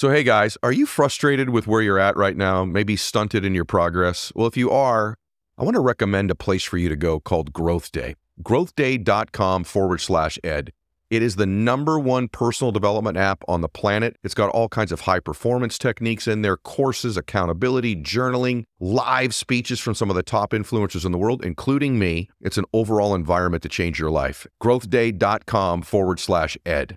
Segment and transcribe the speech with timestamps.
[0.00, 2.64] So, hey guys, are you frustrated with where you're at right now?
[2.64, 4.32] Maybe stunted in your progress?
[4.34, 5.14] Well, if you are,
[5.58, 8.14] I want to recommend a place for you to go called Growth Day.
[8.42, 10.72] Growthday.com forward slash ed.
[11.10, 14.16] It is the number one personal development app on the planet.
[14.24, 19.80] It's got all kinds of high performance techniques in there, courses, accountability, journaling, live speeches
[19.80, 22.30] from some of the top influencers in the world, including me.
[22.40, 24.46] It's an overall environment to change your life.
[24.62, 26.96] Growthday.com forward slash ed.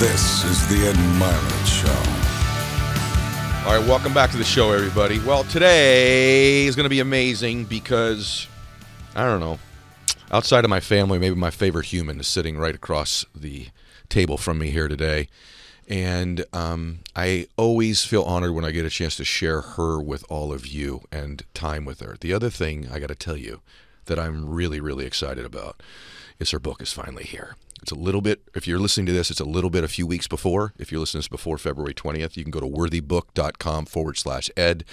[0.00, 1.90] This is the Ed Mylett Show.
[3.68, 5.18] All right, welcome back to the show, everybody.
[5.18, 8.48] Well, today is going to be amazing because,
[9.14, 9.58] I don't know,
[10.32, 13.66] outside of my family, maybe my favorite human is sitting right across the
[14.08, 15.28] table from me here today.
[15.86, 20.24] And um, I always feel honored when I get a chance to share her with
[20.30, 22.16] all of you and time with her.
[22.18, 23.60] The other thing I got to tell you
[24.06, 25.82] that I'm really, really excited about
[26.38, 27.54] is her book is finally here.
[27.82, 30.06] It's a little bit, if you're listening to this, it's a little bit a few
[30.06, 30.72] weeks before.
[30.78, 34.50] If you're listening to this before February 20th, you can go to worthybook.com forward slash
[34.56, 34.84] ed.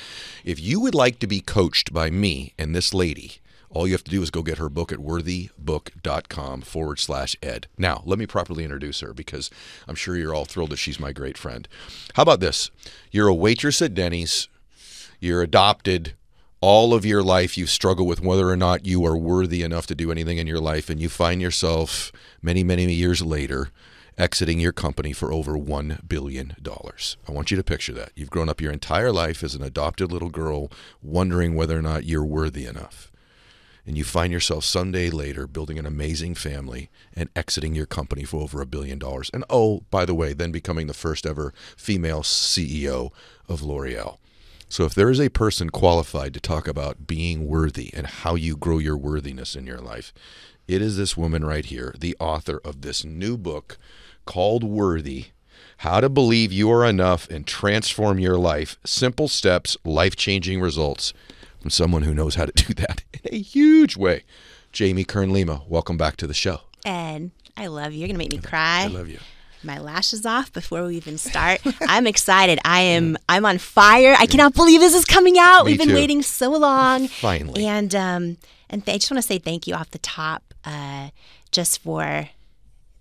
[0.43, 3.39] If you would like to be coached by me and this lady,
[3.69, 7.67] all you have to do is go get her book at worthybook.com forward slash ed.
[7.77, 9.49] Now, let me properly introduce her because
[9.87, 11.67] I'm sure you're all thrilled that she's my great friend.
[12.15, 12.71] How about this?
[13.11, 14.47] You're a waitress at Denny's,
[15.19, 16.13] you're adopted.
[16.59, 19.95] All of your life, you've struggled with whether or not you are worthy enough to
[19.95, 23.69] do anything in your life, and you find yourself many, many years later
[24.17, 26.55] exiting your company for over $1 billion.
[26.65, 28.11] I want you to picture that.
[28.15, 30.71] You've grown up your entire life as an adopted little girl,
[31.03, 33.11] wondering whether or not you're worthy enough
[33.87, 38.41] and you find yourself Sunday later building an amazing family and exiting your company for
[38.41, 39.31] over a billion dollars.
[39.33, 43.11] And oh, by the way, then becoming the first ever female CEO
[43.47, 44.17] of L'Oreal.
[44.69, 48.57] So if there is a person qualified to talk about being worthy and how you
[48.57, 50.13] grow your worthiness in your life,
[50.67, 53.77] it is this woman right here, the author of this new book
[54.25, 55.27] called Worthy.
[55.77, 58.77] How to believe you are enough and transform your life.
[58.85, 61.13] Simple steps, life changing results
[61.61, 64.23] from someone who knows how to do that in a huge way.
[64.73, 66.61] Jamie Kern Lima, welcome back to the show.
[66.83, 67.99] And I love you.
[67.99, 68.83] You're gonna make me cry.
[68.83, 69.19] I love you.
[69.63, 71.61] My lashes off before we even start.
[71.81, 72.59] I'm excited.
[72.63, 73.17] I am.
[73.27, 74.15] I'm on fire.
[74.17, 75.65] I cannot believe this is coming out.
[75.65, 75.95] Me We've been too.
[75.95, 77.07] waiting so long.
[77.07, 77.65] Finally.
[77.65, 78.37] And um,
[78.69, 81.09] and th- I just want to say thank you off the top, uh,
[81.51, 82.29] just for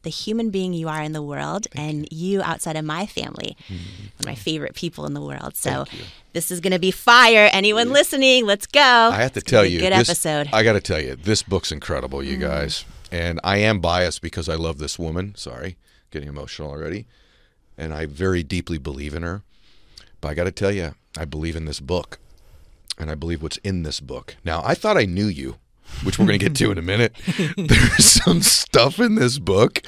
[0.03, 2.41] the human being you are in the world, and you.
[2.41, 3.79] outside of my family, one
[4.21, 5.57] of my favorite people in the world.
[5.57, 5.83] So Mm-hmm.
[5.85, 6.05] Thank you.
[6.33, 7.51] this is gonna be fire.
[7.53, 8.81] Anyone listening, let's go.
[8.81, 10.47] I have to It's tell you, good this, episode.
[10.47, 10.55] Mm.
[10.55, 12.85] I got to tell you, this book's incredible, you guys.
[13.11, 15.35] And I am biased because I love this woman.
[15.37, 15.77] Sorry,
[16.11, 17.07] getting emotional already.
[17.79, 19.43] And I very deeply believe in her.
[20.21, 22.19] But I got to tell you, I believe in this book,
[22.99, 24.37] and I believe what's in this book.
[24.45, 25.57] Now, I thought I knew you,
[26.03, 27.15] which we're going to get to in a minute.
[27.57, 29.83] There's some stuff in this book.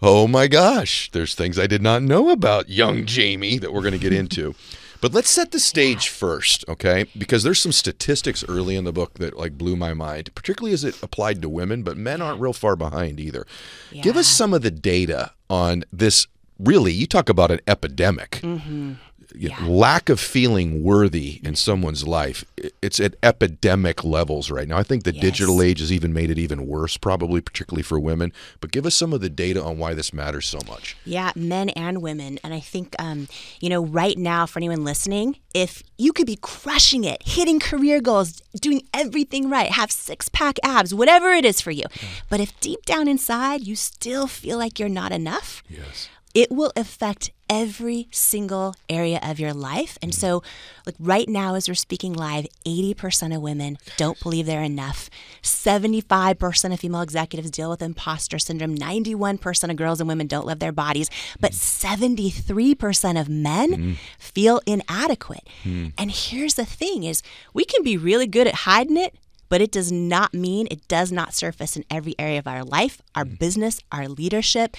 [0.00, 3.92] Oh my gosh, there's things I did not know about young Jamie that we're going
[3.92, 4.54] to get into.
[5.00, 7.06] But let's set the stage first, okay?
[7.16, 10.84] Because there's some statistics early in the book that like blew my mind, particularly as
[10.84, 13.46] it applied to women, but men aren't real far behind either.
[13.92, 16.26] Give us some of the data on this
[16.58, 18.40] really, you talk about an epidemic.
[18.42, 18.94] Mm-hmm.
[19.34, 22.44] You know, Lack of feeling worthy in someone's life
[22.82, 24.78] it's at epidemic levels right now.
[24.78, 25.22] I think the Yes.
[25.22, 28.32] digital age has even made it even worse, probably, particularly for women.
[28.60, 30.96] But give us some of the data on why this matters so much.
[31.04, 32.38] Yeah, men and women.
[32.42, 33.28] And I think, um,
[33.60, 38.00] you know, right now, for anyone listening, if you could be crushing it, hitting career
[38.00, 41.84] goals, doing everything right, have six pack abs, whatever it is for you.
[42.30, 46.08] But if deep down inside you still feel like you're not enough, Yes.
[46.34, 49.96] It will affect every single area of your life.
[50.02, 50.42] And so,
[50.86, 55.08] like right now, as we're speaking live, 80% of women don't believe they're enough.
[55.42, 58.76] 75% of female executives deal with imposter syndrome.
[58.76, 61.10] 91% of girls and women don't love their bodies.
[61.40, 63.96] But 73% of men mm.
[64.18, 65.48] feel inadequate.
[65.64, 65.92] Mm.
[65.96, 67.22] And here's the thing is
[67.54, 69.14] we can be really good at hiding it,
[69.48, 73.00] but it does not mean it does not surface in every area of our life,
[73.14, 73.38] our mm.
[73.38, 74.76] business, our leadership.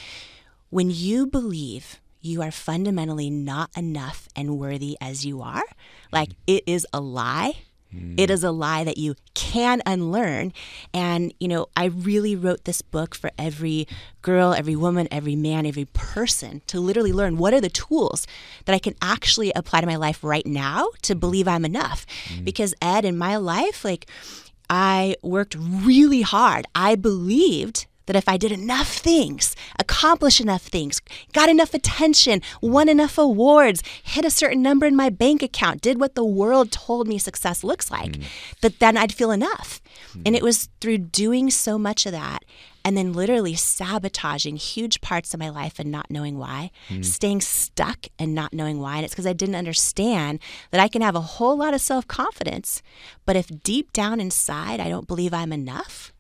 [0.70, 5.64] When you believe you are fundamentally not enough and worthy as you are,
[6.12, 6.36] like mm.
[6.48, 7.54] it is a lie.
[7.92, 8.30] It mm.
[8.30, 10.54] is a lie that you can unlearn.
[10.94, 13.88] And, you know, I really wrote this book for every
[14.22, 18.28] girl, every woman, every man, every person to literally learn what are the tools
[18.66, 22.06] that I can actually apply to my life right now to believe I'm enough.
[22.28, 22.46] Mm.
[22.46, 24.06] Because, Ed, in my life, like,
[24.70, 26.68] I worked really hard.
[26.76, 31.00] I believed that if I did enough things, accomplished enough things,
[31.32, 36.00] got enough attention, won enough awards, hit a certain number in my bank account, did
[36.00, 38.24] what the world told me success looks like, hmm.
[38.62, 39.80] that then I'd feel enough.
[40.14, 40.24] Hmm.
[40.26, 42.46] And it was through doing so much of that
[42.84, 47.04] and then literally sabotaging huge parts of my life and not knowing why, hmm.
[47.04, 48.96] staying stuck and not knowing why.
[48.96, 50.40] And it's because I didn't understand
[50.72, 52.82] that I can have a whole lot of self confidence,
[53.28, 56.12] but if deep down inside I don't believe I'm enough,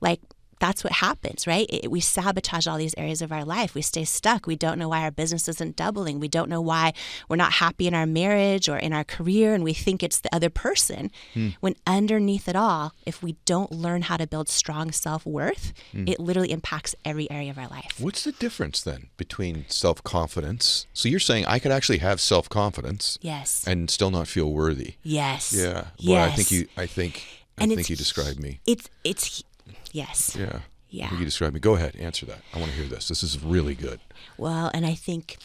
[0.00, 0.20] like
[0.62, 1.66] that's what happens, right?
[1.68, 3.74] It, we sabotage all these areas of our life.
[3.74, 4.46] We stay stuck.
[4.46, 6.20] We don't know why our business isn't doubling.
[6.20, 6.92] We don't know why
[7.28, 10.32] we're not happy in our marriage or in our career, and we think it's the
[10.32, 11.10] other person.
[11.34, 11.48] Hmm.
[11.64, 16.06] When underneath it all, if we don't learn how to build strong self worth, hmm.
[16.06, 17.98] it literally impacts every area of our life.
[17.98, 20.86] What's the difference then between self confidence?
[20.94, 23.64] So you're saying I could actually have self confidence Yes.
[23.66, 24.94] and still not feel worthy.
[25.02, 25.52] yes.
[25.52, 25.86] Yeah.
[25.98, 26.08] Yes.
[26.08, 26.68] Well, I think you.
[26.76, 27.14] I think.
[27.58, 28.60] I And think you described me.
[28.66, 29.44] It's it's
[29.92, 30.36] yes.
[30.38, 30.60] Yeah.
[30.88, 31.18] Yeah.
[31.18, 31.60] you described me.
[31.60, 32.40] Go ahead, answer that.
[32.52, 33.08] I want to hear this.
[33.08, 33.98] This is really good.
[34.36, 35.38] Well, and I think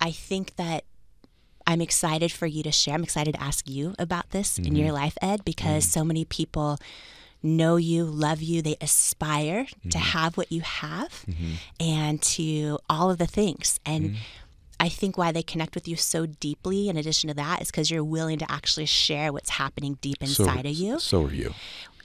[0.00, 0.84] I think that
[1.68, 2.94] I'm excited for you to share.
[2.94, 4.96] I'm excited to ask you about this in your mm-hmm.
[4.96, 6.00] life, Ed, because mm-hmm.
[6.00, 6.78] so many people
[7.42, 9.98] know you, love you, they aspire to mm-hmm.
[9.98, 11.24] have what you have
[11.78, 13.78] and to all of the things.
[13.84, 14.16] And
[14.80, 17.90] I think why they connect with you so deeply, in addition to that, is because
[17.90, 20.98] you're willing to actually share what's happening deep So- inside of you.
[20.98, 21.54] So are you.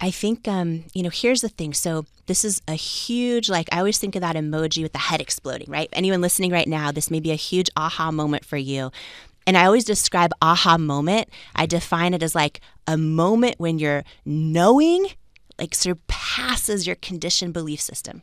[0.02, 1.74] I think, um, you know, here's the thing.
[1.74, 5.20] So, this is a huge, like, I always think of that emoji with the head
[5.22, 5.90] exploding, right?
[5.92, 8.92] Anyone listening right now, this may be a huge aha moment for you.
[9.46, 14.04] And I always describe aha moment, I define it as like a moment when your
[14.26, 15.08] knowing
[15.60, 18.22] like surpasses your conditioned belief system.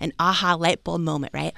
[0.00, 1.52] An aha light bulb moment, right?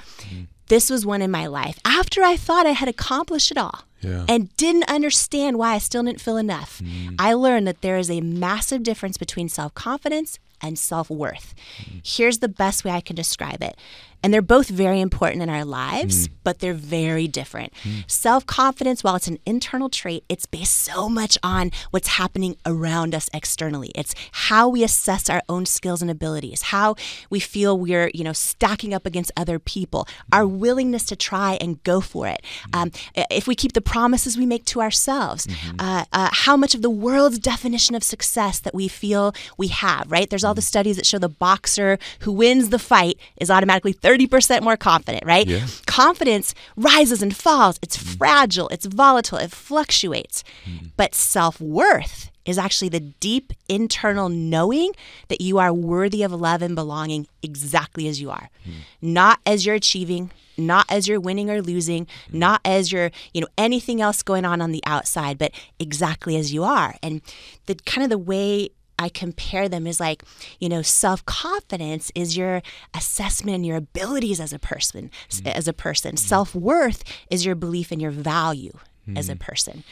[0.67, 4.25] This was one in my life after I thought I had accomplished it all Yeah.
[4.29, 6.81] and didn't understand why I still didn't feel enough.
[6.81, 7.17] Mm.
[7.19, 11.55] I learned that there is a massive difference between self confidence and self worth.
[11.83, 12.01] Mm.
[12.05, 13.77] Here's the best way I can describe it.
[14.23, 17.73] And they're both very important in our lives, but they're very different.
[18.07, 23.15] Self confidence, while it's an internal trait, it's based so much on what's happening around
[23.15, 23.91] us externally.
[23.95, 26.97] It's how we assess our own skills and abilities, how
[27.31, 31.83] we feel we're, you know, stacking up against other people, our willingness to try and
[31.85, 32.43] go for it.
[32.73, 35.47] Um, if we keep the promises we make to ourselves,
[35.79, 40.11] uh, uh, how much of the world's definition of success that we feel we have,
[40.11, 40.29] right?
[40.29, 44.63] There's all the studies that show the boxer who wins the fight is automatically 30%
[44.63, 45.47] more confident, right?
[45.47, 45.67] Yeah.
[45.87, 47.79] Confidence rises and falls.
[47.83, 48.17] It's mm.
[48.17, 50.45] fragile, it's volatile, it fluctuates.
[50.65, 50.91] Mm.
[50.97, 54.93] But self worth is actually the deep internal knowing
[55.29, 58.73] that you are worthy of love and belonging exactly as you are, mm.
[59.03, 60.31] not as you're achieving.
[60.61, 64.61] Not as you're winning or losing, not as you're, you know, anything else going on
[64.61, 66.97] on the outside, but exactly as you are.
[67.01, 67.23] And
[67.67, 70.23] the kind of the way I compare them is like,
[70.61, 72.63] you know, self confidence is your
[72.95, 75.11] assessment and your abilities as a person.
[75.31, 75.47] Mm.
[75.55, 76.19] As a person, mm.
[76.19, 78.73] self worth is your belief in your value
[79.17, 79.41] as a mm.
[79.41, 79.85] person.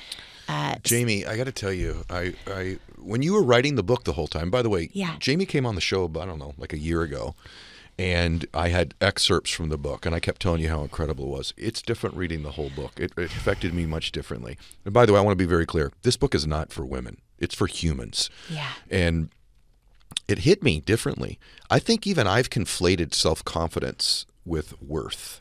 [0.48, 4.04] Uh, Jamie, I got to tell you, I, I, when you were writing the book
[4.04, 4.50] the whole time.
[4.50, 5.16] By the way, Yeah.
[5.18, 6.06] Jamie came on the show.
[6.08, 7.34] But I don't know, like a year ago,
[7.98, 11.36] and I had excerpts from the book, and I kept telling you how incredible it
[11.36, 11.54] was.
[11.56, 12.92] It's different reading the whole book.
[12.98, 14.58] It, it affected me much differently.
[14.84, 15.92] And by the way, I want to be very clear.
[16.02, 17.18] This book is not for women.
[17.38, 18.28] It's for humans.
[18.50, 18.68] Yeah.
[18.90, 19.30] And
[20.28, 21.38] it hit me differently.
[21.70, 25.40] I think even I've conflated self confidence with worth.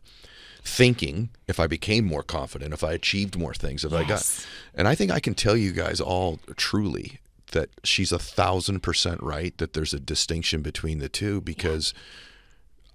[0.64, 4.48] Thinking if I became more confident, if I achieved more things, if I got.
[4.74, 7.20] And I think I can tell you guys all truly
[7.52, 11.94] that she's a thousand percent right that there's a distinction between the two because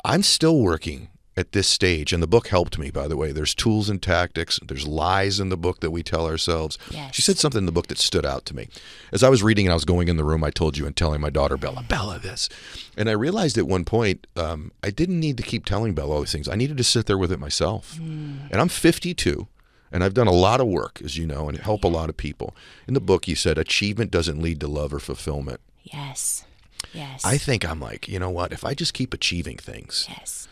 [0.05, 3.33] I'm still working at this stage, and the book helped me, by the way.
[3.33, 6.77] There's tools and tactics, there's lies in the book that we tell ourselves.
[6.91, 7.15] Yes.
[7.15, 8.69] She said something in the book that stood out to me.
[9.13, 10.97] As I was reading and I was going in the room, I told you and
[10.97, 12.49] telling my daughter, Bella, Bella, this.
[12.97, 16.21] And I realized at one point, um, I didn't need to keep telling Bella all
[16.21, 16.49] these things.
[16.49, 17.99] I needed to sit there with it myself.
[17.99, 19.47] And I'm 52.
[19.93, 22.17] And I've done a lot of work, as you know, and help a lot of
[22.17, 22.55] people.
[22.87, 25.61] In the book, you said achievement doesn't lead to love or fulfillment.
[25.83, 26.45] Yes.
[26.93, 27.25] Yes.
[27.25, 28.53] I think I'm like, you know what?
[28.53, 30.49] If I just keep achieving things, yes.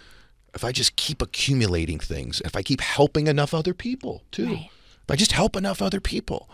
[0.54, 4.70] if I just keep accumulating things, if I keep helping enough other people too, Right.
[5.04, 6.48] if I just help enough other people,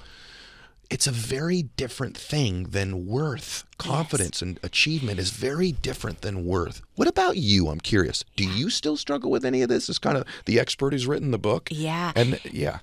[0.91, 3.65] it's a very different thing than worth.
[3.79, 6.83] Confidence and achievement is very different than worth.
[6.95, 7.69] What about you?
[7.69, 8.23] I'm curious.
[8.37, 9.89] Do you still struggle with any of this?
[9.89, 11.69] As kind of the expert who's written the book.
[11.73, 12.13] Yeah.
[12.15, 12.81] And yeah.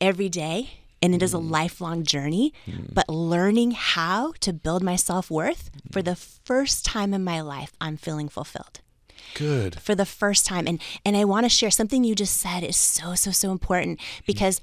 [0.00, 0.70] every day
[1.02, 1.50] and it is a Mm.
[1.50, 2.92] lifelong journey mm.
[2.92, 6.04] but learning how to build my self-worth for mm.
[6.04, 8.80] the first time in my life i'm feeling fulfilled.
[9.34, 9.78] Good.
[9.80, 10.66] for the first time.
[10.66, 13.98] And and i want to share something you just said is so so so important
[14.00, 14.26] mm.
[14.26, 14.60] because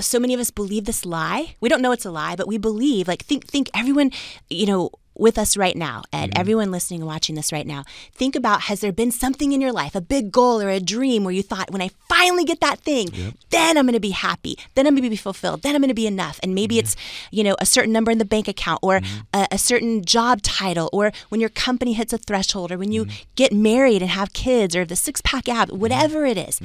[0.00, 1.54] so many of us believe this lie.
[1.60, 4.10] We don't know it's a lie but we believe like think think everyone
[4.50, 6.40] you know with us right now and mm-hmm.
[6.40, 9.72] everyone listening and watching this right now think about has there been something in your
[9.72, 12.80] life a big goal or a dream where you thought when i finally get that
[12.80, 13.08] thing
[13.50, 15.88] then i'm going to be happy then i'm going to be fulfilled then i'm going
[15.88, 16.40] to be enough.
[16.42, 16.80] And maybe mm-hmm.
[16.80, 16.96] it's
[17.30, 19.20] you know a certain number in the bank account or mm-hmm.
[19.32, 23.06] a, a certain job title or when your company hits a threshold or when you
[23.36, 26.60] get married and have kids or the six pack ab whatever it is.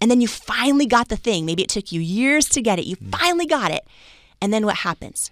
[0.00, 1.44] and then you finally got the thing.
[1.44, 2.86] Maybe it took you years to get it.
[2.86, 3.86] You finally got it.
[4.40, 5.30] And then what happens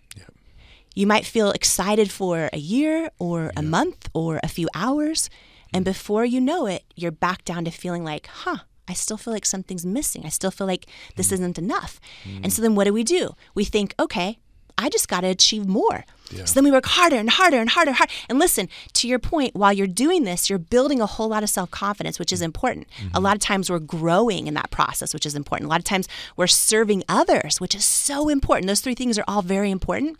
[0.96, 5.30] you might feel excited for a year or a month or a few hours.
[5.72, 5.92] And mm.
[5.92, 9.44] before you know it, you're back down to feeling like, huh, I still feel like
[9.46, 10.24] something's missing.
[10.24, 10.86] I still feel like
[11.16, 11.34] this mm.
[11.34, 12.00] isn't enough.
[12.42, 12.62] And so mm.
[12.62, 13.34] then what do we do?
[13.54, 14.38] We think, okay,
[14.78, 16.04] I just got to achieve more.
[16.44, 18.12] So then we work harder and harder and harder and harder.
[18.28, 21.48] And listen, to your point, while you're doing this, you're building a whole lot of
[21.48, 22.88] self confidence, which is important.
[22.88, 23.24] A mm-hmm.
[23.24, 25.68] lot of times we're growing in that process, which is important.
[25.68, 28.66] A lot of times we're serving others, which is so important.
[28.66, 30.18] Those three things are all very important.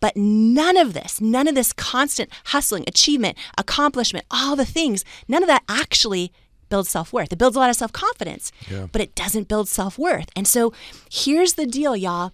[0.00, 5.42] But none of this, none of this constant hustling, achievement, accomplishment, all the things, none
[5.42, 6.32] of that actually
[6.70, 7.32] builds self worth.
[7.32, 8.50] It builds a lot of self confidence,
[8.92, 10.30] but it doesn't build self worth.
[10.34, 10.72] And so
[11.10, 12.32] here's the deal, y'all.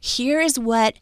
[0.00, 0.96] Here is what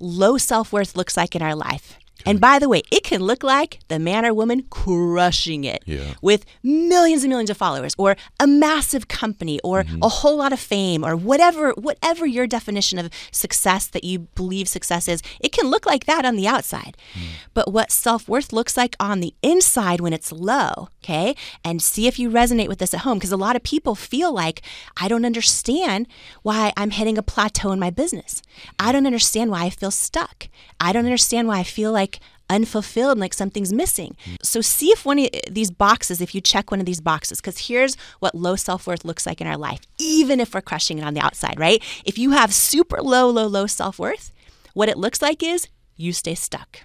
[0.00, 1.97] low self worth looks like in our life.
[2.26, 6.14] And by the way, it can look like the man or woman crushing it Yeah.
[6.20, 10.02] with millions and millions of followers or a massive company or mm-hmm.
[10.02, 14.68] a whole lot of fame or whatever whatever your definition of success that you believe
[14.68, 15.22] success is.
[15.40, 16.96] It can look like that on the outside.
[17.14, 17.26] Mm.
[17.54, 21.34] But what self-worth looks like on the inside when it's low, okay?
[21.64, 24.32] And see if you resonate with this at home because a lot of people feel
[24.32, 24.62] like
[25.00, 26.08] I don't understand
[26.42, 28.42] why I'm hitting a plateau in my business.
[28.78, 28.92] I mm.
[28.92, 30.48] don't understand why I feel stuck.
[30.80, 32.17] I don't understand why I feel like
[32.50, 34.16] unfulfilled and like something's missing.
[34.24, 34.36] Mm.
[34.42, 37.68] So see if one of these boxes, if you check one of these boxes, because
[37.68, 41.14] here's what low self-worth looks like in our life, even if we're crushing it on
[41.14, 41.82] the outside, right?
[42.04, 44.32] If you have super low, low, low self-worth,
[44.74, 46.80] what it looks like is you stay stuck.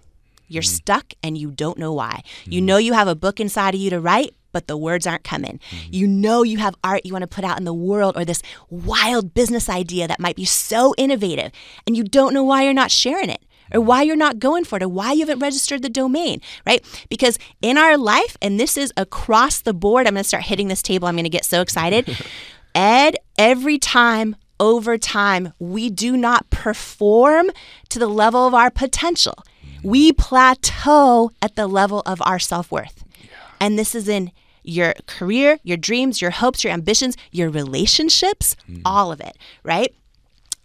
[0.47, 0.67] You're mm.
[0.67, 2.23] stuck and you don't know why.
[2.45, 2.65] You mm.
[2.65, 5.59] know you have a book inside of you to write, but the words aren't coming.
[5.89, 8.43] You know you have art you want to put out in the world or this
[8.69, 11.51] wild business idea that might be so innovative,
[11.87, 13.41] and you don't know why you're not sharing it
[13.71, 16.83] or why you're not going for it or why you haven't registered the domain, right?
[17.09, 20.67] Because in our life, and this is across the board, I'm going to start hitting
[20.67, 21.07] this table.
[21.07, 22.17] I'm going to get so excited.
[22.75, 27.51] Ed, every time over time, we do not perform
[27.89, 29.35] to the level of our potential.
[29.83, 33.03] We plateau at the level of our self worth.
[33.59, 34.31] And this is in
[34.63, 38.81] your career, your dreams, your hopes, your ambitions, your relationships, mm.
[38.85, 39.93] all of it, right?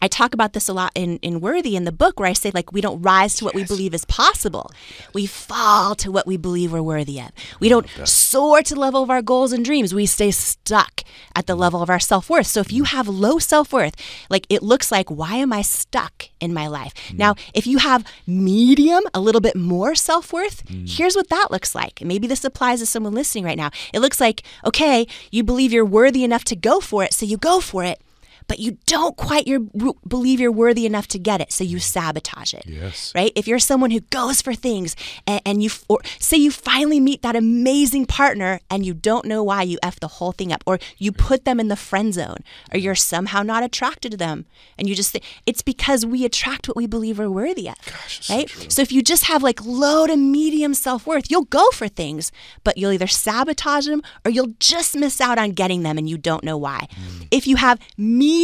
[0.01, 2.51] I talk about this a lot in, in Worthy in the book where I say,
[2.53, 4.71] like, we don't rise to what we believe is possible.
[5.13, 7.31] We fall to what we believe we're worthy of.
[7.59, 9.95] We don't soar to the level of our goals and dreams.
[9.95, 11.03] We stay stuck
[11.35, 11.59] at the mm.
[11.59, 12.47] level of our self worth.
[12.47, 12.89] So if you mm.
[12.89, 13.95] have low self worth,
[14.31, 16.95] like, it looks like, why am I stuck in my life?
[17.09, 17.19] Mm.
[17.19, 21.75] Now, if you have medium, a little bit more self worth, here's what that looks
[21.75, 22.03] like.
[22.05, 23.71] Maybe this applies to someone listening right now.
[23.93, 27.37] It looks like, okay, you believe you're worthy enough to go for it, so you
[27.37, 28.01] go for it
[28.49, 29.61] but you don't quite your,
[30.09, 31.83] believe you're worthy enough to get it, so you mm.
[31.83, 32.65] sabotage it.
[32.67, 33.13] Yes.
[33.15, 33.31] Right?
[33.37, 37.21] If you're someone who goes for things and, and you, or say you finally meet
[37.23, 40.79] that amazing partner and you don't know why you f the whole thing up, or
[40.97, 42.39] you put them in the friend zone,
[42.73, 44.47] or you're somehow not attracted to them,
[44.79, 47.77] and you just think it's because we attract what we believe we're worthy of.
[47.85, 48.49] Gosh, right?
[48.69, 52.33] So if you just have like low to medium self worth, you'll go for things,
[52.65, 56.17] but you'll either sabotage them or you'll just miss out on getting them and you
[56.17, 56.89] don't know why.
[56.93, 57.29] Mm.
[57.31, 58.38] If you have medium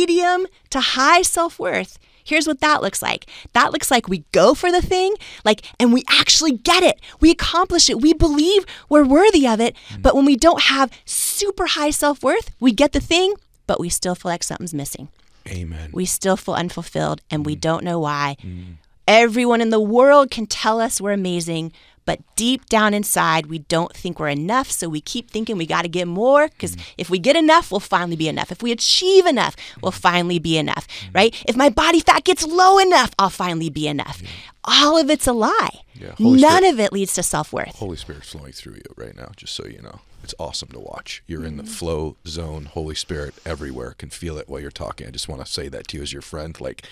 [0.70, 3.26] to high self worth, Here's what that looks like.
[3.52, 6.98] That looks like we go for the thing, like, and we actually get it.
[7.20, 8.00] We accomplish it.
[8.00, 9.76] We believe we're worthy of it.
[9.90, 10.02] Mm.
[10.02, 13.34] But when we don't have super high self worth, we get the thing,
[13.66, 15.08] but we still feel like something's missing.
[15.46, 15.90] Amen.
[15.92, 17.60] We still feel unfulfilled and we mm.
[17.60, 18.36] don't know why.
[18.40, 18.76] Mm.
[19.06, 21.72] Everyone in the world can tell us we're amazing,
[22.04, 24.70] but deep down inside, we don't think we're enough.
[24.70, 26.82] So we keep thinking we got to get more because mm.
[26.99, 28.52] if we get enough, we'll finally be enough.
[28.52, 31.14] If we achieve enough, we'll finally be enough, mm.
[31.14, 31.44] right?
[31.46, 34.23] If my body fat gets low enough, I'll finally be enough.
[34.64, 35.82] All of it's a lie.
[35.94, 37.76] Yeah, None Spirit- of it leads to self worth.
[37.76, 40.00] Holy Spirit's flowing through you right now, just so you know.
[40.24, 41.22] It's awesome to watch.
[41.26, 41.72] You're in the Mm-hmm.
[41.72, 42.64] flow zone.
[42.66, 43.94] Holy Spirit everywhere.
[43.96, 45.06] Can feel it while you're talking.
[45.06, 46.58] I just want to say that to you as your friend.
[46.60, 46.82] Like,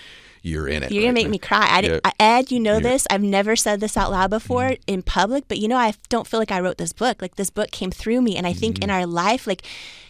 [0.41, 0.91] you're in it.
[0.91, 1.65] You're gonna right make me cry.
[1.69, 1.99] I, Yeah.
[2.03, 2.79] I- Ed, you know Yeah.
[2.91, 3.07] this.
[3.09, 4.83] I've never said this out loud before Mm-hmm.
[4.93, 7.21] in public, but you know, I don't feel like I wrote this book.
[7.21, 8.83] Like this book came through me, and I think Mm-hmm.
[8.83, 9.63] in our life, like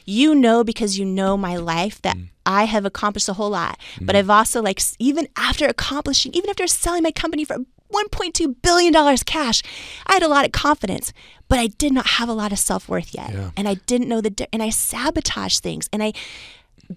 [0.06, 2.28] you know, because you know my life, that Mm.
[2.46, 3.80] I have accomplished a whole lot.
[4.02, 7.58] But I've also like even after accomplishing, even after selling my company for
[7.94, 9.62] 1.2 billion dollars cash,
[10.08, 11.14] I had a lot of confidence,
[11.48, 13.52] but I did not have a lot of self worth yet, Yeah.
[13.56, 16.14] and I didn't know the and I sabotaged things, and I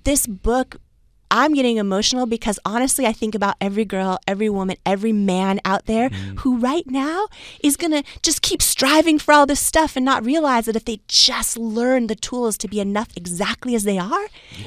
[0.05, 0.77] this book
[1.31, 5.87] I'm getting emotional because honestly, I think about every girl, every woman, every man out
[5.87, 6.39] there mm.
[6.41, 7.27] who right now
[7.63, 10.85] is going to just keep striving for all this stuff and not realize that if
[10.85, 14.27] they just learn the tools to be enough exactly as they are,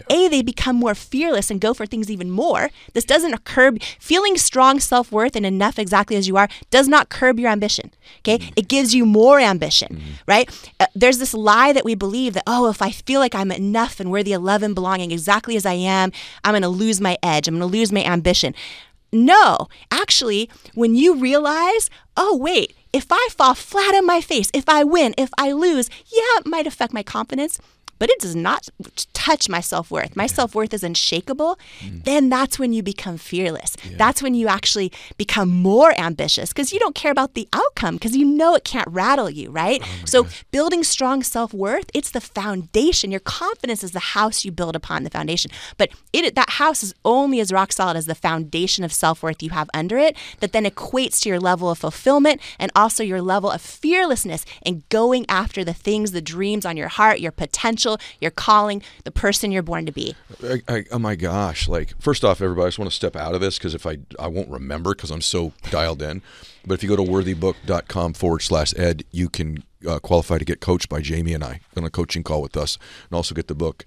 [0.09, 2.69] A, they become more fearless and go for things even more.
[2.93, 7.09] This doesn't curb feeling strong self worth and enough exactly as you are, does not
[7.09, 7.91] curb your ambition.
[8.19, 8.39] Okay.
[8.39, 8.53] Mm.
[8.55, 10.01] It gives you more ambition, mm.
[10.27, 10.49] right?
[10.79, 13.99] Uh, there's this lie that we believe that, oh, if I feel like I'm enough
[13.99, 16.11] and worthy of love and belonging exactly as I am,
[16.43, 17.48] I'm going to lose my edge.
[17.48, 18.53] I'm going to lose my ambition.
[19.12, 24.70] No, actually, when you realize, oh, wait, if I fall flat on my face, if
[24.70, 27.60] I win, if I lose, yeah, it might affect my confidence,
[28.00, 28.68] but it does not
[29.13, 30.15] touch my self worth.
[30.15, 31.60] My self worth is unshakable.
[31.82, 32.03] Mm.
[32.06, 33.75] Then that's when you become fearless.
[33.98, 38.15] That's when you actually become more ambitious because you don't care about the outcome because
[38.15, 39.82] you know it can't rattle you, right?
[39.84, 43.12] Oh so, building strong self worth, it's the foundation.
[43.12, 45.51] Your confidence is the house you build upon the foundation.
[45.77, 49.44] But it that house is only as rock solid as the foundation of self worth
[49.44, 53.22] you have under it that then equates to your level of fulfillment and also your
[53.22, 57.88] level of fearlessness and going after the things, the dreams on your heart, your potential,
[58.19, 60.15] your calling, the person you're born to be.
[60.43, 61.67] I, I, oh my gosh!
[61.67, 64.00] Like, first off, everybody, I just want to step out of this because if I
[64.17, 66.22] I won't remember because I'm so dialed in.
[66.65, 70.60] But if you go to worthybook.com forward slash ed, you can uh, qualify to get
[70.60, 72.77] coached by Jamie and I on a coaching call with us,
[73.10, 73.86] and also get the book.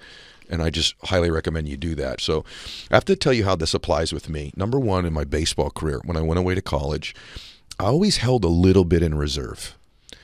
[0.51, 2.21] And I just highly recommend you do that.
[2.21, 2.45] So,
[2.91, 4.53] I have to tell you how this applies with me.
[4.57, 7.15] Number one, in my baseball career, when I went away to college,
[7.79, 9.77] I always held a little bit in reserve.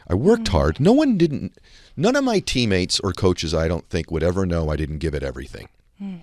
[0.09, 0.81] I worked hard.
[0.81, 1.53] No one didn't.
[1.99, 5.17] None of my teammates or coaches, I don't think, would ever know I didn't give
[5.17, 5.69] it everything.
[5.99, 6.19] Hmm.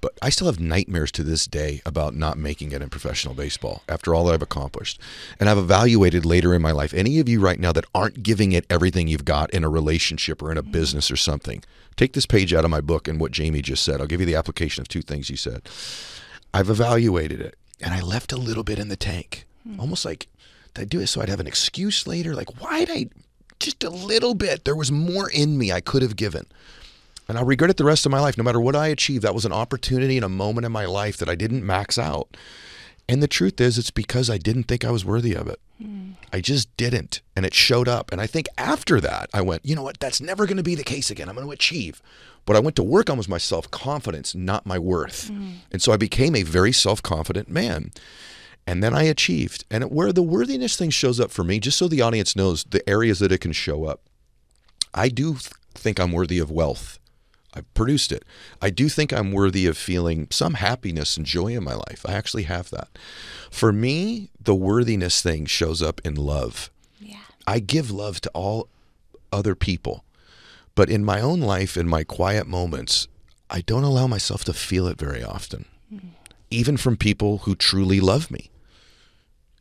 [0.00, 3.84] But I still have nightmares to this day about not making it in professional baseball
[3.88, 5.00] after all that I've accomplished.
[5.38, 8.50] And I've evaluated later in my life any of you right now that aren't giving
[8.50, 10.72] it everything you've got in a relationship or in a hmm.
[10.72, 11.62] business or something.
[11.94, 14.00] Take this page out of my book and what Jamie just said.
[14.00, 15.68] I'll give you the application of two things he said.
[16.52, 19.46] I've evaluated it and I left a little bit in the tank.
[19.62, 19.78] Hmm.
[19.78, 20.26] Almost like,
[20.74, 22.34] did I do it so I'd have an excuse later?
[22.34, 23.06] Like, why'd I
[23.60, 24.64] just a little bit?
[24.64, 26.46] There was more in me I could have given.
[27.28, 28.36] And I'll regret it the rest of my life.
[28.36, 31.16] No matter what I achieve, that was an opportunity and a moment in my life
[31.18, 32.36] that I didn't max out.
[33.08, 35.60] And the truth is, it's because I didn't think I was worthy of it.
[35.80, 36.12] Hmm.
[36.32, 37.20] I just didn't.
[37.36, 38.10] And it showed up.
[38.12, 40.00] And I think after that, I went, you know what?
[40.00, 41.28] That's never going to be the case again.
[41.28, 42.02] I'm going to achieve.
[42.46, 45.28] What I went to work on was my self confidence, not my worth.
[45.28, 45.52] Hmm.
[45.72, 47.90] And so I became a very self confident man.
[48.66, 49.64] And then I achieved.
[49.70, 52.88] And where the worthiness thing shows up for me, just so the audience knows the
[52.88, 54.00] areas that it can show up,
[54.94, 56.98] I do th- think I'm worthy of wealth.
[57.54, 58.24] I've produced it.
[58.60, 62.04] I do think I'm worthy of feeling some happiness and joy in my life.
[62.06, 62.88] I actually have that.
[63.50, 66.70] For me, the worthiness thing shows up in love.
[66.98, 67.18] Yeah.
[67.46, 68.68] I give love to all
[69.32, 70.04] other people.
[70.74, 73.06] But in my own life, in my quiet moments,
[73.48, 76.08] I don't allow myself to feel it very often, mm.
[76.50, 78.50] even from people who truly love me.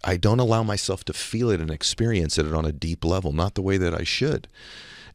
[0.03, 3.55] I don't allow myself to feel it and experience it on a deep level, not
[3.55, 4.47] the way that I should.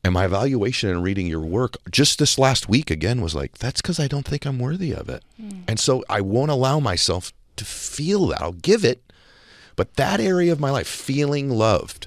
[0.04, 3.82] And my evaluation in reading your work just this last week again was like, that's
[3.82, 5.24] because I don't think I'm worthy of it.
[5.40, 5.60] Hmm.
[5.66, 8.40] And so I won't allow myself to feel that.
[8.40, 9.02] I'll give it.
[9.76, 12.06] But that area of my life, feeling loved,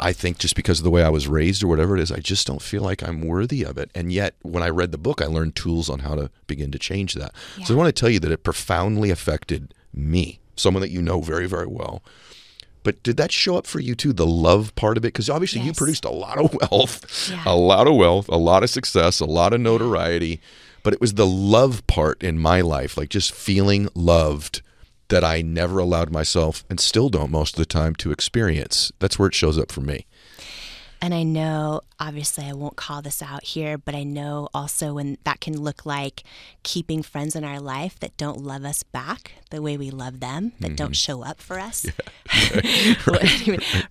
[0.00, 2.18] I think just because of the way I was raised or whatever it is, I
[2.18, 3.90] just don't feel like I'm worthy of it.
[3.94, 6.78] And yet, when I read the book, I learned tools on how to begin to
[6.78, 7.32] change that.
[7.64, 11.20] So I want to tell you that it profoundly affected me, someone that you know
[11.20, 12.02] very, very well.
[12.84, 15.08] But did that show up for you too, the love part of it?
[15.08, 17.42] Because obviously you produced a lot of wealth, Yeah.
[17.44, 20.40] a lot of wealth, a lot of success, a lot of notoriety.
[20.84, 24.62] but it was the love part in my life, like just feeling loved
[25.08, 28.92] that I never allowed myself and still don't most of the time to experience.
[29.00, 30.06] That's where it shows up for me.
[31.00, 35.16] And I know, obviously, I won't call this out here, but I know also when
[35.24, 36.24] that can look like
[36.62, 40.52] keeping friends in our life that don't love us back the way we love them,
[40.60, 41.86] that don't show up for us.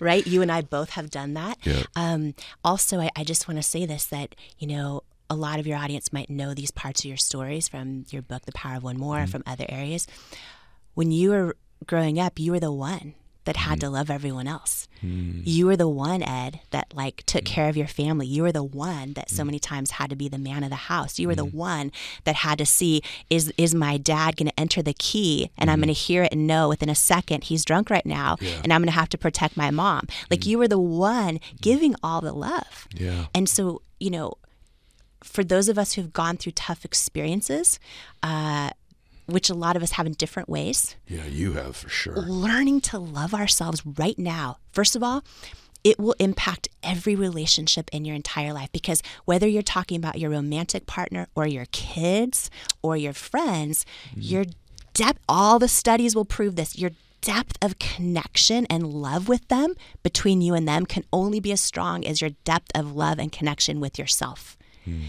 [0.02, 0.28] right.
[0.28, 1.58] You and I both have done that.
[1.64, 1.84] Yeah.
[1.96, 5.68] Um, also, I, I just want to say this that, you know, a lot of
[5.68, 8.84] your audience might know these parts of your stories from your book, The Power of
[8.84, 10.08] One More, from other areas.
[10.94, 13.14] When you were growing up, you were the one
[13.48, 13.88] that had mm-hmm.
[13.88, 14.90] to love everyone else.
[15.02, 15.42] Mm.
[15.46, 17.48] You were the one, Ed, that like took mm.
[17.48, 18.28] care of your family.
[18.28, 19.48] You were the one that so mm.
[19.48, 21.18] many times had to be the man of the house.
[21.18, 21.94] You were the one
[22.26, 25.76] that had to see is is my dad going to enter the key and I'm
[25.76, 25.86] mm-hmm.
[25.86, 28.82] going to hear it and know within a second he's drunk right now and I'm
[28.82, 30.08] going to have to protect my mom.
[30.30, 32.88] Like you were the one giving all the love.
[32.94, 33.28] Yeah.
[33.34, 34.34] And so, you know,
[35.24, 37.80] for those of us who've gone through tough experiences,
[38.22, 38.72] uh,
[39.28, 42.16] which a lot of us have in different ways, Yeah, you have for sure.
[42.16, 45.24] learning to love ourselves right now, first of all,
[45.84, 50.32] it will impact every relationship in your entire life because whether you're talking about your
[50.32, 52.50] romantic partner or your kids
[52.82, 54.22] or your friends, mm-hmm.
[54.22, 54.46] your
[54.94, 56.78] depth, all the studies will prove this.
[56.78, 61.52] Your depth of connection and love with them between you and them can only be
[61.52, 64.58] as strong as your depth of love and connection with yourself.
[64.86, 65.02] Hmm.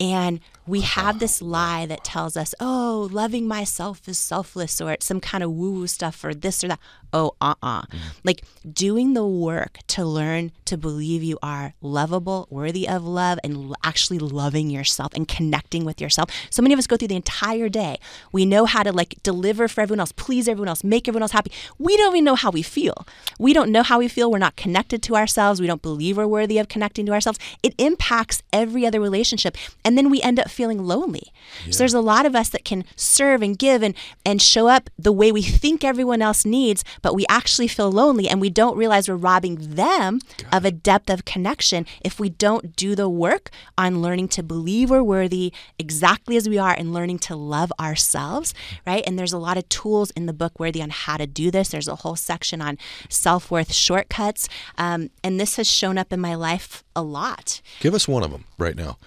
[0.00, 5.06] And we have this lie that tells us, oh, loving myself is selfless, or it's
[5.06, 6.78] some kind of woo woo stuff, or this or that.
[7.12, 7.82] Oh, uh uh
[8.24, 13.74] Like doing the work to learn to believe you are lovable, worthy of love, and
[13.84, 16.30] actually loving yourself and connecting with yourself.
[16.48, 17.98] So many of us go through the entire day.
[18.30, 21.32] We know how to like deliver for everyone else, please everyone else, make everyone else
[21.32, 21.52] happy.
[21.78, 23.06] We don't even know how we feel.
[23.38, 24.30] We don't know how we feel.
[24.30, 25.60] We're not connected to ourselves.
[25.60, 27.38] We don't believe we're worthy of connecting to ourselves.
[27.62, 29.56] It impacts every other relationship.
[29.84, 31.32] And then we end up feeling lonely.
[31.70, 34.90] So there's a lot of us that can serve and give and, and show up
[34.98, 38.76] the way we think everyone else needs, but we actually feel lonely and we don't
[38.76, 40.20] realize we're robbing them
[40.52, 44.90] of a depth of connection if we don't do the work on learning to believe
[44.90, 48.54] we're worthy exactly as we are and learning to love ourselves,
[48.86, 49.02] right?
[49.06, 51.70] And there's a lot of tools in the book Worthy on how to do this.
[51.70, 54.48] There's a whole section on self worth shortcuts.
[54.78, 57.60] Um, and this has shown up in my life a lot.
[57.80, 58.98] Give us one of them right now.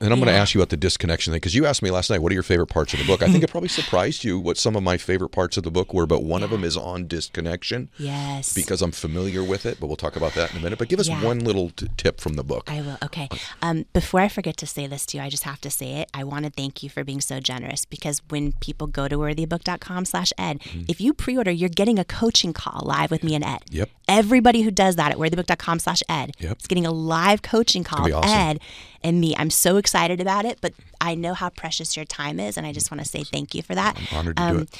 [0.00, 2.08] And I'm going to ask you about the disconnection thing because you asked me last
[2.10, 3.22] night, what are your favorite parts of the book?
[3.22, 5.92] I think it probably surprised you what some of my favorite parts of the book
[5.92, 8.54] were, but one of them is on disconnection Yes.
[8.54, 10.78] because I'm familiar with it, but we'll talk about that in a minute.
[10.78, 11.22] But give us Yeah.
[11.24, 12.70] one little t- tip from the book.
[12.70, 12.98] I will.
[13.02, 13.28] Okay.
[13.60, 16.10] Um, before I forget to say this to you, I just have to say it.
[16.14, 20.04] I want to thank you for being so generous because when people go to worthybook.com
[20.04, 23.62] slash ed, if you pre-order, you're getting a coaching call live with me and Ed.
[23.70, 23.90] Yep.
[24.08, 26.58] Everybody who does that at worthybook.com slash ed Yep.
[26.60, 28.30] is getting a live coaching call awesome.
[28.30, 28.60] Ed
[29.04, 29.34] and me.
[29.36, 32.72] I'm so excited about it, but I know how precious your time is, and I
[32.72, 33.96] just want to say thank you for that.
[33.98, 34.78] I'm honored to do Um, it.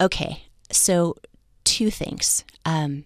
[0.00, 1.14] Okay, so
[1.64, 2.44] two things.
[2.64, 3.04] Um,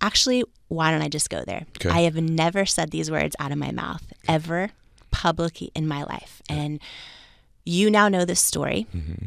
[0.00, 1.66] actually, why don't I just go there?
[1.78, 1.90] Okay.
[1.90, 4.70] I have never said these words out of my mouth ever
[5.10, 6.42] publicly in my life.
[6.48, 6.80] And
[7.64, 8.86] you now know this story.
[8.94, 9.26] Mm-hmm.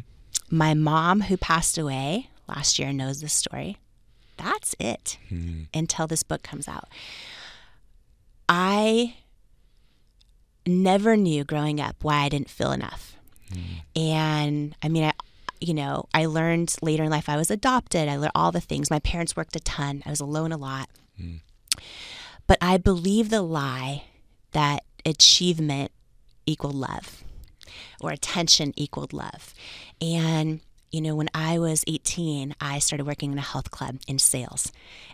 [0.49, 3.77] My mom, who passed away last year, knows this story.
[4.37, 5.63] That's it Hmm.
[5.73, 6.87] until this book comes out.
[8.47, 9.15] I
[10.69, 13.15] never knew growing up why I didn't feel enough.
[13.51, 13.99] Hmm.
[13.99, 15.13] And I mean, I,
[15.59, 18.07] you know, I learned later in life I was adopted.
[18.07, 18.89] I learned all the things.
[18.89, 20.03] My parents worked a ton.
[20.05, 20.89] I was alone a lot.
[21.17, 21.37] Hmm.
[22.47, 24.05] But I believe the lie
[24.51, 25.91] that achievement
[26.45, 27.23] equaled love
[28.01, 29.53] or attention equaled love.
[30.01, 34.17] And, you know, when I was 18, I started working in a health club in
[34.17, 34.71] sales.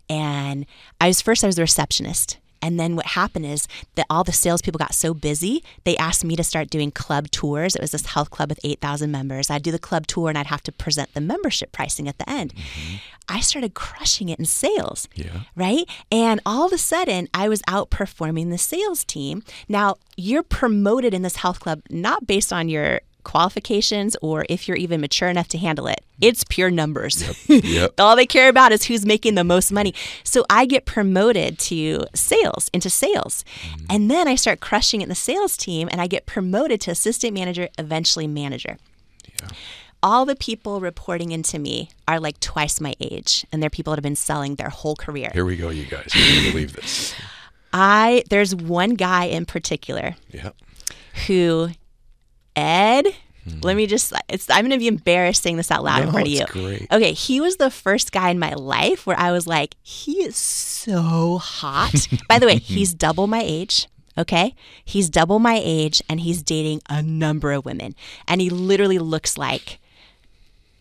[0.10, 0.66] And
[1.02, 2.38] I was first, I was a receptionist.
[2.66, 6.36] And then what happened is that all the salespeople got so busy, they asked me
[6.36, 7.76] to start doing club tours.
[7.76, 9.52] It was this health club with 8,000 members.
[9.52, 12.28] I'd do the club tour and I'd have to present the membership pricing at the
[12.28, 12.56] end.
[12.56, 12.96] Mm-hmm.
[13.30, 15.42] I started crushing it in sales Yeah.
[15.56, 15.86] right?
[16.12, 19.44] And all of a sudden, I was outperforming the sales team.
[19.70, 24.78] Now, you're promoted in this health club not based on your qualifications or if you're
[24.78, 26.00] even mature enough to handle it.
[26.22, 27.16] It's pure numbers.
[27.50, 28.00] Yep.
[28.00, 29.94] all they care about is who's making the most money.
[30.24, 33.44] So I get promoted to sales, into sales.
[33.78, 33.86] Mm.
[33.90, 36.92] And then I start crushing it in the sales team and I get promoted to
[36.92, 38.78] assistant manager, eventually manager
[40.04, 43.98] all the people reporting into me are like twice my age and they're people that
[43.98, 46.12] have been selling their whole career Here we go, you guys.
[46.14, 47.14] You're believe this.
[47.74, 50.52] i there's one guy in particular Yeah.
[51.28, 51.70] who
[52.56, 53.06] ed
[53.44, 53.60] hmm.
[53.62, 56.34] let me just it's i'm gonna be embarrassed saying this out loud in front of
[56.34, 56.88] you great.
[56.92, 60.36] okay he was the first guy in my life where i was like he is
[60.36, 63.88] so hot by the way he's double my age
[64.18, 64.56] Okay.
[64.84, 67.96] He's double my age and he's dating a number of women.
[68.28, 69.80] And he literally looks like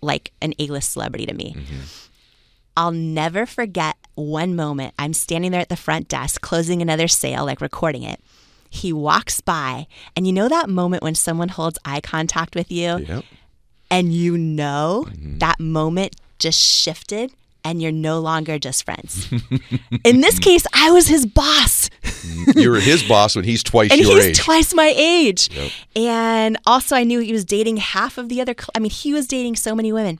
[0.01, 1.55] like an A-list celebrity to me.
[1.57, 1.81] Mm-hmm.
[2.77, 4.93] I'll never forget one moment.
[4.99, 8.21] I'm standing there at the front desk closing another sale, like recording it.
[8.75, 12.99] He walks by, and you know that moment when someone holds eye contact with you
[12.99, 13.25] Yep.
[13.91, 15.39] and you know mm-hmm.
[15.39, 17.33] that moment just shifted
[17.65, 19.33] and you're no longer just friends.
[20.05, 21.89] In this case, I was his boss.
[22.03, 24.39] Mm, you were his boss when he's twice and your he's age.
[24.39, 25.49] twice my age.
[25.97, 28.55] And also, I knew he was dating half of the other.
[28.75, 30.19] I mean, he was dating so many women.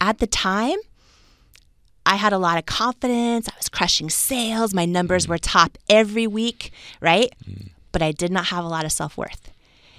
[0.00, 0.78] At the time,
[2.08, 3.48] I had a lot of confidence.
[3.48, 4.72] I was crushing sales.
[4.72, 5.28] My numbers Mm.
[5.28, 7.30] were top every week, right?
[7.44, 7.68] Mm.
[7.92, 9.50] But I did not have a lot of self worth.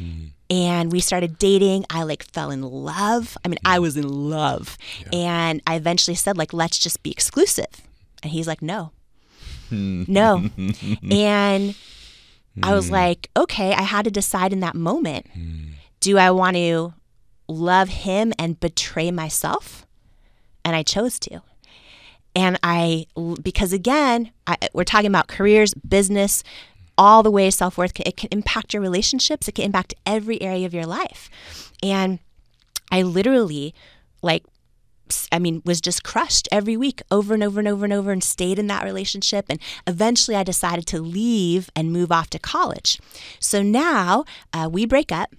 [0.01, 0.31] Mm.
[0.49, 1.85] And we started dating.
[1.91, 3.37] I like fell in love.
[3.45, 3.81] I mean, I mm.
[3.83, 4.75] was in love.
[5.13, 7.81] And I eventually said, like, let's just be exclusive.
[8.23, 8.91] And he's like, no,
[9.69, 10.03] hmm.
[10.07, 10.49] no.
[11.11, 11.75] and
[12.61, 12.93] I was hmm.
[12.93, 15.73] like, okay, I had to decide in that moment hmm.
[16.01, 16.93] do I want to
[17.47, 19.85] love him and betray myself?
[20.65, 21.41] And I chose to.
[22.35, 23.07] And I,
[23.41, 26.43] because again, I, we're talking about careers, business,
[26.97, 29.47] all the way self worth it can impact your relationships.
[29.47, 31.29] It can impact every area of your life.
[31.81, 32.19] And
[32.91, 33.73] I literally,
[34.21, 34.43] like,
[35.31, 38.23] I mean, was just crushed every week over and over and over and over and
[38.23, 39.45] stayed in that relationship.
[39.49, 42.99] And eventually I decided to leave and move off to college.
[43.39, 45.33] So now uh, we break up.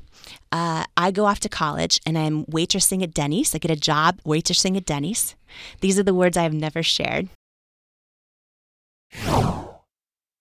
[0.53, 3.55] Uh, I go off to college and I'm waitressing at Denny's.
[3.55, 5.35] I get a job waitressing at Denny's.
[5.81, 7.29] These are the words I have never shared.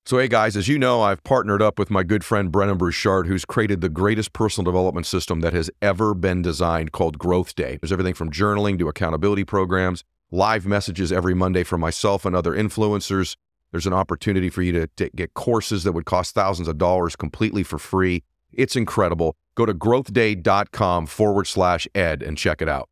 [0.09, 3.27] So, hey guys, as you know, I've partnered up with my good friend Brendon Burchard,
[3.27, 7.77] who's created the greatest personal development system that has ever been designed called Growth Day.
[7.79, 12.53] There's everything from journaling to accountability programs, live messages every Monday from myself and other
[12.53, 13.35] influencers.
[13.71, 17.15] There's an opportunity for you to, to get courses that would cost thousands of dollars
[17.15, 18.23] completely for free.
[18.51, 19.35] It's incredible.
[19.59, 22.87] Go to growthday.com forward slash ed and check it out.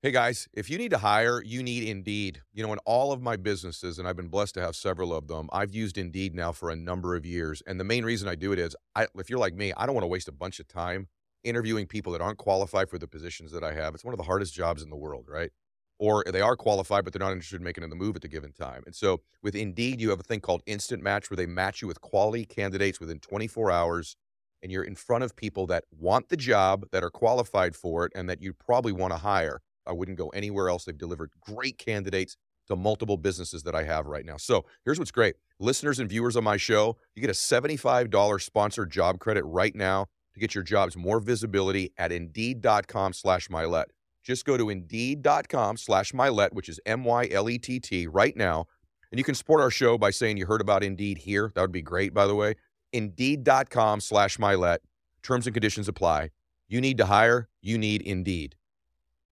[0.00, 2.40] Hey guys, if you need to hire, you need Indeed.
[2.54, 5.28] You know, in all of my businesses, and I've been blessed to have several of
[5.28, 7.62] them, I've used Indeed now for a number of years.
[7.66, 9.94] And the main reason I do it is, I, if you're like me, I don't
[9.94, 11.08] want to waste a bunch of time
[11.44, 13.94] interviewing people that aren't qualified for the positions that I have.
[13.94, 15.50] It's one of the hardest jobs in the world, right?
[15.98, 18.52] Or they are qualified, but they're not interested in making the move at the given
[18.52, 18.82] time.
[18.86, 21.86] And so with Indeed, you have a thing called Instant Match where they match you
[21.86, 24.16] with quality candidates within 24 hours.
[24.62, 28.12] And you're in front of people that want the job, that are qualified for it,
[28.14, 29.60] and that you probably want to hire.
[29.86, 30.84] I wouldn't go anywhere else.
[30.84, 32.36] They've delivered great candidates
[32.68, 34.36] to multiple businesses that I have right now.
[34.36, 38.90] So here's what's great listeners and viewers on my show, you get a $75 sponsored
[38.90, 43.86] job credit right now to get your jobs more visibility at indeed.com slash Mylett.
[44.24, 48.36] Just go to indeed.com slash Mylett, which is M Y L E T T, right
[48.36, 48.66] now.
[49.10, 51.52] And you can support our show by saying you heard about Indeed here.
[51.54, 52.54] That would be great, by the way.
[52.92, 54.78] Indeed.com slash Mylett.
[55.22, 56.30] Terms and conditions apply.
[56.68, 58.56] You need to hire, you need Indeed.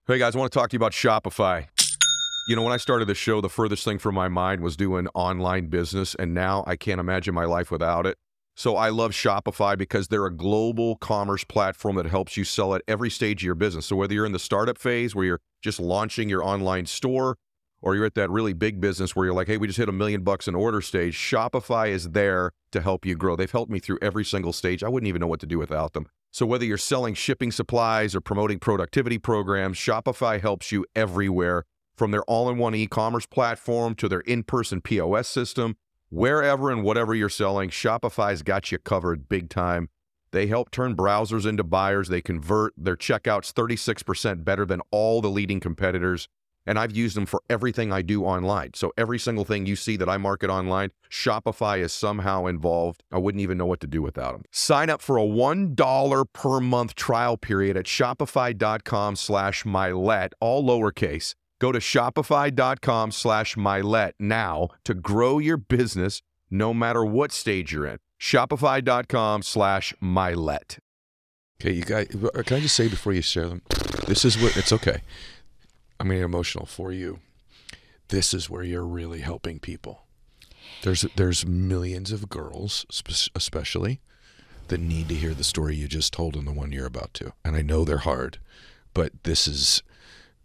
[0.07, 1.67] Hey guys, I want to talk to you about Shopify.
[2.47, 5.07] You know, when I started the show, the furthest thing from my mind was doing
[5.13, 8.17] online business, and now I can't imagine my life without it.
[8.55, 12.81] So I love Shopify because they're a global commerce platform that helps you sell at
[12.87, 13.85] every stage of your business.
[13.85, 17.37] So whether you're in the startup phase where you're just launching your online store,
[17.81, 19.93] or you're at that really big business where you're like, hey, we just hit a
[19.93, 23.35] million bucks in order stage, Shopify is there to help you grow.
[23.35, 24.83] They've helped me through every single stage.
[24.83, 26.07] I wouldn't even know what to do without them.
[26.31, 31.65] So whether you're selling shipping supplies or promoting productivity programs, Shopify helps you everywhere
[31.95, 35.75] from their all-in-one e-commerce platform to their in-person POS system,
[36.09, 39.89] wherever and whatever you're selling, Shopify's got you covered big time.
[40.31, 42.07] They help turn browsers into buyers.
[42.07, 46.29] They convert their checkouts 36% better than all the leading competitors.
[46.65, 48.73] And I've used them for everything I do online.
[48.75, 53.03] So every single thing you see that I market online, Shopify is somehow involved.
[53.11, 54.43] I wouldn't even know what to do without them.
[54.51, 61.33] Sign up for a $1 per month trial period at shopify.com slash mylett, all lowercase.
[61.59, 67.85] Go to shopify.com slash mylett now to grow your business no matter what stage you're
[67.85, 67.97] in.
[68.19, 70.79] Shopify.com slash mylett.
[71.61, 73.61] Okay, you guys, uh, can I just say before you share them?
[74.07, 75.01] This is what, it's okay.
[76.01, 77.19] I'm emotional for you.
[78.07, 80.01] This is where you're really helping people.
[80.81, 82.87] There's there's millions of girls,
[83.35, 84.01] especially,
[84.69, 87.33] that need to hear the story you just told and the one you're about to.
[87.45, 88.39] And I know they're hard,
[88.95, 89.83] but this is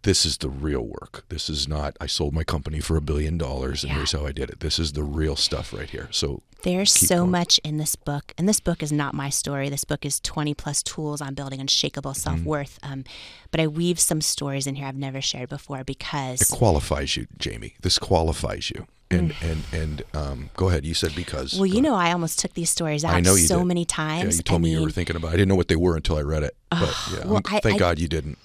[0.03, 1.25] this is the real work.
[1.29, 3.97] This is not I sold my company for a billion dollars and Yeah.
[3.97, 4.59] here's how I did it.
[4.61, 6.07] This is the real stuff right here.
[6.11, 7.31] So There's so going.
[7.31, 9.69] much in this book, and this book is not my story.
[9.69, 12.19] This book is 20 plus tools on building unshakable Mm-hmm.
[12.19, 12.79] self worth.
[12.83, 13.03] Um,
[13.51, 17.27] but I weave some stories in here I've never shared before because it qualifies you,
[17.37, 17.75] Jamie.
[17.81, 18.87] This qualifies you.
[19.09, 20.85] and and and um, go ahead.
[20.85, 21.53] You said because.
[21.53, 23.65] Well, you know, I almost took these stories out I know you so did.
[23.67, 24.37] many Yeah, times.
[24.37, 25.29] you told I me you were thinking about.
[25.29, 25.33] it.
[25.33, 26.55] I didn't know what they were until I read it.
[26.69, 28.37] But yeah, well, I- thank I- God you didn't.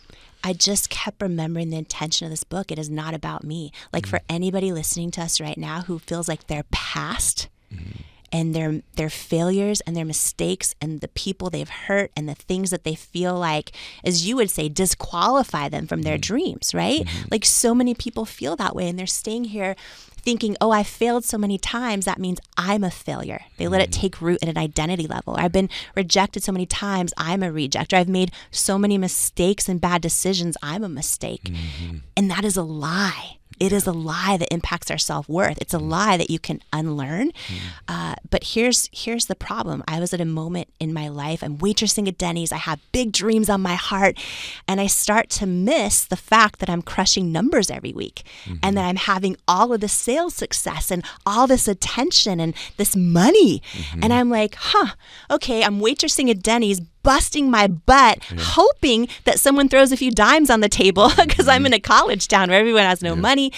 [0.45, 2.71] I just kept remembering the intention of this book.
[2.71, 3.73] It is not about me.
[3.93, 4.25] Like for mm.
[4.29, 8.03] anybody listening to us right now who feels like their past mm-hmm.
[8.33, 12.71] and their their failures and their mistakes and the people they've hurt and the things
[12.71, 13.73] that they feel like
[14.05, 16.23] as you would say disqualify them from their mm.
[16.23, 17.03] dreams, right?
[17.03, 17.29] Mm-hmm.
[17.31, 19.77] Like so many people feel that way and they're staying here
[20.23, 23.91] thinking, "Oh, I failed so many times, that means I'm a failure." They let it
[23.91, 24.01] mm.
[24.01, 25.37] take root at an identity level.
[25.37, 27.93] I've been rejected so many times, I'm a reject.
[27.93, 31.45] Or I've made so many mistakes and bad decisions, I'm a mistake.
[31.45, 31.99] Mm-hmm.
[32.17, 33.39] And that is a lie.
[33.63, 35.57] It is a lie that impacts our self worth.
[35.61, 35.89] It's a mm.
[35.89, 37.31] lie that you can unlearn.
[37.31, 37.59] Mm.
[37.87, 39.85] Uh, but here's here's the problem.
[39.87, 41.45] I was at a moment in my life.
[41.45, 42.51] I'm waitressing at Denny's.
[42.51, 44.19] I have big dreams on my heart,
[44.67, 48.25] and I start to miss the fact that I'm crushing numbers every week,
[48.65, 48.89] and that mm-hmm.
[48.89, 53.63] I'm having all of this sales success and all this attention and this money.
[53.73, 54.01] Mm-hmm.
[54.03, 54.97] And I'm like, huh,
[55.31, 55.63] okay.
[55.63, 60.61] I'm waitressing at Denny's, busting my butt, hoping that someone throws a few dimes on
[60.61, 63.53] the table because I'm in a college town where everyone has no money.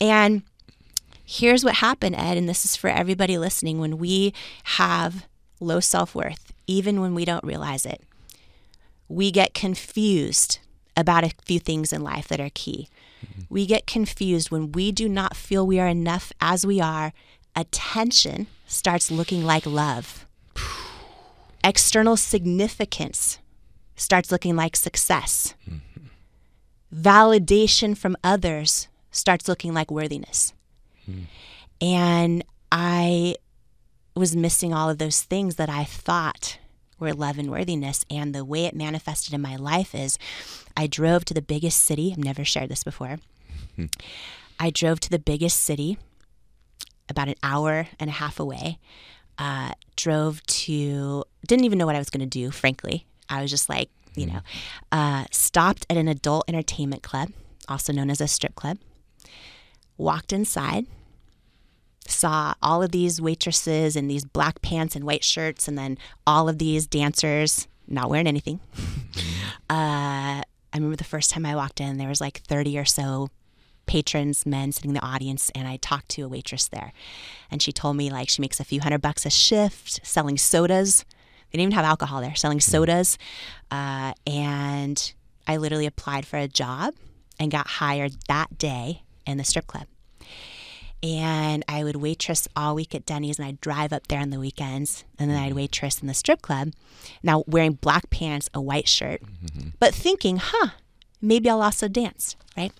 [0.00, 0.42] And
[1.24, 4.32] here's what happened, Ed, and this is for everybody listening when we
[4.64, 5.26] have
[5.60, 8.02] low self worth, even when we don't realize it,
[9.08, 10.58] we get confused
[10.96, 12.88] about a few things in life that are key.
[13.24, 13.42] Mm-hmm.
[13.48, 17.12] We get confused when we do not feel we are enough as we are.
[17.56, 20.26] Attention starts looking like love
[21.64, 23.38] external significance
[23.96, 25.54] starts looking like success.
[26.94, 30.52] Validation from others starts looking like worthiness.
[31.80, 33.34] And I
[34.14, 36.58] was missing all of those things that I thought
[36.98, 38.04] were love and worthiness.
[38.10, 40.18] And the way it manifested in my life is
[40.76, 42.12] I drove to the biggest city.
[42.12, 43.18] I've never shared this before.
[44.58, 45.98] I drove to the biggest city
[47.08, 48.78] about an hour and a half away.
[49.38, 53.06] Uh, drove to, didn't even know what I was going to do, frankly.
[53.28, 54.40] I was just like, you know,
[54.92, 57.30] uh, stopped at an adult entertainment club,
[57.68, 58.78] also known as a strip club,
[59.96, 60.86] walked inside,
[62.06, 66.48] saw all of these waitresses in these black pants and white shirts, and then all
[66.48, 68.60] of these dancers not wearing anything.
[69.70, 70.44] uh, I
[70.74, 73.30] remember the first time I walked in, there was like 30 or so
[73.86, 76.92] patrons, men sitting in the audience, and I talked to a waitress there.
[77.50, 81.04] And she told me like she makes a few hundred bucks a shift selling sodas.
[81.50, 82.70] They didn't even have alcohol there, selling mm-hmm.
[82.70, 83.18] sodas.
[83.70, 85.12] Uh, and
[85.46, 86.94] I literally applied for a job
[87.38, 89.86] and got hired that day in the strip club.
[91.02, 94.40] And I would waitress all week at Denny's and I'd drive up there on the
[94.40, 95.56] weekends and then I'd mm-hmm.
[95.56, 96.72] waitress in the strip club.
[97.22, 99.68] Now wearing black pants, a white shirt, mm-hmm.
[99.78, 100.70] but thinking, huh,
[101.24, 102.72] maybe I'll also dance, right?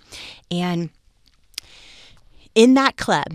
[0.50, 0.90] And
[2.54, 3.35] in that club,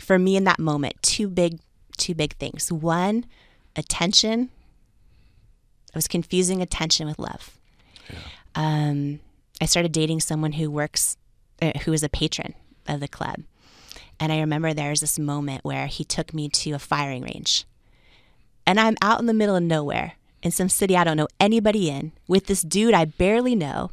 [0.00, 1.60] for me in that moment, two big,
[1.96, 2.70] two big things.
[2.70, 3.24] One,
[3.76, 4.50] attention.
[5.94, 7.58] I was confusing attention with love.
[8.54, 9.20] Um,
[9.60, 11.16] I started dating someone who works,
[11.60, 12.54] uh, who is a patron
[12.88, 13.42] of the club.
[14.18, 17.64] And I remember there was this moment where he took me to a firing range.
[18.66, 21.88] And I'm out in the middle of nowhere in some city I don't know anybody
[21.88, 23.90] in with this dude I barely know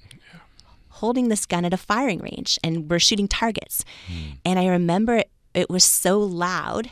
[1.00, 3.86] holding this gun at a firing range and we're shooting targets.
[4.08, 4.32] Hmm.
[4.46, 6.92] And I remember it, it was so loud.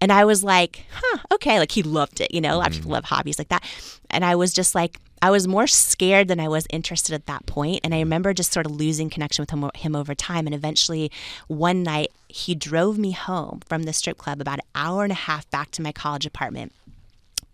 [0.00, 1.58] And I was like, huh, okay.
[1.58, 2.94] Like he loved it, you know, a lot of people hmm.
[2.94, 3.64] love hobbies like that.
[4.08, 7.44] And I was just like, I was more scared than I was interested at that
[7.46, 7.80] point.
[7.84, 8.04] And I hmm.
[8.04, 10.46] remember just sort of losing connection with him, him over time.
[10.46, 11.10] And eventually,
[11.48, 15.16] one night, he drove me home from the strip club about an hour and a
[15.16, 16.72] half back to my college apartment.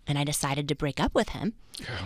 [0.07, 1.53] And I decided to break up with him.
[1.77, 2.05] Mm-hmm.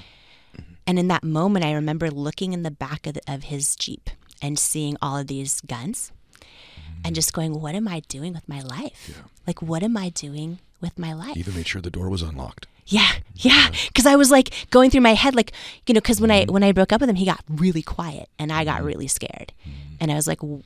[0.88, 4.10] And in that moment, I remember looking in the back of, the, of his Jeep
[4.42, 7.02] and seeing all of these guns mm-hmm.
[7.06, 9.22] and just going, what am I doing with my life?
[9.46, 11.38] Like, what am I doing with my life?
[11.38, 12.68] Even made sure the door was unlocked.
[12.88, 13.70] Yeah, yeah.
[13.88, 15.54] Because I was like going through my head, like
[15.88, 16.52] you know, because when I mm-hmm.
[16.52, 19.54] when I broke up with him, he got really quiet, and I got really scared,
[20.00, 20.64] and I was like, "W-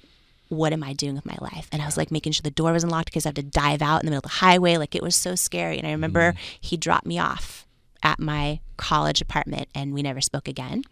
[0.50, 2.74] "What am I doing with my life?" And I was like making sure the door
[2.74, 4.96] was unlocked because I had to dive out in the middle of the highway, like
[4.96, 5.78] it was so scary.
[5.78, 6.58] And I remember mm-hmm.
[6.60, 7.68] he dropped me off
[8.04, 10.84] at my college apartment, and we never spoke again.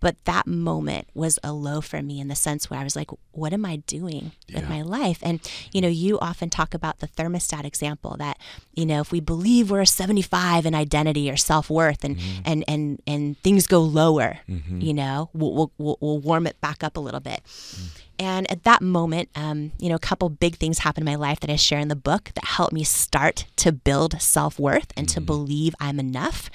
[0.00, 3.10] But that moment was a low for me in the sense where I was like,
[3.32, 5.18] what am I doing with my life?
[5.22, 5.40] And,
[5.72, 8.38] you know, you often talk about the thermostat example that,
[8.74, 12.42] you know, if we believe we're a 75 in identity or self worth and, mm-hmm.
[12.44, 14.80] and, and, and things go lower, mm-hmm.
[14.80, 17.40] you know, we'll, we'll, we'll, we'll warm it back up a little bit.
[17.44, 18.02] Mm.
[18.18, 21.38] And at that moment, um, you know, a couple big things happened in my life
[21.40, 25.08] that I share in the book that helped me start to build self worth and
[25.10, 26.50] to believe I'm enough.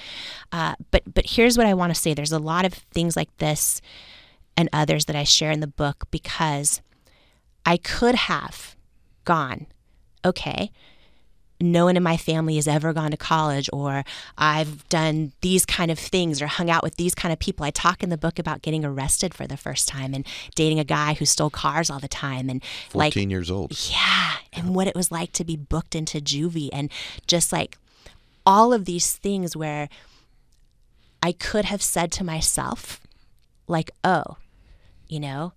[0.52, 3.36] Uh, but but here's what I want to say: there's a lot of things like
[3.38, 3.82] this
[4.58, 6.82] and others that I share in the book because
[7.66, 8.76] I could have
[9.24, 9.68] gone,
[10.26, 10.72] okay,
[11.64, 14.04] no one in my family has ever gone to college or
[14.38, 17.66] I've done these kind of things or hung out with these kind of people.
[17.66, 20.84] I talk in the book about getting arrested for the first time and dating a
[20.84, 23.90] guy who stole cars all the time and 14 like years old.
[23.90, 26.92] yeah, and what it was like to be booked into juvie and
[27.28, 27.78] just like
[28.46, 29.90] all of these things where
[31.22, 33.00] I could have said to myself
[33.68, 34.38] like, "Oh,
[35.08, 35.54] you know,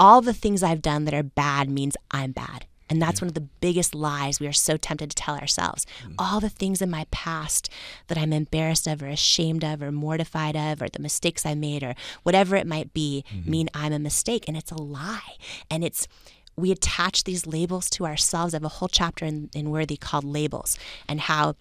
[0.00, 2.64] all the things I've done that are bad means I'm bad.
[2.90, 5.86] And that's one of the biggest lies we are so tempted to tell ourselves.
[6.04, 6.14] Mm.
[6.18, 7.70] All the things in my past
[8.08, 11.82] that I'm embarrassed of, or ashamed of, or mortified of, or the mistakes I made,
[11.82, 13.50] or whatever it might be, mm-hmm.
[13.50, 14.44] mean I'm a mistake.
[14.48, 15.36] And it's a lie.
[15.70, 16.08] And it's,
[16.56, 18.52] we attach these labels to ourselves.
[18.52, 20.76] I have a whole chapter in, in Worthy called Labels
[21.08, 21.54] and how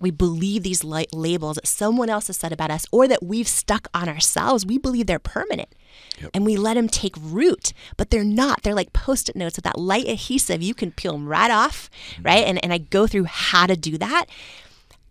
[0.00, 3.88] we believe these labels that someone else has said about us or that we've stuck
[3.92, 5.74] on ourselves, we believe they're permanent.
[6.34, 8.62] And we let them take root, but they're not.
[8.62, 10.62] They're like post it notes with that light adhesive.
[10.62, 12.22] You can peel them right off, mm-hmm.
[12.22, 12.44] right?
[12.44, 14.26] And, and I go through how to do that.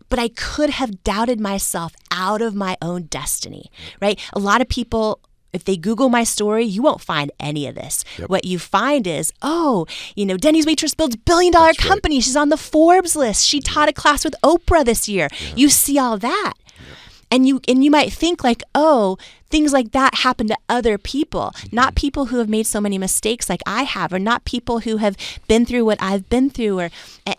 [0.10, 3.70] But I could have doubted myself out of my own destiny,
[4.02, 4.20] right?
[4.32, 5.20] A lot of people
[5.54, 8.04] if they Google my story, you won't find any of this.
[8.28, 11.88] What you find is, oh, you know, Denny's waitress builds billion dollar That's right.
[11.88, 12.20] company.
[12.20, 13.46] She's on the Forbes list.
[13.46, 15.30] She taught a class with Oprah this year.
[15.56, 16.54] You see all that.
[17.30, 19.18] And you and you might think like, oh,
[19.50, 21.96] things like that happen to other people, not mm-hmm.
[21.96, 25.18] people who have made so many mistakes like I have, or not people who have
[25.48, 26.90] been through what I've been through, or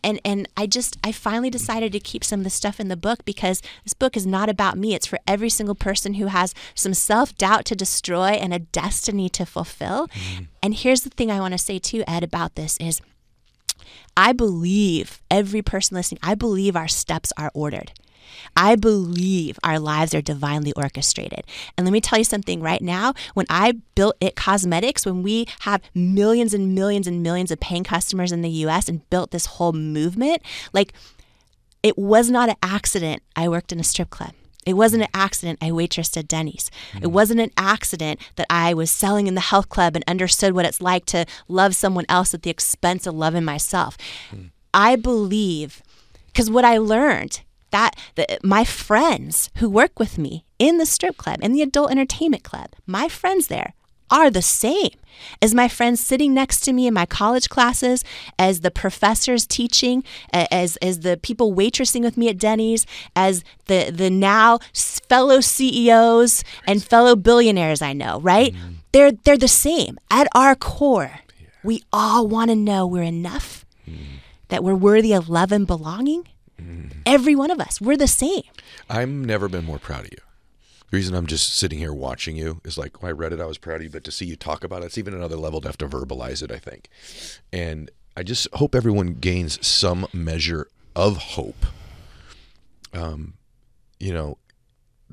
[0.05, 2.97] and and I just I finally decided to keep some of the stuff in the
[2.97, 4.95] book because this book is not about me.
[4.95, 9.29] It's for every single person who has some self doubt to destroy and a destiny
[9.31, 10.09] to fulfill.
[10.09, 10.45] Mm-hmm.
[10.63, 13.01] And here's the thing I want to say too, Ed, about this is
[14.17, 17.93] I believe every person listening, I believe our steps are ordered.
[18.57, 21.45] I believe our lives are divinely orchestrated.
[21.77, 23.15] And let me tell you something right now.
[23.35, 27.85] When I built IT Cosmetics, when we have millions and millions and millions of paying
[27.85, 30.93] customers in the US and built this whole movement, like
[31.83, 34.33] it was not an accident I worked in a strip club.
[34.67, 36.71] It wasn't an accident I waitressed at Denny's.
[36.97, 37.13] It mm.
[37.13, 40.83] wasn't an accident that I was selling in the health club and understood what it's
[40.83, 43.97] like to love someone else at the expense of loving myself.
[44.31, 44.51] Mm.
[44.75, 45.83] I believe
[46.27, 47.41] because what I learned
[47.71, 51.91] that the, my friends who work with me in the strip club in the adult
[51.91, 53.75] entertainment club, my friends there
[54.11, 54.91] are the same
[55.43, 58.05] as my friends sitting next to me in my college classes,
[58.39, 63.91] as the professors teaching, as as the people waitressing with me at Denny's, as the
[63.91, 68.55] the now fellow CEOs and fellow billionaires I know, right?
[68.55, 68.73] Mm-hmm.
[68.93, 71.21] They're they're the same at our core.
[71.65, 74.19] We all want to know we're enough, mm-hmm.
[74.49, 76.29] that we're worthy of love and belonging.
[77.07, 78.43] Every one of us, we're the same.
[78.89, 80.19] I've never been more proud of you.
[80.91, 83.47] The reason I'm just sitting here watching you is like when I read it, I
[83.47, 85.61] was proud of you, but to see you talk about it, it's even another level
[85.61, 86.89] to have to verbalize it, I think.
[87.53, 91.67] And I just hope everyone gains some measure of hope.
[92.95, 93.35] Um,
[94.01, 94.39] you know,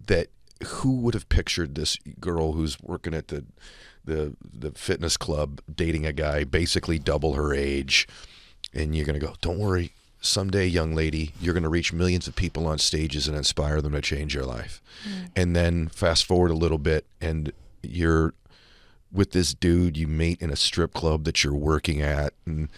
[0.07, 0.29] that
[0.63, 3.45] who would have pictured this girl who's working at the
[4.03, 8.07] the the fitness club dating a guy basically double her age
[8.73, 9.93] and you're going to go don't worry
[10.25, 13.93] someday young lady you're going to reach millions of people on stages and inspire them
[13.93, 14.81] to change your life.
[15.07, 15.29] Mm.
[15.35, 17.51] And then fast forward a little bit and
[17.81, 18.33] you're
[19.11, 22.69] with this dude you meet in a strip club that you're working at and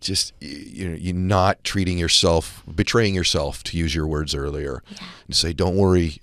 [0.00, 4.82] just you know you're not treating yourself betraying yourself to use your words earlier
[5.26, 6.20] and say don't worry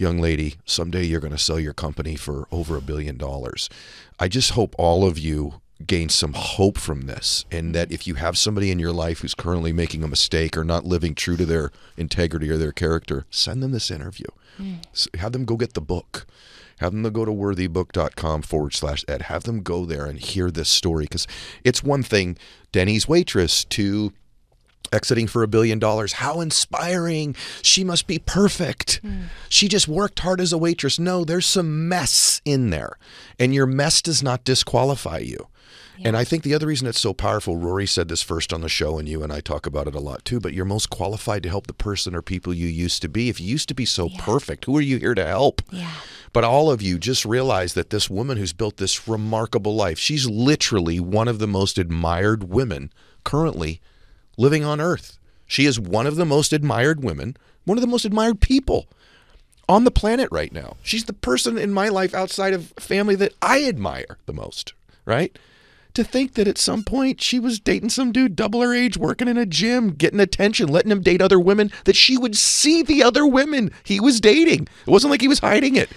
[0.00, 3.68] young lady someday you're going to sell your company for over a billion dollars.
[4.18, 8.14] I just hope all of you gain some hope from this and that if you
[8.14, 11.46] have somebody in your life who's currently making a mistake or not living true to
[11.46, 14.26] their integrity or their character send them this interview
[14.56, 14.74] hmm.
[14.92, 16.26] S- have them go get the book
[16.78, 20.68] have them go to worthybook.com forward slash ed have them go there and hear this
[20.68, 21.26] story because
[21.64, 22.36] it's one thing
[22.72, 24.12] denny's waitress to
[24.92, 26.14] exiting for a billion dollars.
[26.14, 27.36] How inspiring.
[27.62, 29.00] She must be perfect.
[29.02, 29.24] Hmm.
[29.48, 30.98] She just worked hard as a waitress.
[30.98, 32.98] No, there's some mess in there.
[33.38, 35.46] And your mess does not disqualify you.
[36.04, 38.68] And I think the other reason it's so powerful, Rory said this first on the
[38.68, 41.42] show, and you and I talk about it a lot too, but you're most qualified
[41.42, 43.28] to help the person or people you used to be.
[43.28, 45.62] If you used to be so perfect, who are you here to help?
[45.70, 45.92] Yeah.
[46.32, 50.28] But all of you just realize that this woman who's built this remarkable life, she's
[50.28, 52.92] literally one of the most admired women
[53.24, 53.80] currently
[54.36, 55.18] living on earth.
[55.46, 58.86] She is one of the most admired women, one of the most admired people
[59.68, 60.76] on the planet right now.
[60.82, 64.72] She's the person in my life outside of family that I admire the most,
[65.04, 65.36] right?
[65.94, 69.28] To think that at some point she was dating some dude double her age, working
[69.28, 73.02] in a gym, getting attention, letting him date other women, that she would see the
[73.02, 74.68] other women he was dating.
[74.86, 75.90] It wasn't like he was hiding it.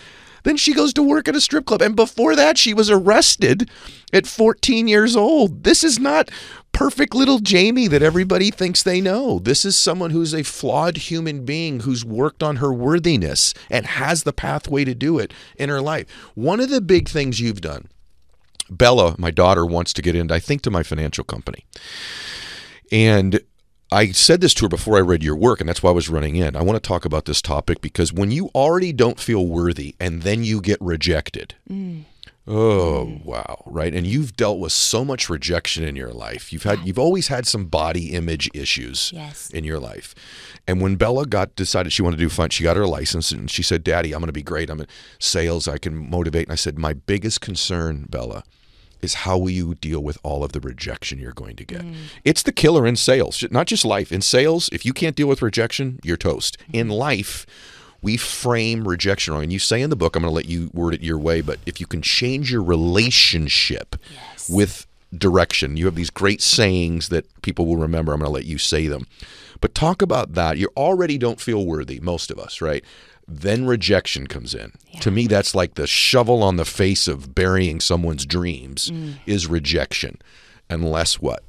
[0.44, 1.82] Then she goes to work at a strip club.
[1.82, 3.70] And before that, she was arrested
[4.12, 5.64] at 14 years old.
[5.64, 6.30] This is not
[6.74, 9.40] perfect little Jamie that everybody thinks they know.
[9.40, 14.24] This is someone who's a flawed human being who's worked on her worthiness and has
[14.24, 16.10] the pathway to do it in her life.
[16.36, 17.88] One of the big things you've done,
[18.78, 21.66] Bella, my daughter, wants to get into, I think, to my financial company.
[22.92, 23.40] And
[23.92, 26.10] I said this to her before I read your work, and that's why I was
[26.10, 26.56] running in.
[26.56, 30.24] I want to talk about this topic because when you already don't feel worthy and
[30.24, 32.04] then you get rejected, mm.
[32.48, 33.24] oh mm.
[33.24, 33.94] wow, right?
[33.94, 36.52] And you've dealt with so much rejection in your life.
[36.52, 39.52] You've had, you've always had some body image issues Yes.
[39.52, 40.16] in your life.
[40.68, 43.50] And when Bella got decided she wanted to do fun, she got her license and
[43.50, 44.72] she said, "Daddy, I'm going to be great.
[44.72, 44.88] I'm in
[45.20, 45.68] sales.
[45.68, 48.44] I can motivate." And I said, "My biggest concern, Bella."
[49.04, 51.82] Is how will you deal with all of the rejection you're going to get?
[51.82, 51.96] Mm.
[52.24, 54.12] It's the killer in sales, not just life.
[54.12, 56.58] In sales, if you can't deal with rejection, you're toast.
[56.60, 56.76] Mm-hmm.
[56.76, 57.46] In life,
[58.02, 59.44] we frame rejection wrong.
[59.44, 61.42] And you say in the book, I'm going to let you word it your way,
[61.42, 63.96] but if you can change your relationship
[64.50, 64.86] with
[65.16, 68.14] direction, you have these great sayings that people will remember.
[68.14, 69.08] I'm going to let you say them.
[69.62, 70.58] But talk about that.
[70.58, 72.84] You already don't feel worthy, most of us, right?
[73.28, 74.74] Then rejection comes in.
[75.02, 79.16] To me, that's like the shovel on the face of burying someone's dreams mm.
[79.26, 80.20] is rejection.
[80.70, 81.44] Unless what?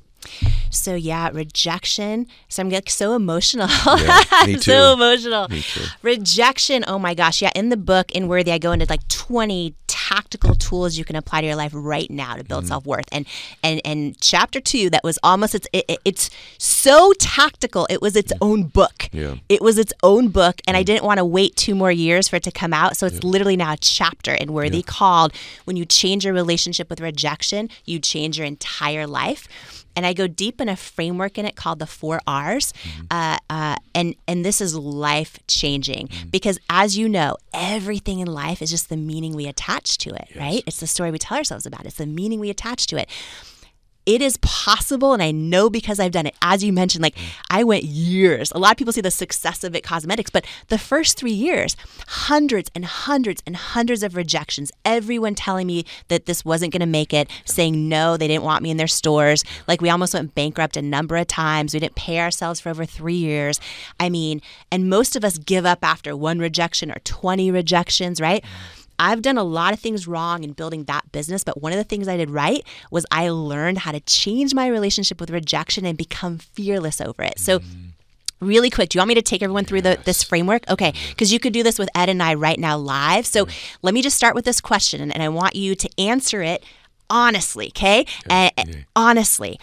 [0.70, 2.26] So yeah, rejection.
[2.48, 3.68] So I'm like so emotional.
[3.68, 5.48] Yeah, me I'm so emotional.
[5.48, 5.84] Me too.
[6.02, 6.84] Rejection.
[6.86, 7.40] Oh my gosh.
[7.42, 7.52] Yeah.
[7.54, 11.40] In the book in Worthy, I go into like 20 tactical tools you can apply
[11.40, 12.48] to your life right now to Mm-hmm.
[12.48, 13.06] build self worth.
[13.12, 13.26] And
[13.62, 17.86] and and chapter two, that was almost it's it, it- it's so tactical.
[17.88, 19.08] It was its own book.
[19.12, 19.36] Yeah.
[19.48, 22.36] It was its own book, and I didn't want to wait two more years for
[22.36, 22.96] it to come out.
[22.96, 25.32] So it's literally now a chapter in Worthy called
[25.64, 30.26] "When You Change Your Relationship with Rejection, You Change Your Entire Life." And I go
[30.26, 32.72] deep in a framework in it called the four R's,
[33.11, 38.61] uh, uh, and and this is life changing because as you know, everything in life
[38.62, 40.62] is just the meaning we attach to it, right?
[40.66, 41.82] It's the story we tell ourselves about.
[41.82, 41.86] it.
[41.88, 43.09] It's the meaning we attach to it.
[44.07, 46.34] It is possible, and I know because I've done it.
[46.42, 47.16] As you mentioned, like
[47.50, 48.52] I went years.
[48.52, 51.74] A lot of people see the success of IT Cosmetics, but the first three years,
[52.07, 54.70] hundreds and hundreds and hundreds of rejections.
[54.84, 58.62] Everyone telling me that this wasn't going to make it, saying no, they didn't want
[58.62, 59.42] me in their stores.
[59.66, 61.72] Like we almost went bankrupt a number of times.
[61.72, 63.59] We didn't pay ourselves for over three years.
[63.98, 68.44] I mean, and most of us give up after one rejection or 20 rejections, right?
[68.99, 71.84] I've done a lot of things wrong in building that business, but one of the
[71.84, 75.97] things I did right was I learned how to change my relationship with rejection and
[75.97, 77.38] become fearless over it.
[77.38, 77.90] So, mm.
[78.40, 80.68] really quick, do you want me to take everyone through the, this framework?
[80.70, 81.11] Okay, mm-hmm.
[81.11, 83.26] because you could do this with Ed and I right now live.
[83.26, 83.76] So, mm-hmm.
[83.82, 86.64] let me just start with this question, and, and I want you to answer it
[87.11, 88.07] honestly, okay?
[88.28, 88.51] Uh,
[88.97, 89.59] honestly,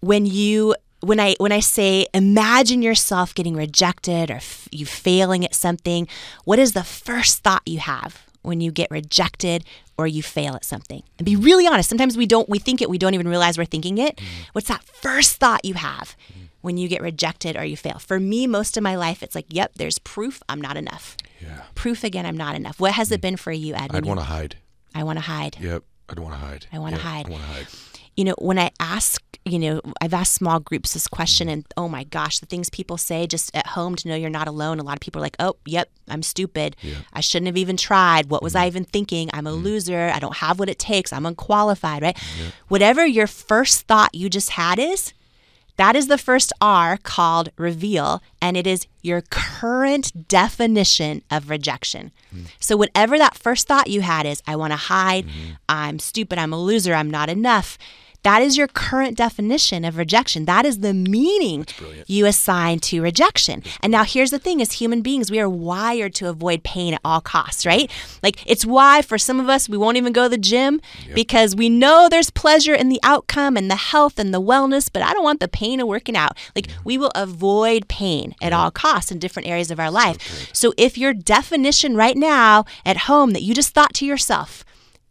[0.00, 5.44] when you when I when I say imagine yourself getting rejected or f- you failing
[5.44, 6.08] at something,
[6.44, 9.64] what is the first thought you have when you get rejected
[9.96, 11.02] or you fail at something?
[11.18, 11.88] And be really honest.
[11.88, 14.16] Sometimes we don't we think it, we don't even realize we're thinking it.
[14.16, 14.42] Mm-hmm.
[14.52, 16.46] What's that first thought you have mm-hmm.
[16.60, 17.98] when you get rejected or you fail?
[17.98, 21.16] For me, most of my life, it's like, yep, there's proof I'm not enough.
[21.40, 21.62] Yeah.
[21.74, 22.80] Proof again, I'm not enough.
[22.80, 23.22] What has it mm.
[23.22, 23.90] been for you, Ed?
[23.94, 24.56] I'd want to hide.
[24.94, 25.56] I want to hide.
[25.60, 25.84] Yep.
[26.10, 26.66] I'd want to hide.
[26.72, 27.26] I wanna Yeah, hide.
[27.26, 27.66] I want to hide.
[28.18, 31.88] You know, when I ask, you know, I've asked small groups this question, and oh
[31.88, 34.80] my gosh, the things people say just at home to know you're not alone.
[34.80, 36.74] A lot of people are like, oh, yep, I'm stupid.
[37.12, 38.28] I shouldn't have even tried.
[38.28, 38.66] What was I mm-hmm.
[38.66, 39.30] even thinking?
[39.32, 39.62] I'm a mm-hmm.
[39.62, 40.10] loser.
[40.12, 41.12] I don't have what it takes.
[41.12, 42.18] I'm unqualified, right?
[42.66, 45.12] Whatever your first thought you just had is,
[45.76, 52.10] that is the first R called reveal, and it is your current definition of rejection.
[52.32, 52.42] Hmm.
[52.58, 55.52] So, whatever that first thought you had is, I want to hide, mm-hmm.
[55.68, 57.78] I'm stupid, I'm a loser, I'm not enough.
[58.22, 60.44] That is your current definition of rejection.
[60.44, 61.66] That is the meaning
[62.06, 63.62] you assign to rejection.
[63.80, 67.00] And now here's the thing as human beings, we are wired to avoid pain at
[67.04, 67.90] all costs, right?
[68.22, 70.80] Like it's why for some of us we won't even go to the gym
[71.14, 75.02] because we know there's pleasure in the outcome and the health and the wellness, but
[75.02, 76.36] I don't want the pain of working out.
[76.54, 80.50] Like we will avoid pain at all costs in different areas of our life.
[80.52, 84.64] So if your definition right now at home that you just thought to yourself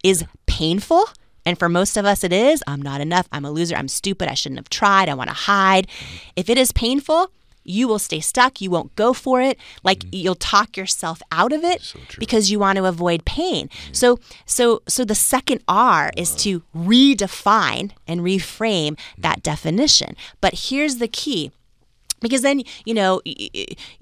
[0.04, 1.06] is painful,
[1.48, 4.28] and for most of us it is, I'm not enough, I'm a loser, I'm stupid,
[4.28, 5.88] I shouldn't have tried, I want to hide.
[5.88, 6.18] Mm-hmm.
[6.36, 7.32] If it is painful,
[7.64, 10.10] you will stay stuck, you won't go for it, like mm-hmm.
[10.16, 13.70] you'll talk yourself out of it because you want to avoid pain.
[13.70, 13.94] Mm-hmm.
[13.94, 16.90] So so so the second R is to uh-huh.
[16.90, 20.18] redefine and reframe that definition.
[20.42, 21.52] But here's the key
[22.20, 23.22] because then you know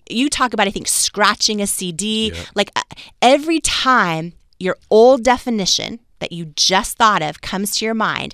[0.10, 2.82] you talk about i think scratching a cd like uh,
[3.22, 8.34] every time your old definition that you just thought of comes to your mind,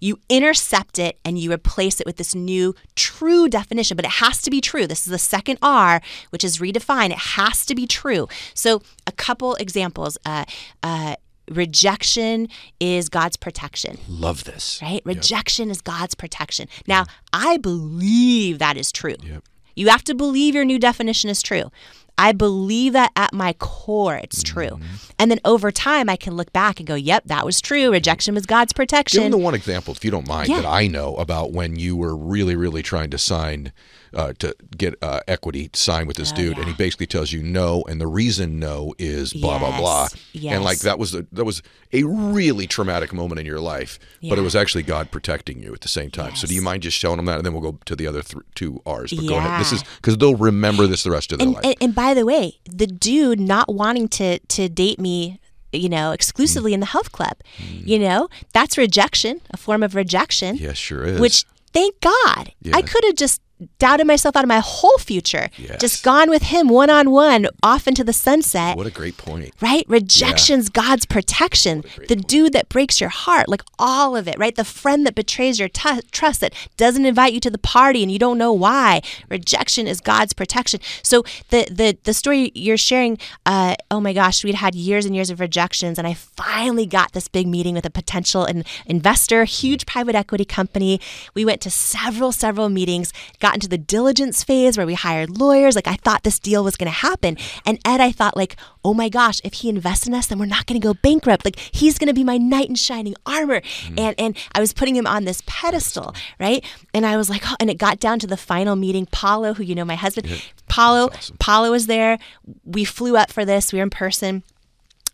[0.00, 3.96] you intercept it and you replace it with this new true definition.
[3.96, 4.86] But it has to be true.
[4.86, 7.10] This is the second R, which is redefine.
[7.10, 8.28] It has to be true.
[8.54, 10.16] So, a couple examples.
[10.24, 10.44] Uh,
[10.82, 11.16] uh,
[11.50, 14.78] rejection is God's protection Love this.
[14.80, 15.02] right?
[15.04, 16.68] Rejection is God's protection.
[16.86, 19.16] Now, I believe that is true.
[19.22, 19.42] Yep.
[19.74, 21.70] You have to believe your new definition is true.
[22.18, 24.68] I believe that at my core it's true.
[24.70, 24.84] Mm-hmm.
[25.18, 27.90] And then over time, I can look back and go, yep, that was true.
[27.92, 29.22] Rejection was God's protection.
[29.22, 30.56] Give me the one example, if you don't mind, Yeah.
[30.62, 33.72] that I know about when you were really, really trying to sign,
[34.14, 37.42] uh, to get uh, equity signed with this dude, and he Oh, basically tells you
[37.42, 41.26] no, and the reason no is blah blah blah, Yes, and like that was a,
[41.32, 43.98] that was a really traumatic moment in your life,
[44.28, 46.34] but it was actually God protecting you at the same time.
[46.36, 48.22] So do you mind just showing them that, and then we'll go to the other
[48.22, 49.12] th- two R's.
[49.12, 49.60] But go ahead.
[49.60, 51.64] This is because they'll remember this the rest of their and, life.
[51.64, 55.38] and, and by the way, the dude not wanting to to date me,
[55.72, 57.36] you know, exclusively in the health club,
[57.70, 60.56] you know, that's rejection, a form of rejection.
[60.56, 61.20] yes, sure is.
[61.20, 62.52] Which thank God.
[62.72, 63.40] I could have just
[63.78, 65.48] doubted myself out of my whole future.
[65.56, 65.80] Yes.
[65.80, 68.76] Just gone with him one on one off into the sunset.
[68.76, 69.52] what a great point.
[69.60, 69.84] Right?
[69.88, 71.84] Rejection's God's protection.
[72.08, 74.54] The dude that breaks your heart, like all of it, right?
[74.54, 78.10] The friend that betrays your tu- trust, that doesn't invite you to the party and
[78.10, 79.02] you don't know why.
[79.28, 80.80] Rejection is God's protection.
[81.02, 85.14] So the the the story you're sharing, uh, oh my gosh, we'd had years and
[85.14, 89.44] years of rejections, and I finally got this big meeting with a potential in, investor,
[89.44, 91.00] huge private equity company.
[91.34, 95.74] We went to several several meetings, got into the diligence phase where we hired lawyers.
[95.74, 98.94] Like I thought this deal was going to happen, and Ed, I thought like, oh
[98.94, 101.44] my gosh, if he invests in us, then we're not going to go bankrupt.
[101.44, 103.98] Like he's going to be my knight in shining armor, mm-hmm.
[103.98, 106.64] and and I was putting him on this pedestal, right?
[106.94, 109.06] And I was like, oh, and it got down to the final meeting.
[109.06, 112.18] Paulo, who you know, my husband, Paulo, Paulo was there.
[112.64, 113.72] We flew up for this.
[113.72, 114.42] We were in person.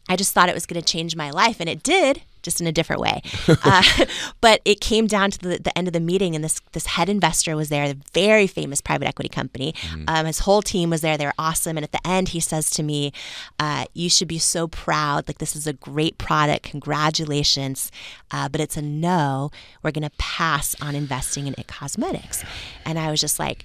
[0.08, 2.66] I just thought it was going to change my life, and it did, just in
[2.66, 3.22] a different way.
[3.48, 3.82] uh,
[4.40, 7.08] but it came down to the, the end of the meeting, and this this head
[7.08, 9.74] investor was there, a very famous private equity company.
[10.06, 11.76] Um, his whole team was there; they were awesome.
[11.76, 13.12] And at the end, he says to me,
[13.58, 15.28] uh, "You should be so proud.
[15.28, 16.64] Like this is a great product.
[16.64, 17.90] Congratulations,
[18.30, 19.50] uh, but it's a no.
[19.82, 22.44] We're going to pass on investing in IT Cosmetics."
[22.84, 23.64] And I was just like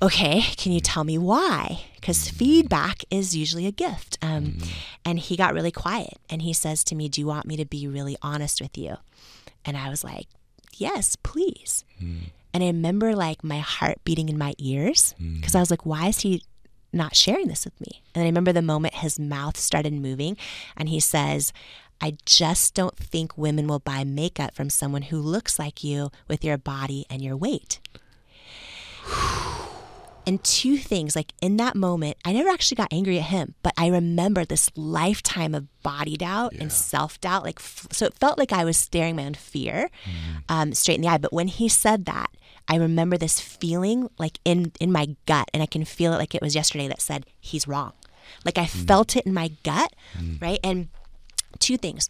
[0.00, 1.84] okay, can you tell me why?
[1.94, 4.18] Because feedback is usually a gift.
[4.22, 4.68] Um, mm-hmm.
[5.04, 7.64] And he got really quiet and he says to me, Do you want me to
[7.64, 8.96] be really honest with you?
[9.64, 10.26] And I was like,
[10.74, 11.84] Yes, please.
[12.02, 12.30] Mm.
[12.54, 15.36] And I remember like my heart beating in my ears mm.
[15.36, 16.42] because I was like, Why is he
[16.92, 18.02] not sharing this with me?
[18.14, 20.36] And I remember the moment his mouth started moving
[20.76, 21.52] and he says,
[22.00, 26.44] I just don't think women will buy makeup from someone who looks like you with
[26.44, 27.80] your body and your weight.
[30.28, 33.72] And two things, like in that moment, I never actually got angry at him, but
[33.78, 37.44] I remember this lifetime of body doubt and self doubt.
[37.44, 40.38] Like, f- so it felt like I was staring my own fear mm-hmm.
[40.50, 41.16] um, straight in the eye.
[41.16, 42.26] But when he said that,
[42.68, 46.34] I remember this feeling like in in my gut, and I can feel it like
[46.34, 46.88] it was yesterday.
[46.88, 47.94] That said, he's wrong.
[48.44, 48.86] Like I mm.
[48.86, 50.42] felt it in my gut, mm.
[50.42, 50.60] right?
[50.62, 50.88] And
[51.58, 52.06] two things.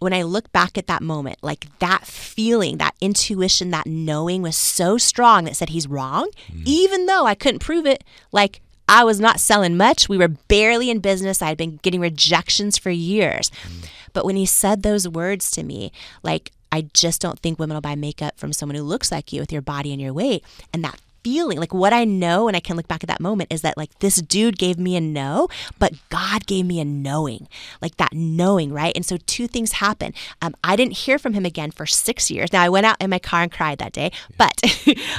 [0.00, 4.56] When I look back at that moment, like that feeling, that intuition, that knowing was
[4.56, 6.62] so strong that said he's wrong, mm-hmm.
[6.66, 8.02] even though I couldn't prove it.
[8.32, 10.08] Like I was not selling much.
[10.08, 11.40] We were barely in business.
[11.40, 13.50] I had been getting rejections for years.
[13.50, 13.86] Mm-hmm.
[14.12, 15.92] But when he said those words to me,
[16.24, 19.40] like, I just don't think women will buy makeup from someone who looks like you
[19.40, 20.44] with your body and your weight.
[20.72, 23.52] And that feeling, like what I know, and I can look back at that moment,
[23.52, 25.48] is that like this dude gave me a no,
[25.78, 27.48] but God gave me a knowing,
[27.80, 28.92] like that knowing, right?
[28.94, 30.14] And so two things happen.
[30.42, 32.52] Um, I didn't hear from him again for six years.
[32.52, 34.52] Now I went out in my car and cried that day, but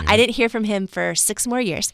[0.07, 1.93] I didn't hear from him for six more years.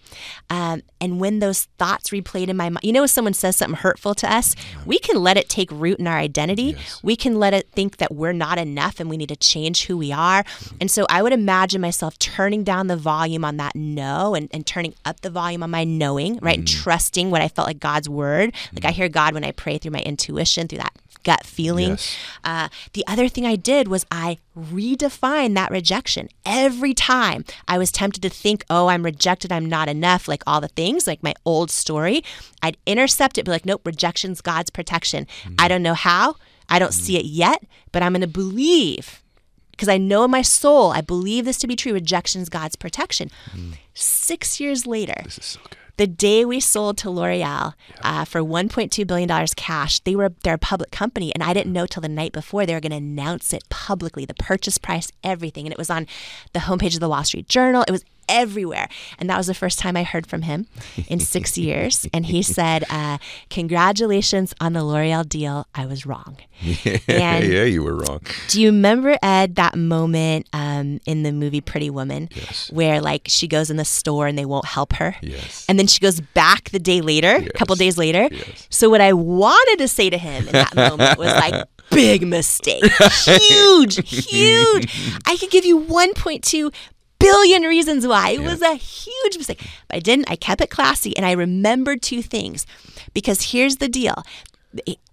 [0.49, 3.77] Um, and when those thoughts replayed in my mind, you know, when someone says something
[3.77, 4.55] hurtful to us,
[4.85, 6.75] we can let it take root in our identity.
[7.03, 9.97] We can let it think that we're not enough and we need to change who
[9.97, 10.43] we are.
[10.79, 14.65] And so I would imagine myself turning down the volume on that no and, and
[14.65, 16.59] turning up the volume on my knowing, right?
[16.59, 18.53] And trusting what I felt like God's word.
[18.73, 18.95] Like I mm-hmm.
[18.95, 20.93] hear God when I pray through my intuition, through that
[21.23, 21.89] gut feeling.
[21.89, 22.15] Yes.
[22.45, 26.29] Uh, the other thing I did was I redefined that rejection.
[26.45, 30.61] Every time I was tempted to think, oh, I'm rejected, I'm not enough, like all
[30.61, 32.23] the things, like my old story,
[32.61, 35.27] I'd intercept it, be like, nope, rejection's God's protection.
[35.43, 35.55] Mm-hmm.
[35.59, 36.37] I don't know how,
[36.69, 39.21] I don't see it yet, but I'm going to believe
[39.71, 41.93] because I know in my soul, I believe this to be true.
[41.93, 43.29] Rejection's God's protection.
[43.51, 43.73] Mm.
[43.99, 45.75] Six years later, This is so good.
[45.97, 47.73] the day we sold to L'Oreal
[48.03, 51.73] uh, for 1.2 billion dollars cash, they were they're a public company, and I didn't
[51.73, 55.11] know till the night before they were going to announce it publicly, the purchase price,
[55.23, 56.05] everything, and it was on
[56.53, 57.83] the homepage of the Wall Street Journal.
[57.87, 58.87] It was everywhere.
[59.19, 60.67] And that was the first time I heard from him
[61.07, 62.07] in six years.
[62.13, 63.17] And he said, uh,
[63.49, 65.67] Congratulations on the L'Oreal deal.
[65.75, 66.37] I was wrong.
[67.07, 68.21] And yeah, you were wrong.
[68.49, 72.69] Do you remember, Ed, that moment um, in the movie Pretty Woman Yes.
[72.71, 75.15] where like she goes in the store and they won't help her?
[75.21, 75.65] Yes.
[75.69, 78.27] And then she goes back the day later, a couple days later.
[78.31, 78.67] Yes.
[78.69, 82.83] So what I wanted to say to him in that moment was like, big mistake.
[83.25, 85.19] Huge, huge.
[85.25, 86.73] I could give you 1.2
[87.19, 88.29] billion reasons why.
[88.31, 89.61] It was a huge mistake.
[89.87, 90.29] But I didn't.
[90.29, 92.65] I kept it classy and I remembered two things.
[93.13, 94.23] Because here's the deal.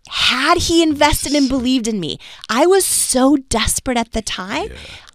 [0.09, 2.18] Had he invested and believed in me,
[2.50, 4.68] I was so desperate at the time.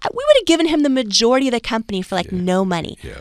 [0.03, 2.97] I- We would have given him the majority of the company for like no money
[3.03, 3.19] Yeah.